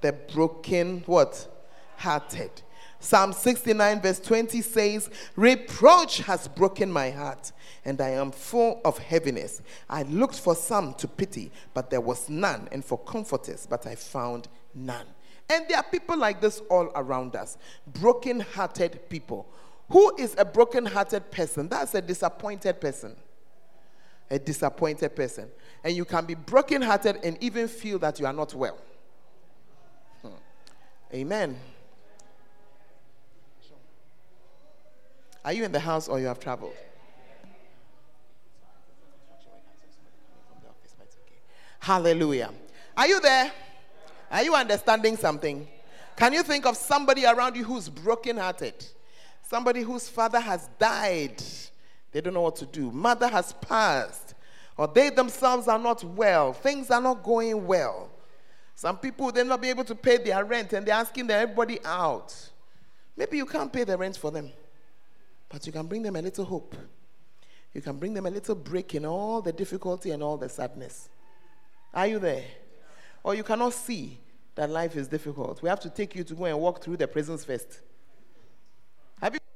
the 0.01 0.11
broken 0.11 1.01
what? 1.05 1.47
Hearted. 1.95 2.51
Psalm 2.99 3.31
69 3.31 4.01
verse 4.01 4.19
20 4.19 4.61
says, 4.61 5.09
Reproach 5.37 6.17
has 6.17 6.49
broken 6.49 6.91
my 6.91 7.09
heart, 7.09 7.53
and 7.85 8.01
I 8.01 8.09
am 8.09 8.31
full 8.31 8.81
of 8.83 8.97
heaviness. 8.97 9.61
I 9.89 10.03
looked 10.03 10.37
for 10.37 10.55
some 10.55 10.93
to 10.95 11.07
pity, 11.07 11.53
but 11.73 11.89
there 11.89 12.01
was 12.01 12.27
none, 12.27 12.67
and 12.73 12.83
for 12.83 12.97
comforters, 12.97 13.65
but 13.65 13.87
I 13.87 13.95
found 13.95 14.49
none. 14.73 15.05
And 15.49 15.69
there 15.69 15.77
are 15.77 15.83
people 15.83 16.17
like 16.17 16.41
this 16.41 16.59
all 16.69 16.91
around 16.95 17.37
us, 17.37 17.57
broken 17.87 18.41
hearted 18.41 19.07
people 19.07 19.47
who 19.89 20.15
is 20.17 20.35
a 20.37 20.45
broken 20.45 20.85
hearted 20.85 21.31
person? 21.31 21.69
That's 21.69 21.93
a 21.93 22.01
disappointed 22.01 22.81
person. 22.81 23.15
A 24.29 24.39
disappointed 24.39 25.15
person. 25.15 25.49
And 25.83 25.95
you 25.95 26.05
can 26.05 26.25
be 26.25 26.33
broken 26.33 26.81
hearted 26.81 27.17
and 27.23 27.37
even 27.41 27.67
feel 27.67 27.99
that 27.99 28.19
you 28.19 28.25
are 28.25 28.33
not 28.33 28.53
well. 28.55 28.77
Hmm. 30.21 30.29
Amen. 31.13 31.59
Are 35.43 35.53
you 35.53 35.63
in 35.63 35.71
the 35.71 35.79
house 35.79 36.07
or 36.07 36.19
you 36.19 36.25
have 36.25 36.39
traveled? 36.39 36.73
Hallelujah. 41.79 42.49
Are 42.97 43.07
you 43.07 43.21
there? 43.21 43.51
Are 44.31 44.41
you 44.41 44.55
understanding 44.55 45.15
something? 45.17 45.67
Can 46.15 46.33
you 46.33 46.41
think 46.41 46.65
of 46.65 46.75
somebody 46.75 47.25
around 47.25 47.55
you 47.55 47.63
who's 47.63 47.89
broken 47.89 48.37
hearted? 48.37 48.73
Somebody 49.47 49.81
whose 49.81 50.09
father 50.09 50.39
has 50.39 50.67
died, 50.79 51.41
they 52.11 52.19
don't 52.19 52.33
know 52.33 52.41
what 52.41 52.55
to 52.57 52.65
do. 52.65 52.91
Mother 52.91 53.27
has 53.27 53.53
passed, 53.53 54.33
or 54.75 54.87
they 54.87 55.09
themselves 55.11 55.67
are 55.67 55.77
not 55.77 56.03
well. 56.03 56.51
Things 56.51 56.89
are 56.89 57.01
not 57.01 57.21
going 57.23 57.67
well. 57.67 58.09
Some 58.73 58.97
people 58.97 59.31
they'll 59.31 59.45
not 59.45 59.61
be 59.61 59.69
able 59.69 59.83
to 59.83 59.95
pay 59.95 60.17
their 60.17 60.43
rent 60.43 60.73
and 60.73 60.85
they're 60.85 60.95
asking 60.95 61.29
everybody 61.29 61.79
out. 61.85 62.35
Maybe 63.15 63.37
you 63.37 63.45
can't 63.45 63.71
pay 63.71 63.83
the 63.83 63.97
rent 63.97 64.17
for 64.17 64.31
them, 64.31 64.51
but 65.47 65.65
you 65.65 65.71
can 65.71 65.85
bring 65.85 66.01
them 66.01 66.15
a 66.15 66.21
little 66.21 66.43
hope. 66.43 66.75
You 67.71 67.81
can 67.81 67.97
bring 67.97 68.13
them 68.13 68.25
a 68.25 68.31
little 68.31 68.55
break 68.55 68.95
in 68.95 69.05
all 69.05 69.41
the 69.41 69.53
difficulty 69.53 70.11
and 70.11 70.23
all 70.23 70.37
the 70.37 70.49
sadness. 70.49 71.07
Are 71.93 72.07
you 72.07 72.19
there? 72.19 72.43
Or 73.23 73.35
you 73.35 73.43
cannot 73.43 73.73
see 73.73 74.17
that 74.55 74.69
life 74.69 74.95
is 74.95 75.07
difficult. 75.07 75.61
We 75.61 75.69
have 75.69 75.79
to 75.81 75.89
take 75.89 76.15
you 76.15 76.23
to 76.23 76.33
go 76.33 76.45
and 76.45 76.59
walk 76.59 76.83
through 76.83 76.97
the 76.97 77.07
prisons 77.07 77.45
first. 77.45 77.81
Have 79.21 79.33
you? 79.33 79.54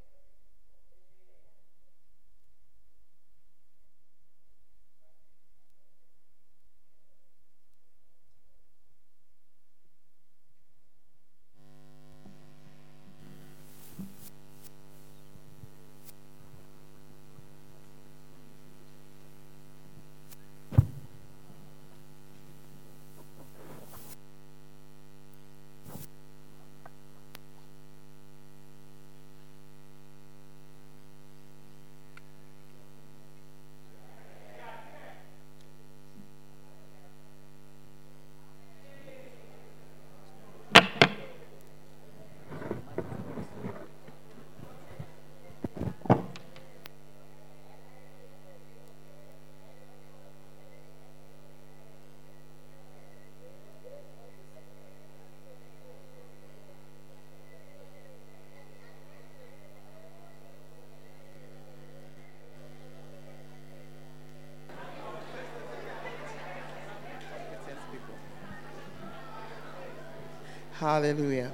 Hallelujah. 70.79 71.51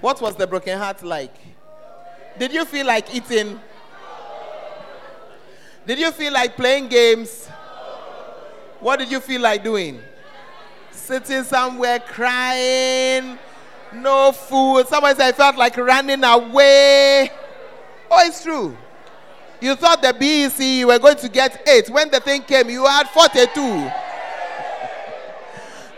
What 0.00 0.20
was 0.20 0.36
the 0.36 0.46
broken 0.46 0.78
heart 0.78 1.02
like? 1.02 1.34
Did 2.38 2.52
you 2.52 2.64
feel 2.64 2.86
like 2.86 3.12
eating? 3.12 3.58
Did 5.84 5.98
you 5.98 6.12
feel 6.12 6.32
like 6.32 6.54
playing 6.54 6.86
games? 6.86 7.48
What 8.78 9.00
did 9.00 9.10
you 9.10 9.18
feel 9.18 9.40
like 9.40 9.64
doing? 9.64 10.00
Sitting 10.92 11.42
somewhere 11.42 11.98
crying, 11.98 13.36
no 13.92 14.30
food. 14.30 14.86
Somebody 14.86 15.16
said 15.16 15.30
I 15.30 15.32
felt 15.32 15.56
like 15.56 15.76
running 15.76 16.22
away. 16.22 17.32
Oh, 18.08 18.24
it's 18.24 18.44
true. 18.44 18.76
You 19.60 19.74
thought 19.74 20.00
the 20.00 20.12
BEC 20.12 20.60
you 20.64 20.86
were 20.86 20.98
going 21.00 21.16
to 21.16 21.28
get 21.28 21.68
eight. 21.68 21.90
When 21.90 22.08
the 22.08 22.20
thing 22.20 22.42
came, 22.42 22.70
you 22.70 22.86
had 22.86 23.08
42. 23.08 23.90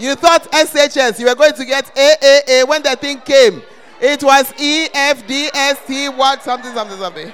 You 0.01 0.15
thought 0.15 0.51
SHS, 0.51 1.19
you 1.19 1.27
were 1.27 1.35
going 1.35 1.53
to 1.53 1.65
get 1.67 1.95
AAA 1.95 2.67
when 2.67 2.83
the 2.83 2.97
thing 2.97 3.21
came. 3.21 3.63
It 4.01 4.23
was 4.23 4.51
E, 4.59 4.89
F, 4.95 5.27
D, 5.27 5.51
S, 5.53 5.79
T, 5.87 6.09
what, 6.09 6.43
something, 6.43 6.73
something, 6.73 6.97
something. 6.97 7.31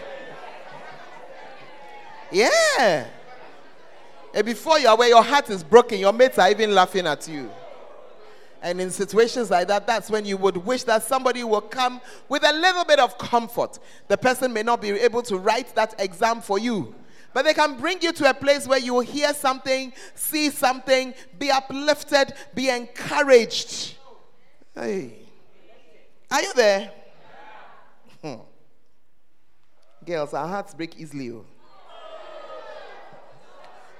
Yeah. 2.32 3.06
And 4.34 4.44
before 4.44 4.80
you're 4.80 4.90
aware, 4.90 5.08
your 5.08 5.22
heart 5.22 5.48
is 5.48 5.62
broken. 5.62 6.00
Your 6.00 6.12
mates 6.12 6.38
are 6.38 6.50
even 6.50 6.74
laughing 6.74 7.06
at 7.06 7.28
you. 7.28 7.48
And 8.60 8.80
in 8.80 8.90
situations 8.90 9.48
like 9.48 9.68
that, 9.68 9.86
that's 9.86 10.10
when 10.10 10.24
you 10.24 10.36
would 10.36 10.56
wish 10.56 10.82
that 10.84 11.04
somebody 11.04 11.44
will 11.44 11.60
come 11.60 12.00
with 12.28 12.42
a 12.42 12.52
little 12.52 12.84
bit 12.84 12.98
of 12.98 13.16
comfort. 13.16 13.78
The 14.08 14.18
person 14.18 14.52
may 14.52 14.64
not 14.64 14.82
be 14.82 14.90
able 14.90 15.22
to 15.22 15.38
write 15.38 15.72
that 15.76 15.94
exam 16.00 16.40
for 16.40 16.58
you, 16.58 16.92
but 17.33 17.45
they 17.45 17.55
can 17.55 17.77
bring 17.77 18.01
you 18.01 18.12
to 18.12 18.31
a 18.31 18.35
place 18.35 18.66
where 18.66 18.79
you 18.79 18.95
will 18.95 19.01
hear 19.01 19.33
something, 19.35 19.93
see 20.14 20.51
something, 20.51 21.14
be 21.39 21.51
uplifted, 21.51 22.33
be 22.55 22.68
encouraged. 22.68 23.97
Hey. 24.74 25.14
Are 26.31 26.43
you 26.43 26.53
there? 26.55 26.91
Hmm. 28.22 28.35
Girls, 30.05 30.35
our 30.35 30.49
hearts 30.49 30.74
break 30.74 30.99
easily. 30.99 31.31
Oh. 31.31 31.45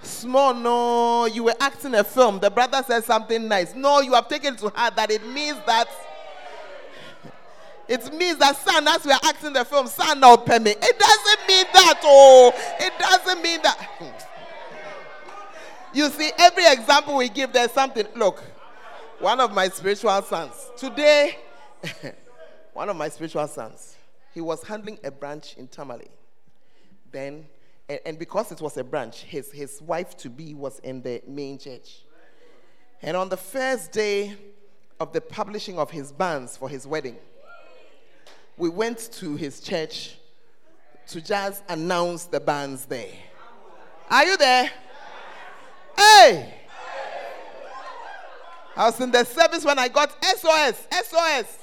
Small, 0.03 0.55
no, 0.55 1.27
you 1.27 1.45
were 1.45 1.55
acting 1.61 1.95
a 1.95 2.05
film. 2.05 2.39
The 2.39 2.51
brother 2.51 2.83
said 2.87 3.05
something 3.05 3.49
nice. 3.49 3.74
No, 3.74 4.01
you 4.01 4.14
have 4.14 4.29
taken 4.29 4.57
to 4.57 4.68
heart 4.68 4.97
that 4.97 5.11
it 5.11 5.27
means 5.27 5.59
that 5.66 5.89
it 7.89 8.12
means 8.14 8.39
that 8.39 8.57
son, 8.57 8.87
as 8.89 9.05
we 9.05 9.12
are 9.12 9.20
acting 9.24 9.53
the 9.53 9.64
film, 9.64 9.87
son 9.87 10.20
now 10.20 10.37
me. 10.37 10.70
It 10.70 10.99
doesn't 10.99 11.49
mean 11.49 11.66
that, 11.72 12.01
oh, 12.03 12.53
it 12.80 12.93
doesn't 12.99 13.43
mean 13.43 13.61
that. 13.62 13.89
You 15.95 16.11
see, 16.11 16.30
every 16.37 16.66
example 16.66 17.16
we 17.16 17.30
give, 17.30 17.55
there's 17.55 17.70
something. 17.70 18.07
Look, 18.14 18.43
one 19.18 19.41
of 19.41 19.55
my 19.55 19.68
spiritual 19.68 20.20
sons 20.20 20.53
today, 20.76 21.39
one 22.74 22.91
of 22.91 22.97
my 22.97 23.09
spiritual 23.09 23.47
sons, 23.47 23.97
he 24.34 24.43
was 24.43 24.62
handling 24.62 24.99
a 25.05 25.11
branch 25.11 25.55
in 25.57 25.68
Tamale. 25.68 26.11
Then 27.11 27.47
and, 27.89 28.01
and 28.05 28.18
because 28.18 28.53
it 28.53 28.61
was 28.61 28.76
a 28.76 28.84
branch, 28.84 29.22
his, 29.22 29.53
his 29.53 29.80
wife 29.80 30.16
to 30.18 30.30
be 30.30 30.55
was 30.55 30.78
in 30.80 31.03
the 31.03 31.22
main 31.26 31.59
church. 31.59 32.01
And 33.03 33.16
on 33.16 33.28
the 33.28 33.37
first 33.37 33.93
day 33.93 34.34
of 34.99 35.12
the 35.12 35.20
publishing 35.20 35.78
of 35.78 35.91
his 35.91 36.12
banns 36.12 36.57
for 36.57 36.68
his 36.68 36.87
wedding, 36.87 37.16
we 38.57 38.68
went 38.68 39.11
to 39.12 39.36
his 39.36 39.61
church 39.61 40.16
to 41.09 41.20
just 41.20 41.62
announce 41.68 42.24
the 42.24 42.40
banns 42.40 42.84
there. 42.86 43.12
Are 44.11 44.24
you 44.24 44.36
there? 44.36 44.70
Hey! 45.96 46.54
I 48.76 48.86
was 48.86 49.00
in 49.00 49.11
the 49.11 49.24
service 49.24 49.64
when 49.64 49.78
I 49.78 49.88
got 49.88 50.12
SOS. 50.22 50.86
SOS. 51.04 51.59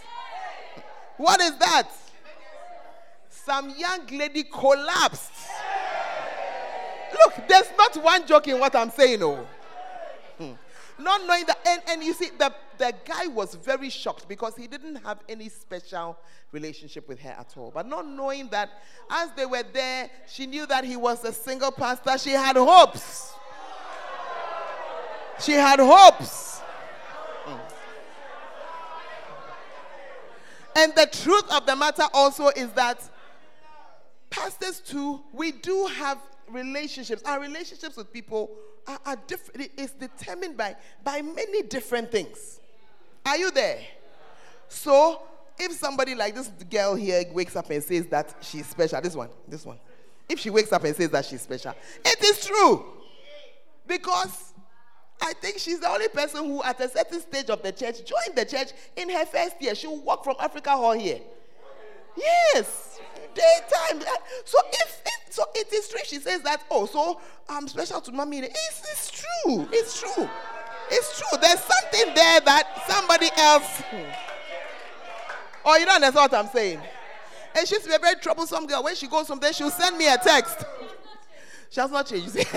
What 1.17 1.41
is 1.41 1.55
that? 1.57 1.89
Some 3.29 3.69
young 3.77 4.07
lady 4.07 4.43
collapsed. 4.43 5.31
Look, 7.13 7.47
there's 7.47 7.69
not 7.77 7.95
one 7.97 8.25
joke 8.25 8.47
in 8.47 8.59
what 8.59 8.75
I'm 8.75 8.89
saying, 8.89 9.21
oh. 9.21 9.45
Not 10.99 11.25
knowing 11.25 11.45
that, 11.47 11.59
and, 11.67 11.81
and 11.87 12.03
you 12.03 12.13
see, 12.13 12.29
the, 12.37 12.53
the 12.77 12.93
guy 13.05 13.27
was 13.27 13.55
very 13.55 13.89
shocked 13.89 14.27
because 14.27 14.55
he 14.55 14.67
didn't 14.67 14.97
have 14.97 15.19
any 15.27 15.49
special 15.49 16.17
relationship 16.51 17.07
with 17.07 17.19
her 17.19 17.31
at 17.31 17.53
all. 17.57 17.71
But 17.73 17.87
not 17.87 18.07
knowing 18.07 18.47
that 18.49 18.69
as 19.09 19.31
they 19.35 19.45
were 19.45 19.63
there, 19.73 20.09
she 20.27 20.45
knew 20.45 20.65
that 20.67 20.83
he 20.83 20.95
was 20.95 21.23
a 21.23 21.33
single 21.33 21.71
pastor. 21.71 22.17
She 22.17 22.31
had 22.31 22.55
hopes. 22.55 23.33
She 25.39 25.53
had 25.53 25.79
hopes. 25.79 26.59
Hmm. 27.45 27.59
And 30.75 30.93
the 30.95 31.07
truth 31.07 31.51
of 31.51 31.65
the 31.65 31.75
matter 31.75 32.03
also 32.13 32.49
is 32.49 32.71
that 32.73 33.01
pastors 34.29 34.79
too, 34.79 35.21
we 35.31 35.51
do 35.51 35.87
have 35.87 36.19
relationships, 36.49 37.23
our 37.25 37.39
relationships 37.39 37.97
with 37.97 38.13
people 38.13 38.51
are, 38.87 38.99
are 39.05 39.15
different. 39.27 39.71
It's 39.77 39.93
determined 39.93 40.57
by, 40.57 40.75
by 41.03 41.21
many 41.21 41.63
different 41.63 42.11
things. 42.11 42.59
Are 43.25 43.37
you 43.37 43.51
there? 43.51 43.79
So, 44.67 45.21
if 45.57 45.71
somebody 45.73 46.15
like 46.15 46.35
this 46.35 46.47
girl 46.69 46.95
here 46.95 47.23
wakes 47.31 47.55
up 47.55 47.69
and 47.69 47.83
says 47.83 48.07
that 48.07 48.35
she's 48.41 48.65
special, 48.65 48.99
this 49.01 49.15
one, 49.15 49.29
this 49.47 49.65
one, 49.65 49.77
if 50.27 50.39
she 50.39 50.49
wakes 50.49 50.71
up 50.71 50.83
and 50.83 50.95
says 50.95 51.09
that 51.09 51.25
she's 51.25 51.41
special, 51.41 51.73
it 52.03 52.23
is 52.23 52.45
true. 52.45 52.85
Because 53.85 54.53
I 55.21 55.33
think 55.33 55.59
she's 55.59 55.79
the 55.79 55.89
only 55.89 56.07
person 56.07 56.45
who, 56.45 56.63
at 56.63 56.79
a 56.81 56.89
certain 56.89 57.21
stage 57.21 57.49
of 57.49 57.61
the 57.61 57.71
church, 57.71 57.97
joined 57.99 58.35
the 58.35 58.45
church 58.45 58.69
in 58.95 59.09
her 59.09 59.25
first 59.25 59.61
year. 59.61 59.75
She 59.75 59.87
will 59.87 60.01
walk 60.01 60.23
from 60.23 60.35
Africa 60.39 60.71
Hall 60.71 60.93
here. 60.93 61.19
Yes, 62.15 62.99
daytime. 63.33 64.01
So 64.45 64.57
if 64.71 65.01
so, 65.33 65.43
it 65.55 65.73
is 65.73 65.89
true. 65.89 65.99
She 66.05 66.19
says 66.19 66.43
that. 66.43 66.63
Oh, 66.69 66.85
so 66.85 67.19
I'm 67.49 67.67
special 67.67 67.99
to 68.01 68.11
mommy. 68.11 68.37
It's, 68.37 68.83
it's 68.91 69.09
true. 69.09 69.67
It's 69.71 69.99
true. 69.99 70.29
It's 70.91 71.19
true. 71.19 71.39
There's 71.41 71.59
something 71.59 72.13
there 72.13 72.39
that 72.41 72.83
somebody 72.87 73.29
else. 73.35 73.81
Oh, 75.65 75.75
you 75.75 75.87
don't 75.87 75.95
understand 75.95 76.31
what 76.31 76.33
I'm 76.35 76.51
saying. 76.51 76.79
And 77.57 77.67
she 77.67 77.73
used 77.73 77.85
to 77.85 77.89
be 77.89 77.95
a 77.95 77.99
very 77.99 78.13
troublesome 78.21 78.67
girl. 78.67 78.83
When 78.83 78.93
she 78.93 79.07
goes 79.07 79.25
from 79.25 79.39
there, 79.39 79.51
she'll 79.53 79.71
send 79.71 79.97
me 79.97 80.07
a 80.07 80.19
text. 80.19 80.65
She 81.71 81.81
has 81.81 81.89
not 81.89 82.05
changed. 82.05 82.35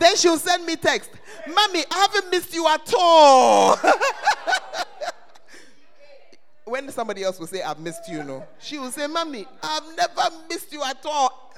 then 0.00 0.16
she'll 0.16 0.38
send 0.38 0.66
me 0.66 0.74
text. 0.74 1.12
Mommy, 1.46 1.84
I 1.88 2.08
haven't 2.10 2.32
missed 2.32 2.52
you 2.52 2.66
at 2.66 2.92
all. 2.98 3.78
when 6.72 6.90
somebody 6.90 7.22
else 7.22 7.38
will 7.38 7.46
say, 7.46 7.60
I've 7.60 7.78
missed 7.78 8.08
you, 8.08 8.24
no, 8.24 8.46
she 8.58 8.78
will 8.78 8.90
say, 8.90 9.06
Mommy, 9.06 9.46
I've 9.62 9.94
never 9.94 10.34
missed 10.48 10.72
you 10.72 10.82
at 10.82 11.04
all. 11.04 11.52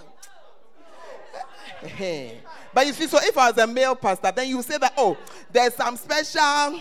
but 2.74 2.86
you 2.86 2.92
see, 2.92 3.06
so 3.06 3.18
if 3.22 3.38
I 3.38 3.50
was 3.50 3.58
a 3.58 3.66
male 3.66 3.94
pastor, 3.94 4.32
then 4.34 4.48
you 4.48 4.60
say 4.62 4.76
that, 4.76 4.92
oh, 4.96 5.16
there's 5.52 5.74
some 5.74 5.96
special 5.96 6.80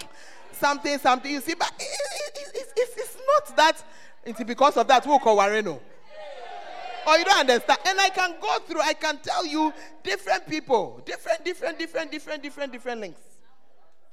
something, 0.53 0.97
something. 0.97 1.31
You 1.31 1.41
see, 1.41 1.53
but 1.53 1.71
it, 1.79 1.83
it, 1.83 2.51
it, 2.55 2.73
it's, 2.75 2.97
it's 2.97 3.17
not 3.17 3.55
that, 3.55 3.83
it's 4.25 4.43
because 4.43 4.77
of 4.77 4.87
that, 4.87 5.05
we'll 5.05 5.19
call 5.19 5.37
Wareno. 5.37 5.75
Or 5.75 5.79
oh. 5.79 5.81
oh, 7.05 7.17
you 7.17 7.25
don't 7.25 7.39
understand. 7.39 7.79
And 7.85 7.99
I 7.99 8.09
can 8.09 8.33
go 8.41 8.57
through, 8.65 8.81
I 8.81 8.93
can 8.93 9.19
tell 9.19 9.45
you 9.45 9.71
different 10.03 10.47
people, 10.47 11.03
different, 11.05 11.45
different, 11.45 11.77
different, 11.77 12.11
different, 12.11 12.41
different, 12.41 12.71
different 12.71 13.01
links. 13.01 13.21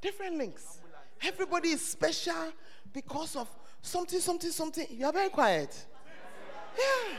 Different 0.03 0.37
links. 0.37 0.81
Everybody 1.23 1.71
is 1.71 1.87
special 1.87 2.53
because 2.93 3.37
of 3.37 3.49
something, 3.83 4.21
something, 4.21 4.51
something. 4.51 4.87
You 4.91 5.07
are 5.07 5.13
very 5.13 5.29
quiet. 5.29 5.75
Yeah. 6.77 7.17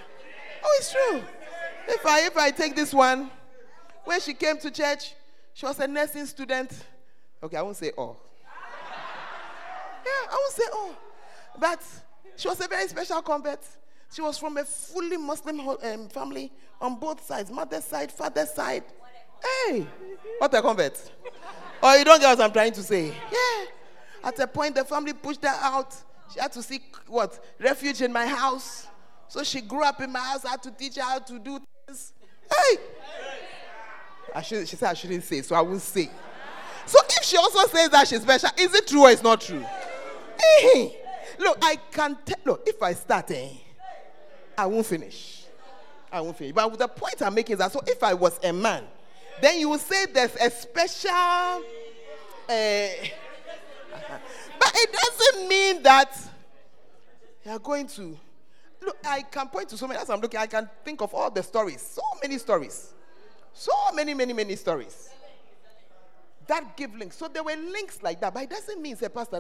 Oh, 0.64 0.78
it's 0.78 0.91
true. 0.91 1.22
If 1.88 2.05
I 2.05 2.26
if 2.28 2.38
I 2.38 2.51
take 2.51 2.76
this 2.76 2.93
one, 2.93 3.30
when 4.05 4.20
she 4.22 4.34
came 4.34 4.57
to 4.59 4.72
church, 4.72 5.14
she 5.53 5.66
was 5.66 5.80
a 5.80 5.88
nursing 5.88 6.26
student. 6.26 6.72
Okay, 7.43 7.57
I 7.57 7.62
won't 7.62 7.78
say 7.78 7.91
oh. 7.97 8.16
Yeah, 10.05 10.32
I 10.32 10.34
won't 10.34 10.53
say 10.53 10.64
oh. 10.72 10.95
But 11.59 11.82
she 12.36 12.47
was 12.47 12.59
a 12.62 12.68
very 12.68 12.88
special 12.88 13.22
convert. 13.22 13.59
She 14.14 14.22
was 14.22 14.38
from 14.38 14.57
a 14.57 14.66
fully 14.66 15.18
Muslim 15.18 15.59
um, 15.62 16.09
family 16.09 16.51
on 16.80 16.95
both 16.95 17.26
sides, 17.26 17.49
mother's 17.49 17.86
side, 17.86 18.12
father's 18.12 18.51
side. 18.51 18.84
Hey, 19.68 19.88
what 20.38 20.53
a 20.53 20.62
convert. 20.62 21.12
oh, 21.82 21.95
you 21.97 22.05
don't 22.05 22.20
get 22.20 22.38
what 22.38 22.41
I'm 22.41 22.51
trying 22.51 22.74
to 22.74 22.84
say. 22.84 23.07
Yeah. 23.07 23.66
At 24.24 24.38
a 24.39 24.47
point, 24.47 24.76
the 24.76 24.84
family 24.84 25.14
pushed 25.14 25.43
her 25.43 25.55
out. 25.62 25.95
She 26.34 26.40
had 26.40 26.52
to 26.54 26.64
seek 26.64 26.96
what? 27.08 27.44
Refuge 27.60 28.02
in 28.02 28.14
my 28.14 28.26
house. 28.26 28.88
So 29.28 29.44
she 29.44 29.62
grew 29.62 29.84
up 29.84 30.02
in 30.02 30.12
my 30.12 30.20
house. 30.20 30.46
I 30.46 30.52
had 30.52 30.64
to 30.64 30.72
teach 30.72 30.96
her 30.96 31.02
how 31.02 31.20
to 31.20 31.40
do 31.40 31.60
things. 31.88 32.14
Hey! 32.50 32.78
I 34.34 34.42
should, 34.42 34.68
she 34.68 34.76
said 34.76 34.90
I 34.90 34.94
shouldn't 34.94 35.24
say, 35.24 35.42
so 35.42 35.56
I 35.56 35.62
won't 35.62 35.82
say. 35.82 36.10
So 36.86 37.00
if 37.10 37.24
she 37.24 37.38
also 37.38 37.68
says 37.68 37.90
that 37.90 38.08
she's 38.08 38.22
special, 38.22 38.50
is 38.58 38.74
it 38.74 38.88
true 38.88 39.04
or 39.04 39.12
it's 39.12 39.24
not 39.24 39.42
true? 39.42 39.64
Hey! 40.40 40.98
Look, 41.40 41.58
I 41.62 41.78
can 41.92 42.18
tell. 42.26 42.38
Look, 42.46 42.64
if 42.68 42.82
I 42.82 42.94
start, 42.94 43.32
eh, 43.32 43.50
I 44.58 44.66
won't 44.66 44.86
finish. 44.86 45.46
I 46.12 46.22
won't 46.22 46.38
finish. 46.38 46.54
But 46.54 46.78
the 46.78 46.88
point 46.88 47.22
I'm 47.22 47.34
making 47.34 47.54
is 47.54 47.60
that 47.60 47.72
so 47.72 47.82
if 47.88 48.04
I 48.04 48.14
was 48.14 48.40
a 48.44 48.52
man, 48.52 48.84
then 49.42 49.60
you 49.60 49.70
would 49.70 49.80
say 49.80 50.06
there's 50.08 50.36
a 50.36 50.50
special. 50.50 51.64
Uh, 52.50 52.88
it 54.74 54.91
doesn't 54.91 55.47
mean 55.47 55.84
that 55.84 56.17
you 57.45 57.51
are 57.51 57.59
going 57.59 57.88
to. 57.88 58.17
Look, 58.82 58.97
I 59.05 59.22
can 59.22 59.47
point 59.47 59.69
to 59.69 59.78
so 59.78 59.88
many. 59.88 59.99
As 59.99 60.09
I'm 60.09 60.19
looking, 60.19 60.39
I 60.39 60.47
can 60.47 60.69
think 60.84 61.01
of 61.01 61.13
all 61.13 61.30
the 61.30 61.43
stories. 61.43 61.82
So 61.82 62.01
many 62.22 62.38
stories. 62.38 62.93
So 63.53 63.72
many, 63.93 64.13
many, 64.13 64.34
many 64.34 64.55
stories. 64.55 65.09
That 66.47 66.76
give 66.76 66.95
links. 66.95 67.15
So 67.17 67.28
there 67.28 67.43
were 67.43 67.55
links 67.55 68.01
like 68.01 68.19
that, 68.22 68.34
but 68.34 68.43
it 68.43 68.49
doesn't 68.49 68.82
mean 68.82 68.95
say 68.95 69.09
Pastor 69.09 69.39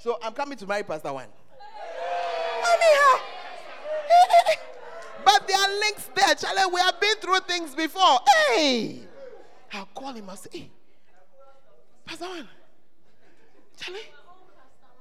So 0.00 0.18
I'm 0.22 0.32
coming 0.32 0.56
to 0.58 0.66
marry 0.66 0.82
Pastor 0.82 1.12
One. 1.12 1.28
Anyhow. 2.64 3.22
but 5.24 5.46
there 5.46 5.58
are 5.58 5.78
links 5.80 6.08
there. 6.14 6.34
Charlie, 6.34 6.72
we 6.72 6.80
have 6.80 7.00
been 7.00 7.16
through 7.16 7.40
things 7.40 7.74
before. 7.74 8.18
Hey! 8.48 9.00
I'll 9.72 9.86
call 9.86 10.12
him 10.12 10.28
and 10.28 10.38
say, 10.38 10.50
hey, 10.52 10.70
Pastor 12.04 12.26
One, 12.26 12.48
Charlie, 13.82 14.00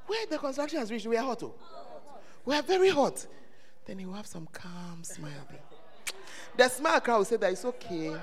where 0.07 0.25
the 0.25 0.37
construction 0.37 0.79
has 0.79 0.91
reached, 0.91 1.05
we 1.05 1.15
are 1.17 1.23
hot. 1.23 1.43
Oh. 1.43 1.53
We 2.45 2.55
are 2.55 2.63
very 2.63 2.89
hot. 2.89 3.25
Then 3.85 3.99
he 3.99 4.05
will 4.05 4.13
have 4.13 4.27
some 4.27 4.47
calm 4.51 5.03
smile. 5.03 5.31
The 6.57 6.67
smart 6.67 7.03
crowd 7.03 7.17
will 7.19 7.25
say 7.25 7.37
that 7.37 7.51
it's 7.51 7.63
okay. 7.63 8.15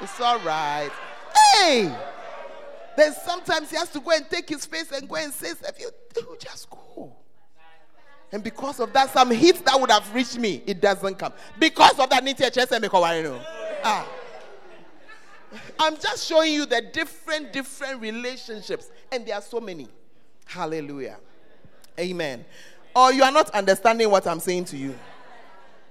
It's 0.00 0.20
all 0.20 0.38
right. 0.40 0.90
Hey! 1.54 1.94
Then 2.96 3.14
sometimes 3.24 3.70
he 3.70 3.76
has 3.76 3.90
to 3.90 4.00
go 4.00 4.10
and 4.12 4.28
take 4.28 4.48
his 4.48 4.64
face 4.66 4.90
and 4.92 5.08
go 5.08 5.16
and 5.16 5.32
say, 5.32 5.50
if 5.50 5.78
you 5.78 5.90
do, 6.14 6.36
just 6.38 6.68
go. 6.70 7.12
And 8.32 8.42
because 8.42 8.80
of 8.80 8.92
that, 8.92 9.10
some 9.10 9.30
heat 9.30 9.64
that 9.64 9.78
would 9.78 9.90
have 9.90 10.14
reached 10.14 10.38
me, 10.38 10.62
it 10.66 10.80
doesn't 10.80 11.18
come. 11.18 11.32
Because 11.58 11.98
of 11.98 12.08
that, 12.10 12.22
ah. 13.84 14.08
I'm 15.78 15.96
just 15.96 16.26
showing 16.26 16.52
you 16.52 16.66
the 16.66 16.80
different, 16.80 17.52
different 17.52 18.00
relationships. 18.00 18.90
And 19.10 19.26
there 19.26 19.34
are 19.34 19.42
so 19.42 19.60
many. 19.60 19.88
Hallelujah. 20.44 21.16
Amen. 21.98 22.44
Or 22.94 23.12
you 23.12 23.22
are 23.22 23.32
not 23.32 23.50
understanding 23.50 24.10
what 24.10 24.26
I'm 24.26 24.40
saying 24.40 24.64
to 24.66 24.76
you. 24.76 24.94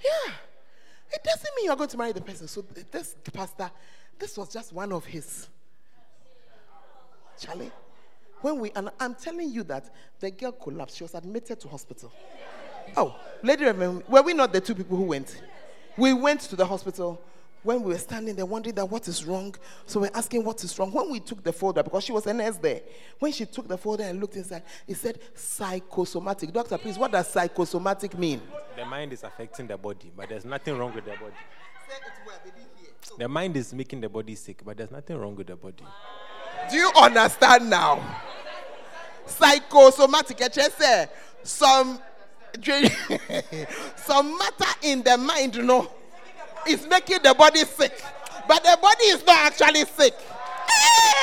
Yeah. 0.04 0.34
It 1.12 1.24
doesn't 1.24 1.50
mean 1.56 1.66
you're 1.66 1.76
going 1.76 1.90
to 1.90 1.98
marry 1.98 2.12
the 2.12 2.22
person. 2.22 2.48
So 2.48 2.64
this 2.92 3.16
pastor, 3.34 3.72
this 4.18 4.38
was 4.38 4.50
just 4.50 4.74
one 4.74 4.92
of 4.92 5.06
his. 5.06 5.48
Charlie, 7.40 7.72
when 8.42 8.60
we 8.60 8.72
and 8.76 8.90
I'm 9.00 9.16
telling 9.16 9.50
you 9.52 9.64
that 9.64 9.90
the 10.20 10.32
girl 10.32 10.52
collapsed. 10.52 10.98
She 10.98 11.04
was 11.04 11.16
admitted 11.16 11.60
to 11.62 11.68
hospital. 11.68 12.12
Oh, 12.98 13.16
lady, 13.44 13.66
remember, 13.66 14.04
were 14.08 14.22
we 14.22 14.34
not 14.34 14.52
the 14.52 14.62
two 14.62 14.76
people 14.76 14.98
who 14.98 15.04
went? 15.04 15.42
We 15.98 16.14
went 16.14 16.42
to 16.42 16.56
the 16.56 16.66
hospital 16.66 17.22
when 17.64 17.84
we 17.84 17.94
were 17.94 18.00
standing 18.00 18.36
there 18.36 18.46
wondering 18.46 18.76
that 18.76 18.86
what 18.86 19.08
is 19.08 19.26
wrong. 19.26 19.54
So 19.86 20.00
we're 20.02 20.12
asking 20.14 20.44
what 20.44 20.64
is 20.64 20.78
wrong. 20.80 20.92
When 20.92 21.10
we 21.10 21.20
took 21.20 21.44
the 21.44 21.52
folder, 21.52 21.84
because 21.84 22.04
she 22.04 22.12
was 22.12 22.26
a 22.28 22.34
nurse 22.34 22.58
there, 22.58 22.82
when 23.20 23.32
she 23.32 23.46
took 23.46 23.68
the 23.68 23.78
folder 23.78 24.04
and 24.04 24.20
looked 24.20 24.36
inside, 24.36 24.64
it 24.88 24.96
said 24.96 25.20
psychosomatic. 25.36 26.54
Doctor, 26.54 26.78
please, 26.78 26.98
what 26.98 27.12
does 27.12 27.28
psychosomatic 27.28 28.18
mean? 28.18 28.42
The 28.76 28.86
mind 28.86 29.14
is 29.14 29.24
affecting 29.24 29.68
the 29.68 29.78
body, 29.78 30.12
but 30.16 30.30
there's 30.30 30.46
nothing 30.46 30.78
wrong 30.78 30.94
with 30.96 31.06
the 31.06 31.12
body. 31.12 31.34
The 33.18 33.28
mind 33.28 33.58
is 33.58 33.74
making 33.74 34.02
the 34.02 34.10
body 34.10 34.36
sick, 34.36 34.62
but 34.64 34.78
there's 34.78 34.92
nothing 34.92 35.18
wrong 35.18 35.36
with 35.36 35.48
the 35.48 35.56
body. 35.56 35.84
Do 36.70 36.78
you 36.78 36.92
understand 36.96 37.70
now? 37.70 38.22
Psychosomatic. 39.26 40.42
Eh, 40.42 40.70
eh? 40.82 41.06
Some 41.44 42.00
some 43.96 44.38
matter 44.38 44.66
in 44.82 45.04
the 45.04 45.16
mind, 45.18 45.56
you 45.56 45.62
know 45.62 45.88
is 46.68 46.88
making 46.88 47.20
the 47.24 47.34
body 47.34 47.66
sick, 47.66 48.02
but 48.48 48.64
the 48.64 48.78
body 48.82 49.06
is 49.06 49.26
not 49.26 49.38
actually 49.38 49.86
sick. 49.86 50.14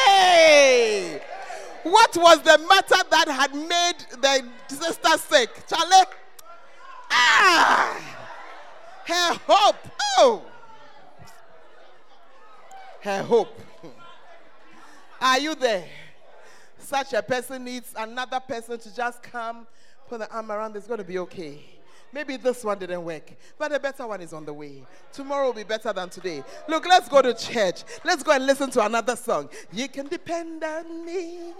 Hey! 0.06 1.20
What 1.82 2.16
was 2.16 2.42
the 2.42 2.58
matter 2.68 3.08
that 3.10 3.28
had 3.28 3.54
made 3.54 3.96
the 4.20 4.48
sister 4.68 5.18
sick? 5.18 5.50
Charlie? 5.68 6.06
Ah! 7.10 8.16
Her 9.06 9.40
hope. 9.46 9.76
Oh! 10.18 10.42
Her 13.02 13.22
hope. 13.22 13.60
Are 15.20 15.38
you 15.38 15.54
there? 15.54 15.86
Such 16.78 17.12
a 17.12 17.22
person 17.22 17.64
needs 17.64 17.94
another 17.96 18.40
person 18.40 18.78
to 18.78 18.94
just 18.94 19.22
come, 19.22 19.66
put 20.08 20.18
the 20.18 20.30
arm 20.32 20.50
around. 20.50 20.76
It's 20.76 20.86
going 20.86 20.98
to 20.98 21.04
be 21.04 21.18
okay. 21.20 21.75
Maybe 22.16 22.38
this 22.38 22.64
one 22.64 22.78
didn't 22.78 23.04
work, 23.04 23.30
but 23.58 23.74
a 23.74 23.78
better 23.78 24.06
one 24.06 24.22
is 24.22 24.32
on 24.32 24.46
the 24.46 24.52
way. 24.54 24.82
Tomorrow 25.12 25.48
will 25.48 25.52
be 25.52 25.64
better 25.64 25.92
than 25.92 26.08
today. 26.08 26.42
Look, 26.66 26.86
let's 26.86 27.10
go 27.10 27.20
to 27.20 27.34
church. 27.34 27.84
Let's 28.06 28.22
go 28.22 28.32
and 28.32 28.46
listen 28.46 28.70
to 28.70 28.86
another 28.86 29.14
song. 29.16 29.50
You 29.70 29.86
can 29.86 30.08
depend 30.08 30.64
on 30.64 31.04
me, 31.04 31.52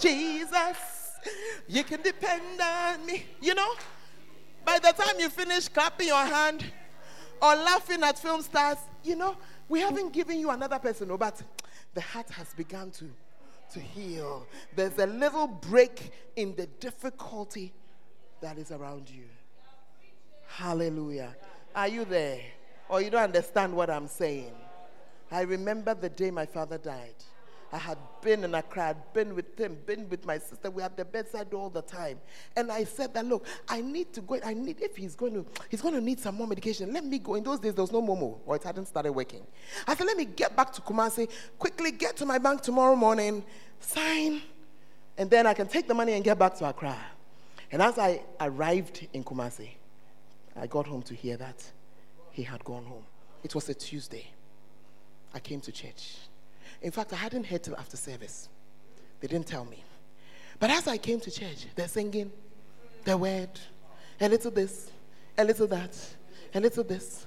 Jesus. 0.00 0.78
You 1.66 1.84
can 1.84 2.00
depend 2.00 2.58
on 2.58 3.04
me. 3.04 3.26
You 3.42 3.54
know, 3.54 3.74
by 4.64 4.78
the 4.78 4.92
time 4.92 5.20
you 5.20 5.28
finish 5.28 5.68
clapping 5.68 6.06
your 6.06 6.24
hand 6.24 6.64
or 7.42 7.54
laughing 7.54 8.02
at 8.02 8.18
film 8.18 8.40
stars, 8.40 8.78
you 9.04 9.14
know, 9.14 9.36
we 9.68 9.80
haven't 9.80 10.14
given 10.14 10.40
you 10.40 10.48
another 10.48 10.78
person, 10.78 11.14
but 11.18 11.42
the 11.92 12.00
heart 12.00 12.30
has 12.30 12.54
begun 12.54 12.90
to, 12.92 13.10
to 13.74 13.78
heal. 13.78 14.46
There's 14.74 14.96
a 14.96 15.06
little 15.06 15.48
break 15.48 16.12
in 16.34 16.54
the 16.54 16.66
difficulty 16.80 17.74
that 18.40 18.56
is 18.56 18.72
around 18.72 19.10
you. 19.10 19.24
Hallelujah. 20.48 21.36
Are 21.74 21.88
you 21.88 22.04
there? 22.04 22.40
Or 22.88 23.00
you 23.00 23.10
don't 23.10 23.22
understand 23.22 23.74
what 23.74 23.90
I'm 23.90 24.08
saying? 24.08 24.52
I 25.30 25.42
remember 25.42 25.94
the 25.94 26.08
day 26.08 26.30
my 26.30 26.46
father 26.46 26.78
died. 26.78 27.14
I 27.70 27.76
had 27.76 27.98
been 28.22 28.44
in 28.44 28.54
Accra, 28.54 28.88
I'd 28.88 29.12
been 29.12 29.34
with 29.34 29.60
him, 29.60 29.76
been 29.84 30.08
with 30.08 30.24
my 30.24 30.38
sister. 30.38 30.70
We 30.70 30.80
had 30.80 30.96
the 30.96 31.04
bedside 31.04 31.52
all 31.52 31.68
the 31.68 31.82
time. 31.82 32.18
And 32.56 32.72
I 32.72 32.84
said 32.84 33.12
that, 33.12 33.26
look, 33.26 33.46
I 33.68 33.82
need 33.82 34.10
to 34.14 34.22
go. 34.22 34.40
I 34.42 34.54
need, 34.54 34.80
if 34.80 34.96
he's 34.96 35.14
going 35.14 35.34
to, 35.34 35.44
he's 35.68 35.82
going 35.82 35.92
to 35.92 36.00
need 36.00 36.18
some 36.18 36.36
more 36.36 36.46
medication. 36.46 36.94
Let 36.94 37.04
me 37.04 37.18
go. 37.18 37.34
In 37.34 37.44
those 37.44 37.60
days, 37.60 37.74
there 37.74 37.82
was 37.82 37.92
no 37.92 38.00
Momo, 38.00 38.38
or 38.46 38.56
it 38.56 38.62
hadn't 38.62 38.86
started 38.86 39.12
working. 39.12 39.46
I 39.86 39.94
said, 39.94 40.06
let 40.06 40.16
me 40.16 40.24
get 40.24 40.56
back 40.56 40.72
to 40.72 40.80
Kumasi, 40.80 41.28
quickly 41.58 41.90
get 41.90 42.16
to 42.16 42.26
my 42.26 42.38
bank 42.38 42.62
tomorrow 42.62 42.96
morning, 42.96 43.44
sign, 43.80 44.40
and 45.18 45.30
then 45.30 45.46
I 45.46 45.52
can 45.52 45.66
take 45.66 45.86
the 45.86 45.94
money 45.94 46.14
and 46.14 46.24
get 46.24 46.38
back 46.38 46.56
to 46.56 46.68
Accra. 46.70 46.96
And 47.70 47.82
as 47.82 47.98
I 47.98 48.22
arrived 48.40 49.06
in 49.12 49.22
Kumasi, 49.22 49.72
I 50.60 50.66
got 50.66 50.86
home 50.86 51.02
to 51.02 51.14
hear 51.14 51.36
that 51.36 51.62
he 52.30 52.42
had 52.42 52.64
gone 52.64 52.84
home. 52.84 53.04
It 53.42 53.54
was 53.54 53.68
a 53.68 53.74
Tuesday. 53.74 54.26
I 55.32 55.40
came 55.40 55.60
to 55.60 55.72
church. 55.72 56.16
In 56.82 56.90
fact, 56.90 57.12
I 57.12 57.16
hadn't 57.16 57.44
heard 57.44 57.62
till 57.62 57.76
after 57.76 57.96
service. 57.96 58.48
They 59.20 59.28
didn't 59.28 59.46
tell 59.46 59.64
me. 59.64 59.82
But 60.58 60.70
as 60.70 60.88
I 60.88 60.96
came 60.96 61.20
to 61.20 61.30
church, 61.30 61.66
they're 61.74 61.88
singing 61.88 62.32
the 63.04 63.16
word, 63.16 63.50
a 64.20 64.28
little 64.28 64.50
this, 64.50 64.90
a 65.36 65.44
little 65.44 65.66
that, 65.68 65.96
a 66.54 66.60
little 66.60 66.84
this. 66.84 67.26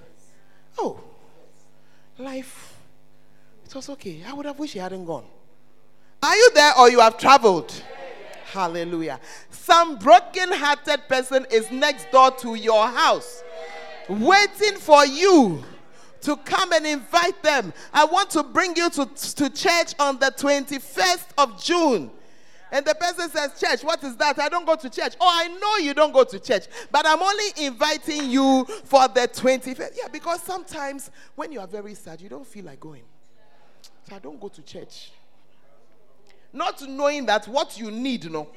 Oh, 0.77 0.99
life, 2.17 2.77
it 3.65 3.73
was 3.73 3.89
okay. 3.89 4.23
I 4.27 4.33
would 4.33 4.45
have 4.45 4.59
wished 4.59 4.73
he 4.73 4.79
hadn't 4.79 5.05
gone. 5.05 5.25
Are 6.21 6.35
you 6.35 6.51
there 6.53 6.77
or 6.77 6.89
you 6.89 6.99
have 6.99 7.17
traveled? 7.17 7.73
Hallelujah. 8.51 9.21
Some 9.49 9.97
broken 9.97 10.51
hearted 10.51 11.07
person 11.07 11.45
is 11.49 11.71
next 11.71 12.11
door 12.11 12.31
to 12.31 12.55
your 12.55 12.85
house, 12.85 13.43
waiting 14.09 14.77
for 14.77 15.05
you 15.05 15.63
to 16.19 16.35
come 16.35 16.73
and 16.73 16.85
invite 16.85 17.41
them. 17.43 17.71
I 17.93 18.03
want 18.03 18.29
to 18.31 18.43
bring 18.43 18.75
you 18.75 18.89
to, 18.89 19.05
to 19.05 19.49
church 19.49 19.93
on 19.99 20.19
the 20.19 20.33
21st 20.37 21.27
of 21.37 21.63
June. 21.63 22.11
And 22.73 22.85
the 22.85 22.93
person 22.93 23.29
says, 23.29 23.57
Church, 23.57 23.85
what 23.85 24.03
is 24.03 24.17
that? 24.17 24.37
I 24.37 24.49
don't 24.49 24.65
go 24.65 24.75
to 24.75 24.89
church. 24.89 25.13
Oh, 25.21 25.29
I 25.29 25.47
know 25.47 25.85
you 25.85 25.93
don't 25.93 26.11
go 26.11 26.25
to 26.25 26.37
church, 26.37 26.65
but 26.91 27.05
I'm 27.05 27.21
only 27.21 27.65
inviting 27.65 28.29
you 28.29 28.65
for 28.83 29.07
the 29.07 29.29
25th. 29.29 29.97
Yeah, 29.97 30.09
because 30.11 30.41
sometimes 30.43 31.09
when 31.35 31.53
you 31.53 31.61
are 31.61 31.67
very 31.67 31.95
sad, 31.95 32.19
you 32.19 32.27
don't 32.27 32.47
feel 32.47 32.65
like 32.65 32.81
going. 32.81 33.03
So 34.09 34.15
I 34.17 34.19
don't 34.19 34.41
go 34.41 34.49
to 34.49 34.61
church. 34.61 35.11
Not 36.53 36.81
knowing 36.87 37.25
that 37.27 37.47
what 37.47 37.77
you 37.77 37.91
need, 37.91 38.29
know, 38.29 38.49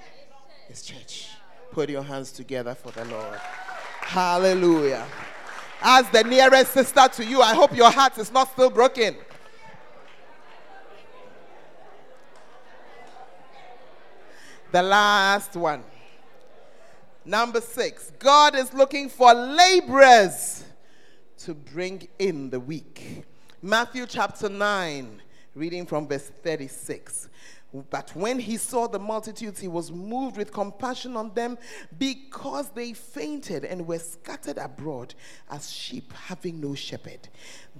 is 0.69 0.83
church. 0.83 1.29
Put 1.71 1.91
your 1.91 2.03
hands 2.03 2.33
together 2.33 2.75
for 2.75 2.91
the 2.91 3.05
Lord. 3.05 3.39
Hallelujah. 4.01 5.07
As 5.83 6.09
the 6.11 6.23
nearest 6.25 6.73
sister 6.73 7.09
to 7.15 7.25
you, 7.25 7.41
I 7.41 7.55
hope 7.55 7.77
your 7.77 7.91
heart 7.91 8.17
is 8.19 8.33
not 8.33 8.51
still 8.53 8.71
broken. 8.71 9.17
The 14.73 14.83
last 14.83 15.55
one. 15.55 15.85
Number 17.25 17.61
six. 17.61 18.13
God 18.19 18.57
is 18.57 18.75
looking 18.75 19.09
for 19.09 19.33
laborers 19.33 20.65
to 21.39 21.55
bring 21.55 22.09
in 22.19 22.51
the 22.51 22.59
weak. 22.59 23.25
Matthew 23.63 24.07
chapter 24.07 24.49
9, 24.49 25.23
reading 25.55 25.87
from 25.87 26.09
verse 26.09 26.31
36. 26.43 27.29
But 27.91 28.15
when 28.15 28.39
he 28.39 28.57
saw 28.57 28.87
the 28.87 29.01
multitudes, 29.01 29.59
he 29.59 29.67
was 29.67 29.91
moved 29.91 30.37
with 30.37 30.53
compassion 30.53 31.17
on 31.17 31.35
them 31.35 31.59
because 31.99 32.69
they 32.71 32.93
fainted 32.93 33.65
and 33.65 33.87
were 33.87 33.99
scattered 33.99 34.59
abroad 34.59 35.15
as 35.51 35.71
sheep 35.71 36.13
having 36.13 36.61
no 36.61 36.77
shepherd. 36.77 37.29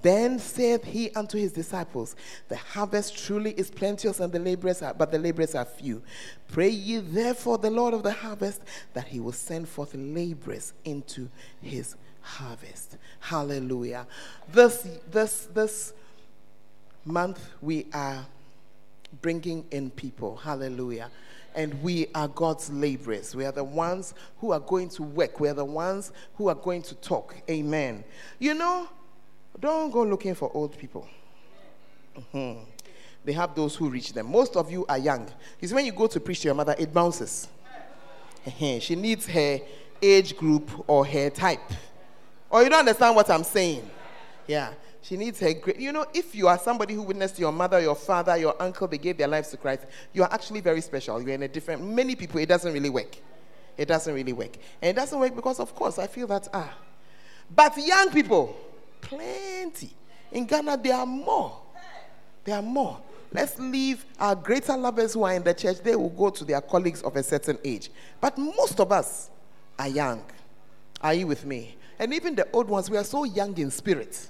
Then 0.03 0.41
saith 0.41 0.83
he 0.83 1.11
unto 1.11 1.39
his 1.39 1.53
disciples, 1.53 2.17
The 2.49 2.57
harvest 2.57 3.17
truly 3.17 3.53
is 3.53 3.71
plenteous, 3.71 4.19
and 4.19 4.33
the 4.33 4.41
laborers 4.41 4.83
are, 4.83 4.95
but 4.95 5.13
the 5.13 5.19
laborers 5.19 5.55
are 5.55 5.65
few. 5.65 6.03
Pray 6.49 6.71
ye 6.71 6.99
therefore 6.99 7.59
the 7.59 7.71
Lord 7.71 7.95
of 7.95 8.03
the 8.03 8.13
harvest 8.13 8.63
that 8.95 9.07
he 9.07 9.21
will 9.21 9.33
send 9.33 9.69
forth 9.69 9.95
laborers 9.95 10.73
into 10.85 11.29
his 11.63 11.95
harvest. 12.21 12.97
Hallelujah. 13.21 14.09
This 14.51 14.89
this 15.11 15.47
this 15.55 15.93
month 17.05 17.39
we 17.61 17.87
are 17.93 18.27
bringing 19.23 19.65
in 19.71 19.91
people. 19.91 20.37
Hallelujah. 20.37 21.11
And 21.55 21.81
we 21.83 22.09
are 22.15 22.29
God's 22.29 22.71
laborers. 22.71 23.35
We 23.35 23.45
are 23.45 23.53
the 23.53 23.63
ones 23.63 24.15
who 24.39 24.53
are 24.53 24.61
going 24.61 24.89
to 24.91 25.03
work. 25.03 25.39
We 25.39 25.49
are 25.49 25.55
the 25.55 25.65
ones 25.65 26.13
who 26.35 26.49
are 26.49 26.55
going 26.55 26.83
to 26.83 26.95
talk. 26.97 27.37
Amen. 27.49 28.03
You 28.39 28.55
know, 28.55 28.89
don't 29.61 29.91
go 29.91 30.03
looking 30.03 30.35
for 30.35 30.51
old 30.53 30.77
people. 30.77 31.07
Mm-hmm. 32.17 32.63
they 33.25 33.33
have 33.33 33.55
those 33.55 33.75
who 33.75 33.89
reach 33.89 34.13
them. 34.13 34.31
Most 34.31 34.57
of 34.57 34.71
you 34.71 34.87
are 34.87 34.99
young. 34.99 35.29
It's 35.61 35.73
when 35.73 35.85
you 35.85 35.93
go 35.93 36.07
to 36.07 36.21
preach 36.21 36.41
to 36.41 36.49
your 36.49 36.55
mother, 36.55 36.75
it 36.79 36.93
bounces. 36.93 37.49
She 38.59 38.95
needs 38.95 39.27
her 39.27 39.61
age 40.01 40.37
group 40.37 40.71
or 40.87 41.07
her 41.07 41.31
type. 41.31 41.73
Or 42.51 42.63
you 42.63 42.69
don't 42.69 42.81
understand 42.81 43.17
what 43.17 43.31
I'm 43.31 43.43
saying? 43.43 43.89
Yeah. 44.47 44.73
She 45.05 45.19
needs 45.19 45.39
her 45.41 45.53
great. 45.53 45.79
You 45.79 45.93
know, 45.93 46.07
if 46.15 46.35
you 46.35 46.49
are 46.49 46.59
somebody 46.59 46.95
who 46.95 47.03
witnessed 47.03 47.39
your 47.39 47.53
mother, 47.53 47.79
your 47.79 47.95
father, 47.95 48.39
your 48.39 48.61
uncle, 48.61 48.89
they 48.89 48.97
gave 48.97 49.19
their 49.19 49.29
lives 49.29 49.51
to 49.51 49.59
Christ, 49.59 49.83
you 50.15 50.23
are 50.23 50.33
actually 50.33 50.63
very 50.63 50.81
special. 50.81 51.21
You're 51.21 51.35
in 51.35 51.43
a 51.43 51.49
different. 51.49 51.85
Many 51.85 52.17
people, 52.17 52.41
it 52.41 52.47
doesn't 52.47 52.73
really 52.73 52.89
work. 52.89 53.15
It 53.77 53.85
doesn't 53.85 54.15
really 54.15 54.33
work. 54.33 54.57
And 54.81 54.89
it 54.89 54.97
doesn't 54.97 55.21
work 55.21 55.37
because, 55.37 55.61
of 55.61 55.75
course, 55.75 55.99
I 55.99 56.07
feel 56.07 56.27
that, 56.29 56.49
ah. 56.55 56.73
But 57.55 57.77
young 57.77 58.13
people, 58.13 58.57
plenty. 59.03 59.91
In 60.33 60.47
Ghana, 60.47 60.79
there 60.79 60.95
are 60.95 61.05
more. 61.05 61.61
There 62.45 62.57
are 62.57 62.63
more. 62.63 62.99
Let's 63.31 63.59
leave 63.59 64.07
our 64.19 64.35
greater 64.35 64.75
lovers 64.75 65.13
who 65.13 65.25
are 65.25 65.35
in 65.35 65.45
the 65.45 65.53
church, 65.53 65.81
they 65.81 65.97
will 65.97 66.09
go 66.09 66.31
to 66.31 66.45
their 66.47 66.63
colleagues 66.63 67.03
of 67.03 67.15
a 67.17 67.23
certain 67.23 67.59
age. 67.63 67.91
But 68.23 68.39
most 68.39 68.81
of 68.81 68.91
us 68.91 69.29
are 69.79 69.89
young. 69.89 70.25
Are 71.03 71.13
you 71.13 71.27
with 71.27 71.45
me? 71.45 71.77
And 71.99 72.15
even 72.15 72.35
the 72.35 72.49
old 72.53 72.69
ones, 72.69 72.89
we 72.89 72.97
are 72.97 73.05
so 73.05 73.25
young 73.25 73.59
in 73.59 73.71
spirit 73.71 74.29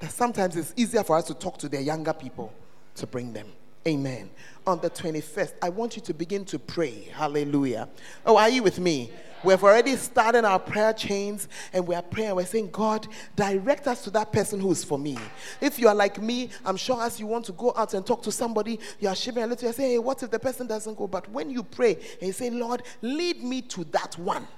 that 0.00 0.10
sometimes 0.10 0.56
it's 0.56 0.72
easier 0.76 1.02
for 1.02 1.16
us 1.16 1.24
to 1.26 1.34
talk 1.34 1.58
to 1.58 1.68
the 1.68 1.82
younger 1.82 2.12
people 2.12 2.52
to 2.96 3.06
bring 3.06 3.32
them. 3.32 3.46
Amen. 3.86 4.30
On 4.66 4.80
the 4.80 4.90
21st, 4.90 5.54
I 5.62 5.68
want 5.68 5.94
you 5.94 6.02
to 6.02 6.14
begin 6.14 6.44
to 6.46 6.58
pray. 6.58 7.08
Hallelujah. 7.12 7.88
Oh, 8.24 8.36
are 8.36 8.48
you 8.48 8.62
with 8.62 8.80
me? 8.80 9.12
We've 9.44 9.62
already 9.62 9.94
started 9.94 10.44
our 10.44 10.58
prayer 10.58 10.92
chains 10.92 11.48
and 11.72 11.86
we 11.86 11.94
are 11.94 12.02
praying. 12.02 12.34
We're 12.34 12.46
saying, 12.46 12.70
God, 12.72 13.06
direct 13.36 13.86
us 13.86 14.02
to 14.02 14.10
that 14.10 14.32
person 14.32 14.58
who 14.58 14.72
is 14.72 14.82
for 14.82 14.98
me. 14.98 15.16
If 15.60 15.78
you 15.78 15.86
are 15.86 15.94
like 15.94 16.20
me, 16.20 16.50
I'm 16.64 16.76
sure 16.76 17.00
as 17.00 17.20
you 17.20 17.28
want 17.28 17.44
to 17.44 17.52
go 17.52 17.72
out 17.76 17.94
and 17.94 18.04
talk 18.04 18.22
to 18.24 18.32
somebody, 18.32 18.80
you 18.98 19.08
are 19.08 19.14
shivering 19.14 19.44
a 19.44 19.46
little. 19.46 19.68
You 19.68 19.72
say, 19.72 19.90
hey, 19.92 19.98
what 19.98 20.20
if 20.20 20.32
the 20.32 20.38
person 20.38 20.66
doesn't 20.66 20.96
go? 20.96 21.06
But 21.06 21.30
when 21.30 21.50
you 21.50 21.62
pray 21.62 21.94
and 21.94 22.22
you 22.22 22.32
say, 22.32 22.50
Lord, 22.50 22.82
lead 23.02 23.40
me 23.40 23.62
to 23.62 23.84
that 23.84 24.18
one. 24.18 24.48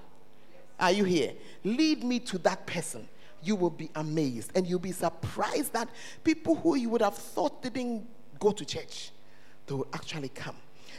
Are 0.80 0.92
you 0.92 1.04
here? 1.04 1.32
Lead 1.64 2.02
me 2.02 2.18
to 2.20 2.38
that 2.38 2.66
person 2.66 3.08
you 3.42 3.56
will 3.56 3.70
be 3.70 3.90
amazed 3.94 4.52
and 4.54 4.66
you'll 4.66 4.78
be 4.78 4.92
surprised 4.92 5.72
that 5.72 5.88
people 6.24 6.54
who 6.56 6.76
you 6.76 6.88
would 6.90 7.02
have 7.02 7.14
thought 7.14 7.62
didn't 7.62 8.06
go 8.38 8.52
to 8.52 8.64
church, 8.64 9.10
they 9.66 9.74
will 9.74 9.88
actually 9.92 10.28
come. 10.28 10.56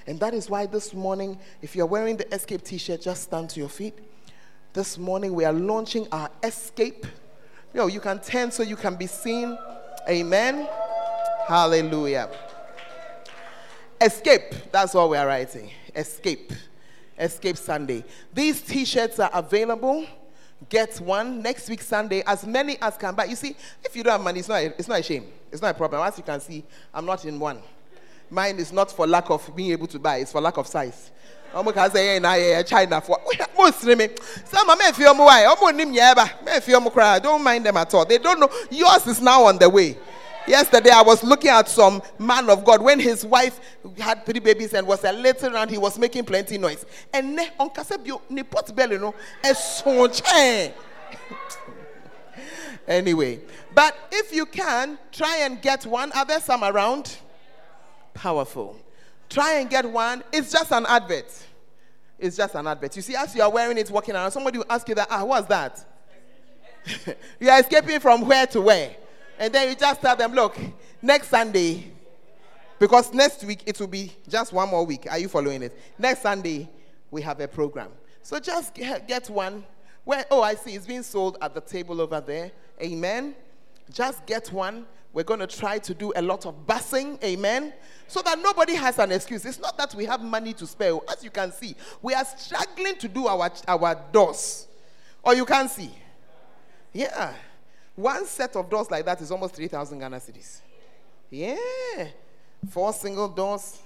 And 0.08 0.20
that 0.20 0.34
is 0.34 0.50
why 0.50 0.66
this 0.66 0.94
morning, 0.94 1.38
if 1.62 1.76
you're 1.76 1.86
wearing 1.86 2.18
the 2.18 2.34
Escape 2.34 2.64
t 2.64 2.78
shirt, 2.78 3.02
just 3.02 3.24
stand 3.24 3.50
to 3.52 3.60
your 3.60 3.70
feet. 3.70 3.98
This 4.74 4.98
morning, 4.98 5.34
we 5.34 5.46
are 5.46 5.54
launching 5.54 6.08
our 6.12 6.30
Escape. 6.44 7.06
Know, 7.74 7.88
you 7.88 8.00
can 8.00 8.20
turn 8.20 8.52
so 8.52 8.64
you 8.64 8.76
can 8.76 8.96
be 8.96 9.08
seen. 9.08 9.58
Amen. 10.08 10.68
Hallelujah. 11.48 12.30
Escape. 14.02 14.72
That's 14.72 14.94
what 14.94 15.10
we 15.10 15.18
are 15.18 15.28
writing. 15.28 15.70
Escape. 15.96 16.54
Escape 17.18 17.58
Sunday. 17.58 18.04
These 18.34 18.62
t 18.62 18.86
shirts 18.86 19.20
are 19.20 19.30
available 19.34 20.06
get 20.68 21.00
one 21.00 21.42
next 21.42 21.70
week 21.70 21.82
Sunday, 21.82 22.22
as 22.26 22.46
many 22.46 22.78
as 22.82 22.98
can 22.98 23.16
buy. 23.16 23.26
You 23.26 23.36
see, 23.36 23.56
if 23.84 23.96
you 23.96 24.04
don't 24.04 24.14
have 24.14 24.22
money, 24.22 24.40
it's 24.40 24.50
not, 24.50 24.56
a, 24.62 24.66
it's 24.78 24.88
not 24.88 25.00
a 25.00 25.04
shame. 25.04 25.26
It's 25.52 25.62
not 25.62 25.72
a 25.72 25.78
problem. 25.78 26.02
As 26.06 26.18
you 26.18 26.24
can 26.24 26.40
see, 26.40 26.64
I'm 26.94 27.06
not 27.06 27.24
in 27.26 27.40
one. 27.40 27.60
Mine 28.30 28.58
is 28.60 28.72
not 28.72 28.92
for 28.92 29.08
lack 29.08 29.30
of 29.30 29.56
being 29.56 29.72
able 29.72 29.88
to 29.88 30.00
buy, 30.00 30.18
it's 30.18 30.32
for 30.32 30.42
lack 30.42 30.58
of 30.58 30.68
size. 30.68 31.12
ọmọ 31.54 31.72
kan 31.74 31.90
sẹ 31.92 32.00
yẹn 32.06 32.22
na 32.22 32.34
yẹ 32.36 32.64
china 32.64 33.02
for 33.02 33.18
mo 33.58 33.72
siri 33.72 33.96
mi 33.96 34.08
sẹ 34.52 34.64
ma 34.68 34.76
mẹ 34.76 34.92
fi 34.92 35.04
fi 36.62 36.74
ọmọ 36.74 36.88
eh? 36.88 36.94
kora 36.94 37.20
don't 37.20 37.44
mind 37.44 37.66
them 37.66 37.78
at 37.78 37.94
all 37.94 38.06
they 38.06 38.18
don't 38.20 38.40
know 38.40 38.50
yours 38.70 39.08
is 39.08 39.20
now 39.22 39.44
on 39.46 39.58
the 39.58 39.68
way 39.70 39.98
Yesterday, 40.50 40.90
I 40.90 41.04
was 41.04 41.24
looking 41.24 41.52
at 41.52 41.70
some 41.70 42.02
man 42.18 42.50
of 42.50 42.66
God 42.66 42.82
when 42.82 43.00
his 43.00 43.24
wife 43.24 43.60
had 44.00 44.26
three 44.26 44.40
babies 44.40 44.74
and 44.74 44.88
was 44.88 45.04
a 45.04 45.12
little 45.12 45.52
round, 45.52 45.70
he 45.70 45.78
was 45.78 46.00
making 46.00 46.26
plenty 46.26 46.58
noise. 46.58 46.88
And 47.14 47.36
ne 47.36 47.50
on 47.60 47.70
kasebio 47.70 48.20
ne 48.32 48.42
pot 48.42 48.76
belly 48.76 48.98
no 48.98 49.14
Anyway, 52.88 53.42
but 53.76 53.96
if 54.12 54.34
you 54.34 54.48
can, 54.48 54.98
try 55.12 55.38
and 55.42 55.62
get 55.62 55.86
one. 55.86 56.12
Are 56.14 56.26
there 56.26 56.40
some 56.40 56.64
around? 56.64 57.16
Powerful. 58.16 58.76
Try 59.30 59.60
and 59.60 59.70
get 59.70 59.86
one. 59.86 60.24
It's 60.34 60.52
just 60.52 60.72
an 60.72 60.88
advert. 60.88 61.32
It's 62.18 62.38
just 62.38 62.56
an 62.56 62.66
advert. 62.66 62.96
You 62.96 63.04
see, 63.04 63.16
as 63.16 63.36
you 63.36 63.44
are 63.44 63.52
wearing 63.52 63.78
it, 63.78 63.92
walking 63.92 64.16
around, 64.16 64.32
somebody 64.32 64.58
will 64.58 64.66
ask 64.68 64.90
you 64.90 64.96
that, 64.96 65.10
ah, 65.12 65.24
what's 65.24 65.48
that? 65.48 65.86
you 67.40 67.50
are 67.52 67.60
escaping 67.60 68.00
from 68.00 68.26
where 68.26 68.48
to 68.48 68.62
where? 68.62 68.96
And 69.40 69.54
then 69.54 69.70
you 69.70 69.76
just 69.76 70.02
tell 70.02 70.18
them, 70.18 70.34
look, 70.34 70.58
next 71.02 71.30
Sunday, 71.30 71.92
because 72.78 73.14
next 73.14 73.44
week 73.46 73.64
it 73.66 73.80
will 73.80 73.88
be 73.88 74.12
just 74.28 74.52
one 74.52 74.70
more 74.70 74.86
week. 74.86 75.08
Are 75.10 75.18
you 75.18 75.30
following 75.30 75.64
it? 75.64 75.80
Next 75.98 76.22
Sunday, 76.22 76.70
we 77.10 77.22
have 77.22 77.40
a 77.40 77.48
program. 77.48 77.90
So 78.22 78.38
just 78.40 78.74
get 78.76 79.30
one. 79.30 79.64
Where, 80.04 80.26
oh, 80.30 80.42
I 80.42 80.56
see, 80.56 80.76
it's 80.76 80.86
being 80.86 81.04
sold 81.04 81.38
at 81.42 81.54
the 81.54 81.62
table 81.62 82.02
over 82.02 82.20
there. 82.20 82.52
Amen. 82.82 83.34
Just 83.92 84.26
get 84.26 84.52
one. 84.52 84.86
We're 85.14 85.24
going 85.24 85.40
to 85.40 85.48
try 85.48 85.80
to 85.80 85.94
do 85.94 86.14
a 86.16 86.22
lot 86.22 86.46
of 86.46 86.68
busing. 86.68 87.24
Amen. 87.24 87.74
So 88.08 88.22
that 88.22 88.40
nobody 88.40 88.76
has 88.76 89.00
an 89.00 89.12
excuse. 89.12 89.46
It's 89.46 89.60
not 89.60 89.78
that 89.78 89.96
we 89.96 90.06
have 90.06 90.22
money 90.22 90.54
to 90.54 90.68
spare. 90.68 90.98
As 91.10 91.24
you 91.24 91.30
can 91.30 91.52
see, 91.52 91.76
we 92.02 92.14
are 92.14 92.26
struggling 92.26 92.96
to 92.98 93.08
do 93.08 93.28
our, 93.28 93.50
our 93.68 93.96
doors. 94.12 94.68
Or 95.24 95.34
you 95.34 95.46
can 95.46 95.70
see. 95.70 95.92
Yeah. 96.94 97.34
One 98.00 98.26
set 98.28 98.56
of 98.56 98.70
doors 98.70 98.90
like 98.90 99.04
that 99.04 99.20
is 99.20 99.30
almost 99.30 99.56
3,000 99.56 100.00
Ghana 100.00 100.18
cedis. 100.22 100.62
Yeah. 101.30 101.58
Four 102.70 102.94
single 102.94 103.28
doors, 103.28 103.78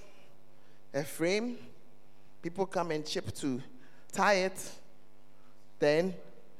a 0.92 1.02
frame. 1.02 1.58
People 2.40 2.64
come 2.66 2.92
and 2.92 3.04
chip 3.04 3.34
to 3.34 3.60
tie 4.12 4.34
it. 4.34 4.70
Then 5.80 6.14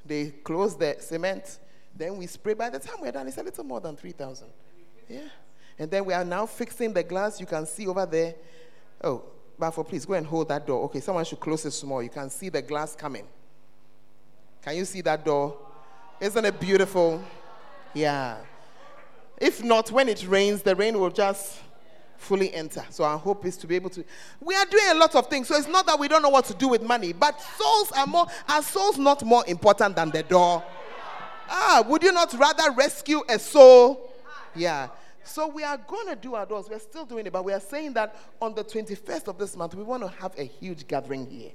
they 0.05 0.31
close 0.43 0.77
the 0.77 0.97
cement. 0.99 1.61
Then 1.95 2.17
we 2.17 2.27
spray. 2.27 2.55
By 2.55 2.71
the 2.71 2.81
time 2.81 2.97
we're 3.01 3.13
done, 3.13 3.29
it's 3.29 3.39
a 3.39 3.43
little 3.45 3.63
more 3.63 3.81
than 3.81 3.95
3,000. 3.95 4.49
Yeah. 5.09 5.21
And 5.79 5.89
then 5.89 6.05
we 6.07 6.13
are 6.13 6.25
now 6.25 6.47
fixing 6.47 6.93
the 6.93 7.05
glass. 7.05 7.39
You 7.39 7.47
can 7.47 7.67
see 7.67 7.87
over 7.87 8.05
there. 8.05 8.35
Oh, 9.01 9.23
Bafo, 9.61 9.87
please 9.87 10.05
go 10.05 10.15
and 10.15 10.27
hold 10.27 10.49
that 10.49 10.67
door. 10.67 10.83
Okay, 10.87 10.99
someone 10.99 11.25
should 11.25 11.39
close 11.39 11.65
it 11.65 11.71
small. 11.71 12.03
You 12.03 12.11
can 12.11 12.31
see 12.31 12.49
the 12.49 12.63
glass 12.63 12.97
coming. 12.97 13.27
Can 14.61 14.77
you 14.77 14.85
see 14.85 15.03
that 15.03 15.25
door? 15.25 15.57
Isn't 16.21 16.45
it 16.45 16.59
beautiful? 16.59 17.23
Yeah. 17.95 18.37
If 19.39 19.63
not, 19.63 19.91
when 19.91 20.09
it 20.09 20.27
rains, 20.29 20.63
the 20.63 20.75
rain 20.77 20.99
will 20.99 21.11
just 21.11 21.59
fully 22.17 22.53
enter. 22.55 22.85
So 22.91 23.05
our 23.05 23.19
hope 23.19 23.45
is 23.45 23.57
to 23.59 23.67
be 23.67 23.77
able 23.77 23.91
to. 23.91 24.05
We 24.41 24.55
are 24.55 24.67
doing 24.67 24.85
a 24.91 24.95
lot 24.95 25.15
of 25.15 25.29
things. 25.29 25.49
So 25.49 25.57
it's 25.57 25.69
not 25.69 25.87
that 25.87 25.99
we 25.99 26.09
don't 26.09 26.23
know 26.23 26.29
what 26.29 26.45
to 26.47 26.55
do 26.55 26.69
with 26.69 26.83
money, 26.83 27.13
but 27.13 27.41
souls 27.41 27.93
are 27.93 28.07
more. 28.07 28.27
Are 28.49 28.63
souls 28.63 28.99
not 28.99 29.23
more 29.25 29.45
important 29.47 29.97
than 29.97 30.11
the 30.11 30.23
door? 30.23 30.63
Ah, 31.49 31.85
would 31.87 32.03
you 32.03 32.13
not 32.13 32.33
rather 32.35 32.71
rescue 32.73 33.23
a 33.29 33.39
soul? 33.39 34.11
Yeah. 34.55 34.89
So 35.25 35.49
we 35.49 35.63
are 35.65 35.77
going 35.77 36.09
to 36.09 36.17
do 36.17 36.35
our 36.35 36.47
doors. 36.47 36.69
We're 36.69 36.79
still 36.79 37.05
doing 37.05 37.27
it, 37.27 37.33
but 37.33 37.45
we 37.45 37.53
are 37.53 37.61
saying 37.61 37.95
that 37.95 38.17
on 38.41 38.55
the 38.55 38.65
21st 38.65 39.29
of 39.29 39.39
this 39.39 39.57
month, 39.57 39.75
we 39.75 39.83
want 39.83 40.03
to 40.03 40.09
have 40.21 40.39
a 40.39 40.45
huge 40.45 40.87
gathering 40.87 41.29
here. 41.31 41.51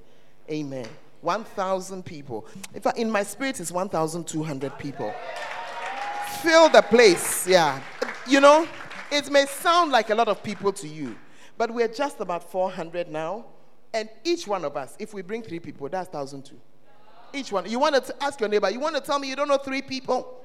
Amen. 0.50 0.86
1,000 1.20 2.04
people. 2.04 2.46
In 2.74 2.80
fact, 2.80 2.98
in 2.98 3.10
my 3.10 3.22
spirit, 3.22 3.60
it's 3.60 3.70
1,200 3.70 4.78
people 4.78 5.14
fill 6.42 6.68
the 6.68 6.82
place. 6.82 7.46
Yeah. 7.46 7.80
You 8.26 8.40
know, 8.40 8.66
it 9.10 9.30
may 9.30 9.46
sound 9.46 9.92
like 9.92 10.10
a 10.10 10.14
lot 10.14 10.28
of 10.28 10.42
people 10.42 10.72
to 10.74 10.88
you, 10.88 11.16
but 11.58 11.70
we're 11.70 11.88
just 11.88 12.20
about 12.20 12.50
400 12.50 13.08
now. 13.08 13.46
And 13.92 14.08
each 14.24 14.46
one 14.46 14.64
of 14.64 14.76
us, 14.76 14.94
if 14.98 15.12
we 15.12 15.22
bring 15.22 15.42
three 15.42 15.58
people, 15.58 15.88
that's 15.88 16.12
1,002. 16.12 16.56
Each 17.32 17.50
one. 17.52 17.68
You 17.68 17.78
want 17.78 18.04
to 18.04 18.22
ask 18.22 18.38
your 18.40 18.48
neighbor, 18.48 18.70
you 18.70 18.80
want 18.80 18.94
to 18.96 19.00
tell 19.00 19.18
me 19.18 19.28
you 19.28 19.36
don't 19.36 19.48
know 19.48 19.58
three 19.58 19.82
people? 19.82 20.44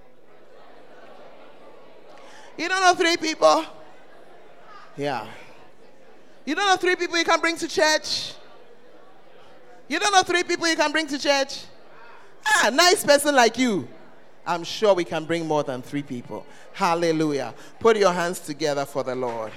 You 2.58 2.70
don't 2.70 2.82
know 2.82 2.94
three 2.94 3.18
people? 3.18 3.66
Yeah. 4.96 5.28
You 6.46 6.56
don't 6.56 6.68
know 6.68 6.78
three 6.78 6.96
people 6.96 7.18
you 7.18 7.26
can 7.26 7.40
bring 7.40 7.58
to 7.58 7.68
church? 7.68 8.34
You 9.88 10.00
don't 10.00 10.14
know 10.14 10.24
three 10.24 10.44
people 10.44 10.68
you 10.68 10.76
can 10.76 10.92
bring 10.92 11.08
to 11.08 11.20
church? 11.20 11.66
Ah, 12.46 12.70
nice 12.72 13.04
person 13.04 13.36
like 13.36 13.58
you. 13.58 13.88
I'm 14.46 14.64
sure 14.64 14.94
we 14.94 15.04
can 15.04 15.26
bring 15.26 15.48
more 15.48 15.64
than 15.64 15.82
three 15.82 16.04
people. 16.04 16.46
Hallelujah. 16.74 17.54
Put 17.80 17.98
your 17.98 18.14
hands 18.14 18.40
together 18.40 18.86
for 18.86 19.04
the 19.04 19.16
Lord. 19.16 19.52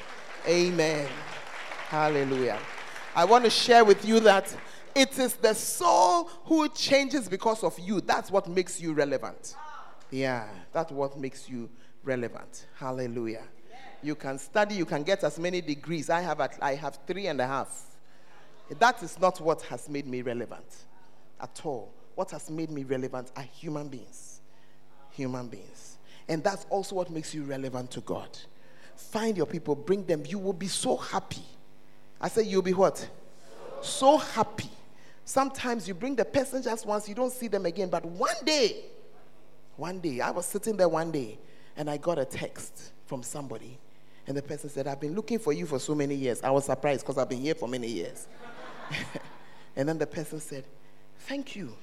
Amen. 0.46 1.08
Hallelujah. 1.88 2.58
I 3.14 3.24
want 3.24 3.44
to 3.44 3.50
share 3.50 3.84
with 3.84 4.04
you 4.04 4.20
that 4.20 4.54
it 4.94 5.18
is 5.18 5.34
the 5.34 5.54
soul 5.54 6.24
who 6.44 6.68
changes 6.70 7.28
because 7.28 7.62
of 7.62 7.78
you. 7.78 8.00
That's 8.00 8.30
what 8.30 8.48
makes 8.48 8.80
you 8.80 8.92
relevant. 8.92 9.54
Yeah, 10.10 10.48
that's 10.72 10.90
what 10.90 11.18
makes 11.18 11.48
you 11.48 11.68
relevant. 12.02 12.66
Hallelujah. 12.76 13.44
You 14.02 14.14
can 14.14 14.38
study, 14.38 14.76
you 14.76 14.86
can 14.86 15.02
get 15.02 15.22
as 15.24 15.38
many 15.38 15.60
degrees. 15.60 16.08
I 16.08 16.20
have, 16.20 16.40
I 16.62 16.74
have 16.76 16.98
three 17.06 17.26
and 17.26 17.40
a 17.40 17.46
half. 17.46 17.84
That 18.78 19.02
is 19.02 19.18
not 19.18 19.40
what 19.40 19.62
has 19.62 19.88
made 19.88 20.06
me 20.06 20.22
relevant 20.22 20.84
at 21.40 21.60
all. 21.64 21.92
What 22.14 22.30
has 22.30 22.50
made 22.50 22.70
me 22.70 22.84
relevant 22.84 23.32
are 23.36 23.42
human 23.42 23.88
beings 23.88 24.37
human 25.18 25.48
beings. 25.48 25.98
And 26.28 26.42
that's 26.44 26.64
also 26.70 26.94
what 26.94 27.10
makes 27.10 27.34
you 27.34 27.42
relevant 27.42 27.90
to 27.92 28.00
God. 28.00 28.28
Find 28.96 29.36
your 29.36 29.46
people, 29.46 29.74
bring 29.74 30.04
them. 30.04 30.22
You 30.26 30.38
will 30.38 30.52
be 30.52 30.68
so 30.68 30.96
happy. 30.96 31.42
I 32.20 32.28
say, 32.28 32.42
You'll 32.42 32.62
be 32.62 32.74
what? 32.74 33.08
So 33.82 34.18
happy. 34.18 34.70
Sometimes 35.24 35.86
you 35.86 35.94
bring 35.94 36.16
the 36.16 36.24
person 36.24 36.62
just 36.62 36.86
once, 36.86 37.08
you 37.08 37.14
don't 37.14 37.32
see 37.32 37.48
them 37.48 37.66
again. 37.66 37.90
But 37.90 38.04
one 38.04 38.34
day, 38.44 38.84
one 39.76 40.00
day, 40.00 40.20
I 40.20 40.30
was 40.30 40.46
sitting 40.46 40.76
there 40.76 40.88
one 40.88 41.10
day 41.10 41.38
and 41.76 41.88
I 41.90 41.96
got 41.98 42.18
a 42.18 42.24
text 42.24 42.92
from 43.06 43.22
somebody. 43.22 43.78
And 44.26 44.36
the 44.36 44.42
person 44.42 44.68
said, 44.70 44.86
I've 44.86 45.00
been 45.00 45.14
looking 45.14 45.38
for 45.38 45.52
you 45.52 45.66
for 45.66 45.78
so 45.78 45.94
many 45.94 46.14
years. 46.14 46.42
I 46.42 46.50
was 46.50 46.64
surprised 46.64 47.00
because 47.00 47.18
I've 47.18 47.28
been 47.28 47.40
here 47.40 47.54
for 47.54 47.68
many 47.68 47.88
years. 47.88 48.26
and 49.76 49.88
then 49.88 49.98
the 49.98 50.06
person 50.06 50.40
said, 50.40 50.64
Thank 51.20 51.56
you 51.56 51.74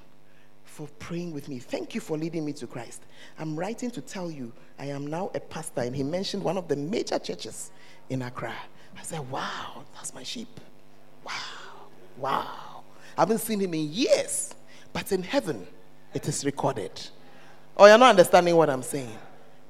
for 0.76 0.90
praying 1.00 1.32
with 1.32 1.48
me. 1.48 1.58
Thank 1.58 1.96
you 1.96 2.02
for 2.02 2.18
leading 2.18 2.44
me 2.44 2.52
to 2.52 2.68
Christ. 2.68 3.04
I'm 3.40 3.56
writing 3.56 3.90
to 3.92 4.02
tell 4.02 4.30
you 4.30 4.52
I 4.78 4.88
am 4.88 5.08
now 5.08 5.32
a 5.34 5.40
pastor. 5.40 5.80
And 5.80 5.96
he 5.96 6.04
mentioned 6.04 6.44
one 6.44 6.58
of 6.58 6.68
the 6.68 6.76
major 6.76 7.18
churches 7.18 7.72
in 8.10 8.22
Accra. 8.22 8.54
I 9.00 9.02
said, 9.02 9.22
Wow, 9.32 9.86
that's 9.94 10.14
my 10.14 10.24
sheep. 10.24 10.60
Wow, 11.26 11.32
wow. 12.18 12.84
I 13.18 13.22
haven't 13.22 13.38
seen 13.38 13.62
him 13.62 13.74
in 13.74 13.90
years, 13.90 14.54
but 14.92 15.14
in 15.14 15.24
heaven, 15.24 15.66
it 16.14 16.28
is 16.28 16.44
recorded. 16.44 16.92
Oh, 17.78 17.86
you're 17.86 17.98
not 17.98 18.10
understanding 18.10 18.58
what 18.58 18.70
I'm 18.70 18.84
saying. 18.84 19.18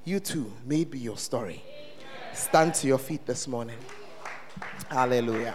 You 0.06 0.20
too, 0.20 0.52
maybe 0.66 0.98
your 0.98 1.18
story. 1.18 1.62
Stand 2.34 2.74
to 2.76 2.88
your 2.88 2.98
feet 2.98 3.28
this 3.28 3.48
morning. 3.48 3.78
Hallelujah. 4.90 5.54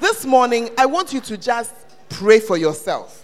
This 0.00 0.24
morning, 0.24 0.70
I 0.78 0.86
want 0.86 1.12
you 1.12 1.20
to 1.20 1.36
just 1.36 1.74
pray 2.08 2.40
for 2.40 2.56
yourself. 2.56 3.22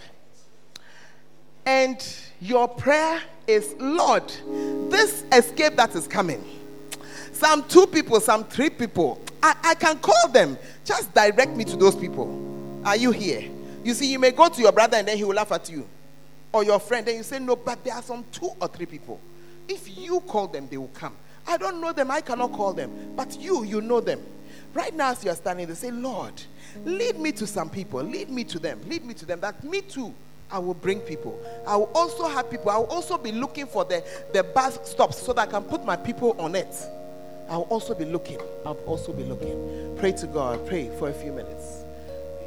And 1.67 2.01
your 2.39 2.65
prayer 2.65 3.21
is, 3.45 3.75
Lord, 3.77 4.23
this 4.89 5.25
escape 5.33 5.75
that 5.75 5.93
is 5.95 6.07
coming, 6.07 6.41
some 7.33 7.67
two 7.67 7.85
people, 7.87 8.21
some 8.21 8.45
three 8.45 8.69
people, 8.69 9.19
I, 9.43 9.53
I 9.61 9.75
can 9.75 9.99
call 9.99 10.29
them. 10.29 10.57
Just 10.85 11.13
direct 11.13 11.57
me 11.57 11.65
to 11.65 11.75
those 11.75 11.93
people. 11.93 12.81
Are 12.85 12.95
you 12.95 13.11
here? 13.11 13.51
You 13.83 13.93
see, 13.93 14.09
you 14.09 14.17
may 14.17 14.31
go 14.31 14.47
to 14.47 14.61
your 14.61 14.71
brother 14.71 14.95
and 14.95 15.09
then 15.09 15.17
he 15.17 15.25
will 15.25 15.35
laugh 15.35 15.51
at 15.51 15.69
you. 15.69 15.85
Or 16.53 16.63
your 16.63 16.79
friend, 16.79 17.05
then 17.05 17.17
you 17.17 17.23
say, 17.23 17.37
No, 17.37 17.57
but 17.57 17.83
there 17.83 17.95
are 17.95 18.01
some 18.01 18.23
two 18.31 18.49
or 18.61 18.69
three 18.69 18.85
people. 18.85 19.19
If 19.67 19.97
you 19.97 20.21
call 20.21 20.47
them, 20.47 20.69
they 20.69 20.77
will 20.77 20.87
come. 20.93 21.17
I 21.45 21.57
don't 21.57 21.81
know 21.81 21.91
them, 21.91 22.09
I 22.09 22.21
cannot 22.21 22.53
call 22.53 22.71
them. 22.71 23.13
But 23.13 23.37
you, 23.41 23.65
you 23.65 23.81
know 23.81 23.99
them. 23.99 24.21
Right 24.73 24.95
now, 24.95 25.11
as 25.11 25.21
you 25.21 25.31
are 25.31 25.35
standing, 25.35 25.67
they 25.67 25.73
say, 25.73 25.91
Lord, 25.91 26.41
lead 26.85 27.19
me 27.19 27.33
to 27.33 27.45
some 27.45 27.69
people, 27.69 28.01
lead 28.03 28.29
me 28.29 28.45
to 28.45 28.57
them, 28.57 28.79
lead 28.87 29.03
me 29.03 29.13
to 29.15 29.25
them, 29.25 29.41
that 29.41 29.61
me 29.65 29.81
too 29.81 30.13
I 30.51 30.59
will 30.59 30.73
bring 30.73 30.99
people. 31.01 31.39
I 31.65 31.75
will 31.75 31.91
also 31.93 32.27
have 32.27 32.49
people. 32.49 32.71
I 32.71 32.77
will 32.77 32.85
also 32.85 33.17
be 33.17 33.31
looking 33.31 33.67
for 33.67 33.83
the, 33.85 34.03
the 34.33 34.43
bus 34.43 34.79
stops 34.89 35.17
so 35.21 35.33
that 35.33 35.49
I 35.49 35.51
can 35.51 35.63
put 35.63 35.83
my 35.85 35.95
people 35.97 36.35
on 36.39 36.55
it. 36.55 36.73
I 37.49 37.57
will 37.57 37.63
also 37.63 37.93
be 37.93 38.05
looking. 38.05 38.39
I'll 38.65 38.73
also 38.85 39.13
be 39.13 39.23
looking. 39.23 39.95
Pray 39.97 40.11
to 40.13 40.27
God. 40.27 40.65
Pray 40.67 40.89
for 40.97 41.09
a 41.09 41.13
few 41.13 41.31
minutes. 41.31 41.83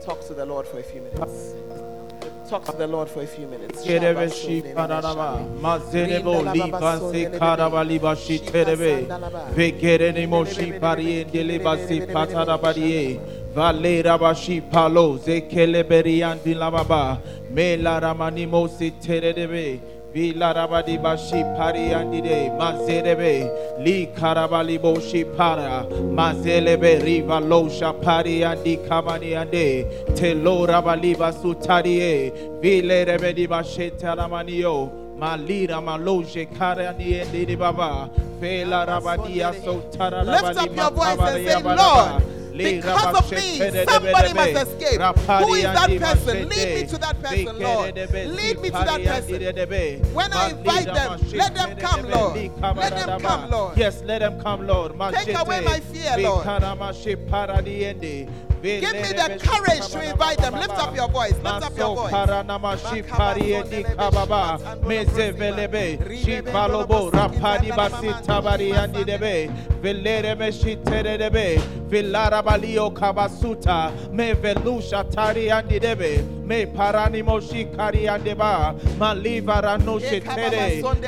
Talk 0.05 0.27
to 0.29 0.35
the 0.35 0.47
Lord 0.47 0.67
for 0.67 0.79
a 0.79 0.83
few 0.83 1.03
minutes. 1.03 1.55
Talk 2.49 2.65
to 2.65 2.73
the 2.73 2.87
Lord 2.87 3.09
for 3.09 3.23
a 3.23 3.27
few 3.27 3.47
minutes. 3.47 3.85
Valera 13.55 14.17
bashi 14.19 14.61
palo 14.61 15.19
zekele 15.19 15.83
beriandi 15.85 16.55
lamaba 16.55 17.19
me 17.51 17.77
la 17.77 17.99
ramani 18.01 18.47
mosi 18.47 18.93
terebe 19.03 19.81
Vila 20.13 20.53
rabadi 20.53 21.01
bashi 21.01 21.41
pari 21.57 21.91
andide 21.95 22.51
mazerebe 22.59 23.79
li 23.85 24.09
karabali 24.17 24.77
boshi 24.77 25.23
para 25.37 25.87
mazelebe 25.89 27.01
riva 27.05 27.41
losha 27.41 27.93
pari 28.03 28.41
andi 28.41 28.77
kamani 28.89 29.37
ande 29.41 29.87
telo 30.17 30.67
rabali 30.67 31.15
basutarie 31.17 32.33
vile 32.61 33.05
rebedi 33.05 33.47
bashi 33.49 33.93
taramaniyo 33.93 34.91
malira 35.17 35.81
maloje 35.81 36.47
karani 36.59 37.21
andi 37.23 37.57
baba 37.57 38.11
fela 38.41 38.85
rabadia 38.85 39.55
so 39.63 39.75
Lift 40.25 40.59
up 40.59 40.77
your 40.77 40.91
voice 40.91 41.21
and 41.21 41.47
say, 41.47 41.63
Lord. 41.63 42.40
Because 42.65 43.15
of 43.19 43.31
me, 43.33 43.59
somebody 43.85 44.33
must 44.35 44.69
escape. 44.69 45.01
Who 45.01 45.55
is 45.55 45.63
that 45.65 45.91
person? 46.01 46.49
Lead 46.49 46.75
me 46.75 46.87
to 46.87 46.99
that 46.99 47.23
person, 47.23 47.59
Lord. 47.59 47.95
Lead 48.37 48.61
me 48.61 48.71
to 48.71 48.85
that 48.85 49.01
person. 49.05 50.15
When 50.15 50.33
I 50.33 50.51
invite 50.51 50.87
them, 50.87 51.21
let 51.33 51.55
them 51.55 51.77
come, 51.77 52.03
Lord. 52.11 52.37
Let 52.77 52.97
them 53.07 53.21
come, 53.21 53.51
Lord. 53.51 53.77
Yes, 53.77 54.03
let 54.05 54.19
them 54.21 54.41
come, 54.41 54.67
Lord. 54.67 54.93
Take 55.15 55.37
away 55.39 55.61
my 55.65 55.81
fear, 55.81 56.17
Lord. 56.19 56.47
Give 58.63 58.93
me 58.93 59.13
the 59.13 59.39
courage 59.43 59.89
to 59.89 60.11
invite 60.11 60.39
them. 60.39 60.55
Lift 60.55 60.71
up 60.71 60.95
your 60.95 61.09
voice. 61.09 61.33
Lift 61.33 61.47
up 61.47 61.77
your 61.77 61.97
voice. 61.97 62.13
Paranamashi 62.13 63.03
kababa 63.97 64.59
meze 64.83 65.33
velebe 65.33 65.99
shipalobo 66.23 67.11
rapadi 67.11 67.71
basi 67.73 68.13
tabari 68.27 68.73
andi 68.73 69.05
debe 69.05 69.51
velere 69.81 70.35
meshi 70.37 70.77
tere 70.85 71.17
debe 71.19 71.59
vilara 71.89 72.43
kabasuta 72.91 73.91
tari 75.11 75.49
andi 75.51 75.81
debe 75.81 76.40
me 76.51 76.61
paranimo 76.67 77.37
shikari 77.49 78.03
andi 78.15 78.35
ba 78.43 78.75
maliva 79.01 79.59
rano 79.67 79.97
shetere 80.07 80.65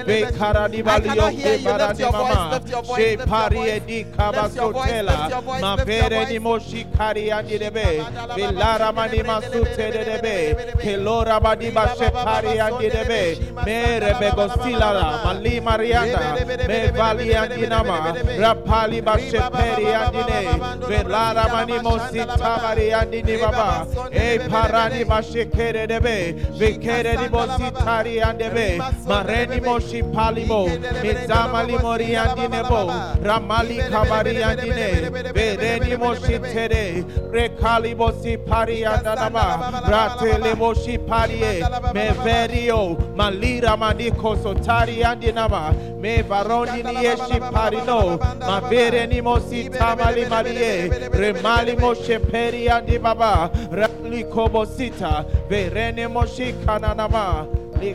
be 0.06 0.18
karani 0.38 0.82
balio 0.88 1.28
ke 1.42 1.54
barani 1.66 2.04
mama 2.16 2.60
she 2.96 3.08
pariedi 3.30 4.00
kabasotela 4.16 5.16
ma 5.60 5.76
vere 5.84 6.22
ni 6.32 6.38
moshikari 6.48 7.26
andi 7.38 7.42
andi 7.42 7.58
debe 7.58 8.04
bilara 8.36 8.92
mani 8.94 9.22
masute 9.22 9.86
de 9.94 10.02
debe 10.08 10.36
kelora 10.82 11.40
badi 11.40 11.70
bashe 11.70 12.08
pari 12.12 12.58
andi 12.66 12.88
debe 12.94 13.22
mere 13.66 14.12
begosila 14.20 14.90
mali 15.24 15.60
mariana 15.60 16.20
me 16.68 16.80
vali 16.98 17.28
andi 17.42 17.68
nama 17.68 17.98
rapali 18.44 19.00
bashe 19.02 19.40
peri 19.56 19.88
andi 20.00 20.22
ne 20.30 20.40
bilara 20.88 21.44
mani 21.52 21.78
mosita 21.86 22.52
bari 22.62 22.88
andi 23.00 23.22
ni 23.22 23.36
baba 23.42 23.68
e 24.12 24.38
parani 24.48 25.04
bashe 25.04 25.31
kere 25.32 25.86
debe 25.86 26.32
vikere 26.58 27.16
di 27.16 27.28
mositari 27.28 28.20
andi 28.20 28.48
be 28.54 28.78
mareni 29.08 29.60
moshi 29.60 30.02
palimo 30.14 30.66
mizamali 31.02 31.76
mori 31.82 32.10
andi 32.16 32.48
nebo 32.48 32.82
ramali 33.22 33.78
kabari 33.90 34.36
andi 34.42 34.68
ne 34.78 34.90
bereni 35.32 35.96
moshi 35.96 36.38
tere 36.52 37.04
rekali 37.32 37.94
bosi 37.94 38.36
pari 38.48 38.84
andanama 38.84 39.46
ratele 39.92 40.54
moshi 40.54 40.98
parie 40.98 41.54
me 41.94 42.06
verio 42.24 42.96
malira 43.16 43.76
maniko 43.76 44.36
sotari 44.42 45.02
andinama 45.10 45.74
me 46.02 46.22
varoni 46.22 46.82
ni 46.82 47.06
eshi 47.12 47.38
parino 47.52 48.18
ma 48.46 48.60
vere 48.68 49.06
ni 49.06 49.20
mosi 49.20 49.68
tamali 49.70 50.24
malie 50.28 50.88
remali 51.20 51.76
moshe 51.76 52.18
peri 52.30 52.68
andi 52.68 52.98
baba 52.98 53.50
rali 53.70 54.24
kobosita 54.24 55.21
verene 55.48 56.08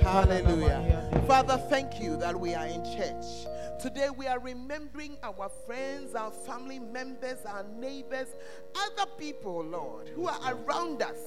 Hallelujah. 0.02 1.24
Father, 1.28 1.58
thank 1.70 2.02
you 2.02 2.18
that 2.18 2.40
we 2.40 2.54
are 2.54 2.66
in 2.66 2.84
church. 2.84 3.48
Today 3.82 4.10
we 4.16 4.26
are 4.28 4.40
remembering 4.40 5.18
our 5.22 5.50
friends, 5.66 6.16
our 6.16 6.32
family 6.32 6.80
members, 6.80 7.38
our 7.46 7.64
neighbors, 7.80 8.28
other 8.76 9.10
people, 9.18 9.64
Lord, 9.64 10.10
who 10.10 10.28
are 10.28 10.40
around 10.54 11.02
us, 11.02 11.20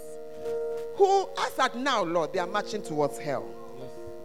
who, 0.97 1.29
as 1.39 1.59
at 1.59 1.77
now, 1.77 2.03
Lord, 2.03 2.33
they 2.33 2.39
are 2.41 2.47
marching 2.47 2.83
towards 2.83 3.19
hell. 3.19 3.47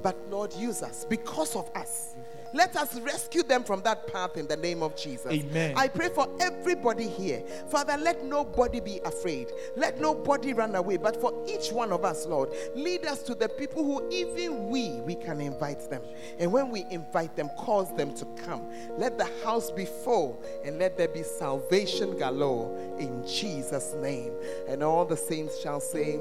But 0.01 0.17
Lord, 0.29 0.53
use 0.53 0.81
us 0.81 1.05
because 1.05 1.55
of 1.55 1.69
us. 1.75 2.15
Let 2.55 2.77
us 2.77 2.97
rescue 3.01 3.43
them 3.43 3.65
from 3.65 3.81
that 3.81 4.07
path 4.07 4.37
in 4.37 4.47
the 4.47 4.55
name 4.55 4.81
of 4.81 4.95
Jesus. 4.95 5.29
Amen. 5.29 5.73
I 5.75 5.89
pray 5.89 6.07
for 6.07 6.29
everybody 6.39 7.05
here. 7.05 7.43
Father, 7.69 7.97
let 7.97 8.23
nobody 8.23 8.79
be 8.79 9.01
afraid. 9.03 9.51
Let 9.75 9.99
nobody 9.99 10.53
run 10.53 10.73
away. 10.73 10.95
But 10.95 11.19
for 11.19 11.33
each 11.45 11.73
one 11.73 11.91
of 11.91 12.05
us, 12.05 12.25
Lord, 12.25 12.53
lead 12.73 13.05
us 13.05 13.23
to 13.23 13.35
the 13.35 13.49
people 13.49 13.83
who 13.83 14.09
even 14.09 14.69
we, 14.69 15.01
we 15.01 15.15
can 15.15 15.41
invite 15.41 15.89
them. 15.89 16.01
And 16.39 16.49
when 16.49 16.69
we 16.69 16.85
invite 16.91 17.35
them, 17.35 17.49
cause 17.57 17.93
them 17.97 18.13
to 18.15 18.25
come. 18.45 18.65
Let 18.97 19.17
the 19.17 19.29
house 19.43 19.69
be 19.69 19.83
full 19.83 20.41
and 20.63 20.79
let 20.79 20.97
there 20.97 21.09
be 21.09 21.23
salvation 21.23 22.17
galore 22.17 22.73
in 22.97 23.27
Jesus' 23.27 23.95
name. 23.95 24.31
And 24.69 24.81
all 24.81 25.03
the 25.03 25.17
saints 25.17 25.59
shall 25.59 25.81
say, 25.81 26.19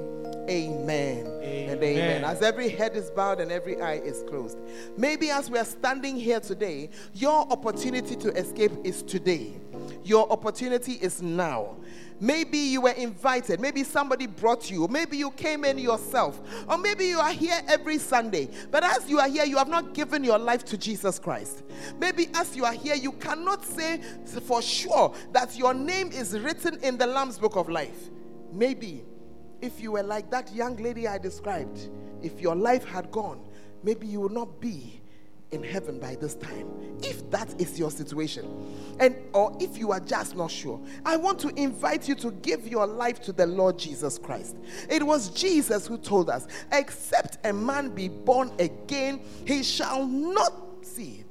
Amen, 0.51 1.27
Amen. 1.27 1.71
and 1.71 1.83
amen. 1.83 2.25
As 2.25 2.43
every 2.43 2.69
head 2.69 2.97
is 2.97 3.11
bowed 3.11 3.41
and 3.41 3.53
every 3.53 3.81
eye 3.81 3.95
is 3.95 4.25
closed. 4.29 4.59
Maybe 4.97 5.31
as 5.31 5.49
we 5.49 5.59
are 5.59 5.65
standing 5.65 6.17
here 6.17 6.24
today, 6.41 6.91
your 7.13 7.51
opportunity 7.53 8.17
to 8.17 8.31
escape 8.37 8.73
is 8.83 9.03
today. 9.03 9.53
Your 10.05 10.31
opportunity 10.31 10.93
is 10.93 11.23
now. 11.23 11.77
Maybe 12.21 12.59
you 12.59 12.81
were 12.83 12.93
invited. 12.93 13.61
Maybe 13.61 13.85
somebody 13.85 14.27
brought 14.27 14.71
you. 14.71 14.87
Maybe 14.89 15.17
you 15.17 15.31
came 15.33 15.65
in 15.65 15.79
yourself. 15.79 16.41
Or 16.69 16.79
maybe 16.79 17.07
you 17.07 17.19
are 17.19 17.33
here 17.33 17.61
every 17.69 17.99
Sunday. 17.99 18.49
But 18.71 18.85
as 18.85 19.09
you 19.09 19.19
are 19.19 19.29
here, 19.29 19.45
you 19.45 19.57
have 19.59 19.69
not 19.69 19.95
given 19.95 20.23
your 20.25 20.39
life 20.39 20.65
to 20.67 20.79
Jesus 20.79 21.19
Christ. 21.19 21.65
Maybe 21.99 22.29
as 22.35 22.57
you 22.57 22.65
are 22.65 22.73
here, 22.73 22.95
you 22.95 23.13
cannot 23.13 23.65
say 23.65 24.01
for 24.47 24.63
sure 24.63 25.13
that 25.33 25.57
your 25.59 25.75
name 25.75 26.13
is 26.13 26.39
written 26.39 26.79
in 26.83 26.97
the 26.97 27.07
Lamb's 27.07 27.39
Book 27.39 27.57
of 27.57 27.69
Life. 27.69 28.11
Maybe 28.53 29.05
if 29.61 29.81
you 29.81 29.93
were 29.93 30.03
like 30.03 30.31
that 30.31 30.55
young 30.55 30.77
lady 30.77 31.09
I 31.09 31.19
described, 31.19 31.89
if 32.23 32.41
your 32.41 32.55
life 32.55 32.85
had 32.85 33.11
gone, 33.11 33.41
maybe 33.83 34.07
you 34.07 34.21
would 34.21 34.33
not 34.33 34.61
be 34.61 35.01
in 35.51 35.63
heaven 35.63 35.99
by 35.99 36.15
this 36.17 36.35
time 36.35 36.69
if 37.03 37.29
that 37.31 37.61
is 37.61 37.79
your 37.79 37.91
situation. 37.91 38.97
And 38.99 39.17
or 39.33 39.57
if 39.61 39.77
you 39.79 39.93
are 39.93 40.01
just 40.01 40.37
not 40.37 40.51
sure 40.51 40.81
i 41.05 41.17
want 41.17 41.39
to 41.41 41.49
invite 41.61 42.09
you 42.09 42.15
to 42.17 42.31
give 42.31 42.67
your 42.67 42.87
life 42.87 43.21
to 43.23 43.33
the 43.33 43.47
lord 43.47 43.79
jesus 43.79 44.19
christ. 44.19 44.57
It 44.89 45.03
was 45.03 45.31
jesus 45.31 45.87
who 45.87 45.99
told 45.99 46.31
us 46.31 46.47
except 46.73 47.39
a 47.45 47.53
man 47.53 47.91
be 47.91 48.09
born 48.09 48.53
again 48.59 49.21
he 49.47 49.63
shall 49.63 50.07
not 50.07 50.53
see 50.83 51.25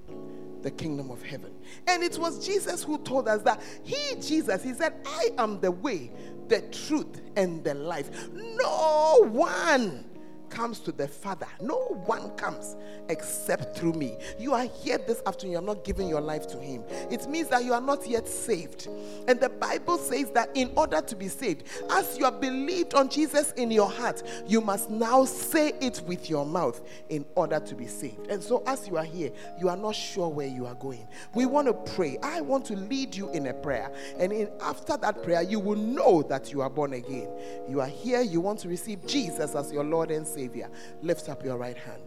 the 0.61 0.72
kingdom 0.72 1.11
of 1.11 1.22
heaven. 1.22 1.53
And 1.88 2.03
it 2.03 2.18
was 2.18 2.45
jesus 2.45 2.84
who 2.84 2.97
told 2.99 3.28
us 3.28 3.41
that 3.43 3.61
he 3.84 4.16
jesus 4.22 4.64
he 4.64 4.74
said 4.74 4.93
i 5.05 5.30
am 5.38 5.59
the 5.59 5.72
way 5.72 6.11
the 6.47 6.61
truth 6.61 7.22
and 7.36 7.64
the 7.64 7.74
life. 7.74 8.30
No 8.34 9.26
one 9.30 10.05
comes 10.54 10.80
to 10.80 10.91
the 10.91 11.08
Father. 11.08 11.47
No 11.60 11.78
one 12.06 12.30
comes 12.38 12.76
except 13.10 13.76
through 13.76 13.93
me. 13.93 14.18
You 14.38 14.54
are 14.54 14.66
here 14.66 14.99
this 14.99 15.22
afternoon, 15.26 15.54
you 15.54 15.58
are 15.58 15.62
not 15.62 15.84
giving 15.84 16.08
your 16.08 16.22
life 16.22 16.47
to 16.47 16.60
Him. 16.60 16.84
It 17.12 17.28
means 17.28 17.49
that 17.49 17.66
you 17.66 17.74
are 17.74 17.82
not 17.82 18.08
yet 18.08 18.28
saved. 18.28 18.88
And 19.28 19.39
the 19.39 19.49
Bible 19.49 19.97
says 19.97 20.30
that 20.32 20.49
in 20.54 20.72
order 20.78 21.01
to 21.01 21.16
be 21.16 21.28
saved, 21.28 21.64
as 21.89 22.18
you 22.18 22.26
have 22.26 22.39
believed 22.39 22.93
on 22.93 23.10
Jesus 23.10 23.51
in 23.54 23.72
your 23.72 23.89
heart, 23.89 24.22
you 24.47 24.62
must 24.62 24.89
now 24.89 25.26
say 25.26 25.74
it 25.82 26.01
with 26.06 26.30
your 26.30 26.45
mouth 26.45 26.82
in 27.10 27.26
order 27.36 27.60
to 27.60 27.76
be 27.76 27.88
saved. 27.88 28.28
And 28.28 28.41
so, 28.41 28.64
as 28.68 28.88
you 28.88 28.97
are 28.97 29.04
here, 29.04 29.32
you 29.60 29.70
are 29.70 29.78
not 29.78 29.95
sure 29.95 30.30
where 30.30 30.47
you 30.47 30.68
are 30.68 30.76
going. 30.76 31.08
We 31.34 31.47
want 31.47 31.68
to 31.68 31.93
pray. 31.93 32.18
I 32.22 32.41
want 32.41 32.66
to 32.66 32.76
lead 32.76 33.16
you 33.16 33.32
in 33.32 33.47
a 33.47 33.54
prayer. 33.54 33.91
And 34.20 34.32
in, 34.32 34.49
after 34.62 34.97
that 34.97 35.24
prayer, 35.24 35.41
you 35.41 35.60
will 35.60 35.78
know 35.78 36.22
that 36.24 36.51
you 36.51 36.62
are 36.62 36.70
born 36.70 36.93
again. 36.93 37.28
You 37.68 37.82
are 37.82 37.88
here, 37.88 38.22
you 38.22 38.39
want 38.39 38.60
to 38.60 38.70
receive 38.70 39.06
Jesus 39.08 39.56
as 39.56 39.72
your 39.72 39.84
Lord 39.84 40.12
and 40.12 40.28
Savior. 40.28 40.43
Savior. 40.44 40.70
Lift 41.02 41.30
up 41.30 41.44
your 41.44 41.58
right 41.58 41.78
hand. 41.78 42.02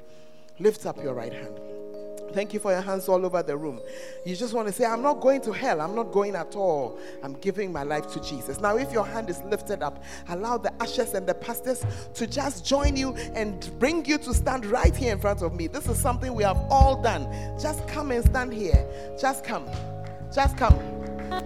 Lift 0.58 0.84
up 0.84 1.02
your 1.02 1.14
right 1.14 1.32
hand. 1.32 1.58
Thank 2.32 2.52
you 2.52 2.60
for 2.60 2.70
your 2.70 2.82
hands 2.82 3.08
all 3.08 3.24
over 3.24 3.42
the 3.42 3.56
room. 3.56 3.80
You 4.26 4.36
just 4.36 4.52
want 4.52 4.68
to 4.68 4.72
say, 4.72 4.84
I'm 4.84 5.00
not 5.00 5.20
going 5.22 5.40
to 5.42 5.52
hell. 5.52 5.80
I'm 5.80 5.94
not 5.94 6.12
going 6.12 6.34
at 6.34 6.54
all. 6.54 6.98
I'm 7.22 7.34
giving 7.34 7.72
my 7.72 7.82
life 7.82 8.12
to 8.12 8.20
Jesus. 8.20 8.60
Now, 8.60 8.76
if 8.76 8.92
your 8.92 9.06
hand 9.06 9.30
is 9.30 9.40
lifted 9.44 9.82
up, 9.82 10.04
allow 10.28 10.58
the 10.58 10.70
ushers 10.80 11.14
and 11.14 11.26
the 11.26 11.32
pastors 11.34 11.82
to 12.12 12.26
just 12.26 12.66
join 12.66 12.94
you 12.94 13.14
and 13.34 13.70
bring 13.78 14.04
you 14.04 14.18
to 14.18 14.34
stand 14.34 14.66
right 14.66 14.94
here 14.94 15.12
in 15.12 15.18
front 15.18 15.40
of 15.40 15.54
me. 15.54 15.66
This 15.66 15.86
is 15.88 15.98
something 15.98 16.34
we 16.34 16.42
have 16.42 16.58
all 16.68 17.00
done. 17.00 17.26
Just 17.58 17.88
come 17.88 18.10
and 18.10 18.22
stand 18.22 18.52
here. 18.52 18.86
Just 19.18 19.44
come. 19.44 19.66
Just 20.34 20.58
come. 20.58 20.78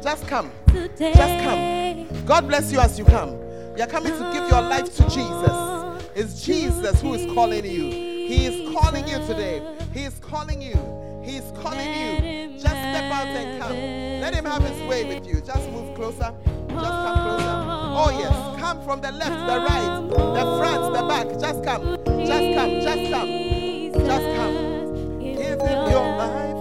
Just 0.03 0.27
come. 0.27 0.51
Just 0.99 1.45
come. 1.45 2.25
God 2.27 2.49
bless 2.49 2.73
you 2.73 2.81
as 2.81 2.99
you 2.99 3.05
come. 3.05 3.39
You're 3.77 3.87
coming 3.87 4.13
to 4.13 4.31
give 4.33 4.49
your 4.49 4.63
life 4.63 4.93
to 4.97 5.03
Jesus. 5.05 5.90
It's 6.23 6.45
Jesus 6.45 7.01
who 7.01 7.15
is 7.15 7.33
calling 7.33 7.65
you. 7.65 7.85
He 7.91 8.45
is 8.45 8.71
calling 8.75 9.09
you 9.09 9.17
today. 9.27 9.63
He 9.95 10.05
is 10.05 10.19
calling 10.19 10.61
you. 10.61 10.77
He 11.25 11.37
is 11.39 11.51
calling 11.63 11.89
you. 11.89 12.59
Just 12.59 12.67
step 12.67 13.11
out 13.11 13.27
and 13.29 13.59
come. 13.59 13.73
Let 13.73 14.35
him 14.35 14.45
have 14.45 14.63
his 14.63 14.87
way 14.87 15.07
with 15.07 15.27
you. 15.27 15.41
Just 15.41 15.67
move 15.71 15.95
closer. 15.95 16.35
Just 16.45 16.69
come 16.69 17.21
closer. 17.23 17.57
Oh, 18.03 18.15
yes. 18.19 18.61
Come 18.61 18.85
from 18.85 19.01
the 19.01 19.13
left, 19.13 19.31
the 19.31 19.61
right, 19.61 20.09
the 20.11 20.59
front, 20.59 20.93
the 20.93 21.03
back. 21.09 21.27
Just 21.41 21.65
come. 21.65 21.97
Just 22.27 22.55
come. 22.55 22.71
Just 22.83 23.11
come. 23.11 24.07
Just 24.07 24.37
come. 24.37 25.21
Give 25.21 25.59
him 25.59 25.91
your 25.91 26.17
life. 26.19 26.60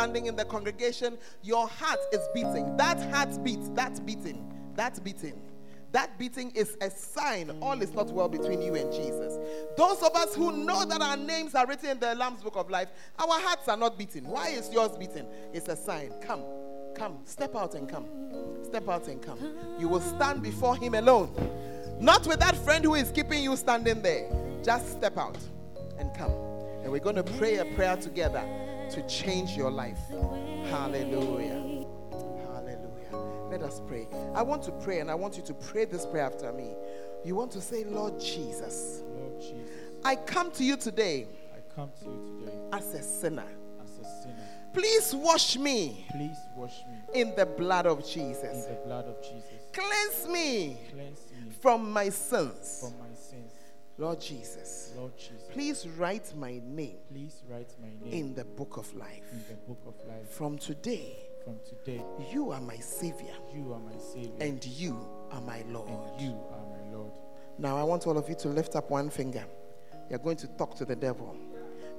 Standing 0.00 0.24
in 0.24 0.34
the 0.34 0.46
congregation, 0.46 1.18
your 1.42 1.68
heart 1.68 2.00
is 2.10 2.26
beating. 2.32 2.74
That 2.78 2.98
heart 3.10 3.44
beats, 3.44 3.68
that 3.74 4.06
beating, 4.06 4.50
that 4.74 5.04
beating. 5.04 5.42
That 5.92 6.18
beating 6.18 6.52
is 6.52 6.74
a 6.80 6.88
sign 6.88 7.50
all 7.60 7.82
is 7.82 7.92
not 7.92 8.08
well 8.10 8.28
between 8.28 8.62
you 8.62 8.76
and 8.76 8.90
Jesus. 8.90 9.36
Those 9.76 10.02
of 10.02 10.14
us 10.14 10.34
who 10.34 10.52
know 10.52 10.86
that 10.86 11.02
our 11.02 11.18
names 11.18 11.54
are 11.54 11.66
written 11.66 11.90
in 11.90 11.98
the 11.98 12.14
Lamb's 12.14 12.42
Book 12.42 12.56
of 12.56 12.70
Life, 12.70 12.88
our 13.18 13.38
hearts 13.40 13.68
are 13.68 13.76
not 13.76 13.98
beating. 13.98 14.26
Why 14.26 14.48
is 14.48 14.72
yours 14.72 14.96
beating? 14.96 15.26
It's 15.52 15.68
a 15.68 15.76
sign. 15.76 16.14
Come, 16.22 16.44
come, 16.94 17.18
step 17.26 17.54
out 17.54 17.74
and 17.74 17.86
come. 17.86 18.06
Step 18.64 18.88
out 18.88 19.06
and 19.06 19.20
come. 19.20 19.38
You 19.78 19.88
will 19.88 20.00
stand 20.00 20.42
before 20.42 20.76
Him 20.76 20.94
alone. 20.94 21.30
Not 22.00 22.26
with 22.26 22.40
that 22.40 22.56
friend 22.56 22.82
who 22.86 22.94
is 22.94 23.10
keeping 23.10 23.42
you 23.42 23.54
standing 23.54 24.00
there. 24.00 24.30
Just 24.64 24.92
step 24.92 25.18
out 25.18 25.36
and 25.98 26.14
come. 26.14 26.32
And 26.82 26.90
we're 26.90 27.00
going 27.00 27.16
to 27.16 27.24
pray 27.24 27.56
a 27.58 27.66
prayer 27.74 27.98
together 27.98 28.42
to 28.90 29.02
change 29.06 29.56
your 29.56 29.70
life. 29.70 29.98
Hallelujah. 30.68 31.86
Hallelujah. 32.52 33.48
Let 33.50 33.62
us 33.62 33.80
pray. 33.86 34.08
I 34.34 34.42
want 34.42 34.62
to 34.64 34.72
pray, 34.72 35.00
and 35.00 35.10
I 35.10 35.14
want 35.14 35.36
you 35.36 35.42
to 35.44 35.54
pray 35.54 35.84
this 35.84 36.06
prayer 36.06 36.24
after 36.24 36.52
me. 36.52 36.74
You 37.24 37.34
want 37.34 37.50
to 37.52 37.60
say, 37.60 37.84
Lord 37.84 38.18
Jesus, 38.18 39.02
Lord 39.16 39.40
Jesus, 39.40 39.68
I 40.04 40.16
come 40.16 40.50
to 40.52 40.64
you 40.64 40.76
today. 40.76 41.28
I 41.54 41.74
come 41.74 41.90
to 42.00 42.04
you 42.06 42.40
today 42.40 42.58
as 42.72 42.94
a 42.94 43.02
sinner. 43.02 43.46
As 43.82 43.98
a 43.98 44.22
sinner. 44.22 44.34
Please 44.72 45.14
wash 45.14 45.58
me. 45.58 46.06
Please 46.12 46.38
wash 46.56 46.78
me 46.88 47.20
in 47.20 47.34
the 47.36 47.44
blood 47.44 47.86
of 47.86 48.06
Jesus. 48.06 48.66
In 48.66 48.74
the 48.74 48.80
blood 48.86 49.06
of 49.06 49.20
Jesus. 49.20 49.44
Cleanse 49.72 50.26
me. 50.28 50.78
Cleanse 50.92 51.20
me 51.32 51.50
from 51.60 51.92
my 51.92 52.08
sins. 52.08 52.78
From 52.80 52.98
my 52.98 53.06
sins. 53.06 53.09
Lord 54.00 54.18
Jesus. 54.18 54.94
Lord 54.96 55.14
Jesus. 55.14 55.42
Please 55.50 55.86
write 55.98 56.34
my 56.34 56.58
name. 56.64 56.96
Please 57.12 57.42
write 57.50 57.68
my 57.82 57.88
name 58.02 58.12
in 58.28 58.34
the 58.34 58.46
book 58.46 58.78
of 58.78 58.92
life. 58.96 59.24
In 59.30 59.44
the 59.46 59.54
book 59.68 59.82
of 59.86 60.08
life. 60.08 60.26
From 60.30 60.56
today. 60.56 61.18
From 61.44 61.56
today. 61.68 62.02
You 62.32 62.50
are 62.50 62.62
my 62.62 62.76
savior. 62.76 63.34
You 63.54 63.74
are 63.74 63.78
my 63.78 63.98
savior. 63.98 64.32
And 64.40 64.64
you 64.64 65.06
are 65.30 65.42
my 65.42 65.62
Lord. 65.68 65.90
And 65.90 66.18
you 66.18 66.30
are 66.30 66.64
my 66.64 66.96
Lord. 66.96 67.12
Now 67.58 67.76
I 67.76 67.82
want 67.82 68.06
all 68.06 68.16
of 68.16 68.26
you 68.26 68.34
to 68.36 68.48
lift 68.48 68.74
up 68.74 68.88
one 68.90 69.10
finger. 69.10 69.44
You're 70.08 70.18
going 70.18 70.38
to 70.38 70.48
talk 70.48 70.74
to 70.76 70.86
the 70.86 70.96
devil. 70.96 71.36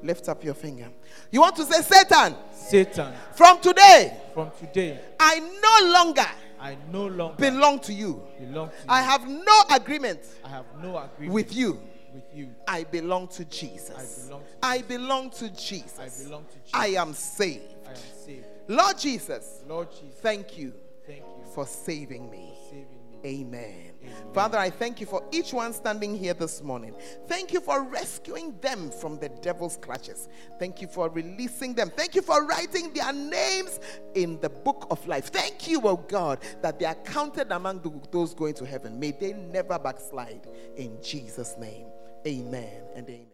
Lift 0.02 0.28
up 0.28 0.44
your 0.44 0.56
finger. 0.56 0.88
You 1.30 1.42
want 1.42 1.56
to 1.58 1.66
say 1.66 1.84
Satan. 1.84 2.36
Satan. 2.52 3.14
From 3.36 3.62
today. 3.62 4.18
From 4.34 4.50
today. 4.60 5.00
I 5.20 5.40
no 5.40 5.94
longer 5.94 6.26
I 6.60 6.78
no 6.92 7.08
longer 7.08 7.36
belong 7.38 7.80
to 7.82 7.94
you. 7.94 8.24
Belong 8.40 8.70
to 8.70 8.76
I 8.88 9.02
you. 9.02 9.06
have 9.06 9.28
no 9.28 9.62
agreement. 9.76 10.20
I 10.44 10.50
have 10.50 10.66
no 10.82 10.98
agreement 10.98 11.34
with 11.34 11.56
you 11.56 11.80
with 12.14 12.24
you. 12.34 12.50
I 12.68 12.84
belong 12.84 13.28
to 13.30 13.46
Jesus. 13.46 13.92
I 13.92 14.08
belong 14.18 14.42
to, 14.42 14.56
Jesus. 14.58 14.64
I 14.64 14.82
belong 14.82 15.30
to 15.32 15.50
Jesus. 15.50 16.00
I 16.00 16.06
to 16.08 16.54
Jesus. 16.60 16.72
I 16.74 16.88
am 16.88 17.14
saved. 17.14 17.76
I 17.86 17.90
am 17.90 17.96
saved. 18.26 18.46
Lord 18.68 18.98
Jesus. 18.98 19.64
Lord 19.68 19.92
Jesus. 19.92 20.20
Thank 20.22 20.58
you. 20.58 20.74
Thank 21.06 21.20
you 21.20 21.54
for 21.54 21.66
saving 21.66 22.30
me. 22.30 22.54
For 22.54 22.70
saving. 22.70 23.02
Amen. 23.26 23.92
Amen. 24.02 24.34
Father, 24.34 24.58
I 24.58 24.70
thank 24.70 25.00
you 25.00 25.06
for 25.06 25.24
each 25.32 25.54
one 25.54 25.74
standing 25.74 26.18
here 26.18 26.34
this 26.34 26.64
morning. 26.64 26.96
Thank 27.28 27.54
you 27.54 27.60
for 27.60 27.84
rescuing 27.84 28.58
them 28.62 28.90
from 28.90 29.20
the 29.20 29.30
devil's 29.30 29.78
clutches. 29.78 30.28
Thank 30.58 30.82
you 30.82 30.88
for 30.88 31.10
releasing 31.10 31.74
them. 31.74 31.92
Thank 31.96 32.16
you 32.16 32.22
for 32.22 32.46
writing 32.46 32.94
their 32.94 33.14
names 33.14 33.80
in 34.16 34.40
the 34.40 34.50
book 34.50 34.88
of 34.90 35.06
life. 35.08 35.26
Thank 35.28 35.68
you, 35.68 35.82
oh 35.84 35.98
God, 35.98 36.40
that 36.62 36.80
they 36.80 36.86
are 36.86 36.96
counted 36.96 37.52
among 37.52 38.02
those 38.12 38.34
going 38.34 38.56
to 38.56 38.66
heaven. 38.66 39.00
May 39.00 39.12
they 39.12 39.34
never 39.34 39.78
backslide. 39.78 40.48
In 40.76 40.98
Jesus' 41.02 41.56
name. 41.60 41.91
Amen 42.28 42.84
and 42.96 43.10
amen. 43.10 43.26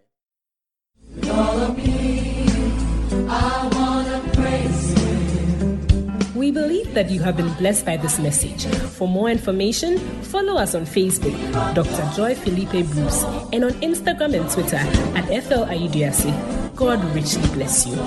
With 1.16 1.30
of 1.30 1.78
me, 1.78 2.46
I 3.28 3.70
wanna 3.74 4.22
praise 4.34 4.94
you. 5.04 6.40
We 6.40 6.52
believe 6.52 6.94
that 6.94 7.10
you 7.10 7.20
have 7.20 7.36
been 7.36 7.54
blessed 7.56 7.86
by 7.86 7.98
this 7.98 8.18
message. 8.18 8.66
For 8.96 9.06
more 9.06 9.30
information, 9.30 9.98
follow 10.24 10.56
us 10.56 10.74
on 10.74 10.86
Facebook, 10.86 11.36
Dr. 11.76 12.16
Joy 12.16 12.36
Felipe 12.36 12.88
Bruce, 12.92 13.24
and 13.52 13.66
on 13.66 13.72
Instagram 13.82 14.40
and 14.40 14.50
Twitter 14.50 14.78
at 15.18 15.26
FL 15.44 15.66
Ayeduase. 15.68 16.32
God 16.76 17.04
richly 17.14 17.48
bless 17.50 17.86
you. 17.86 17.98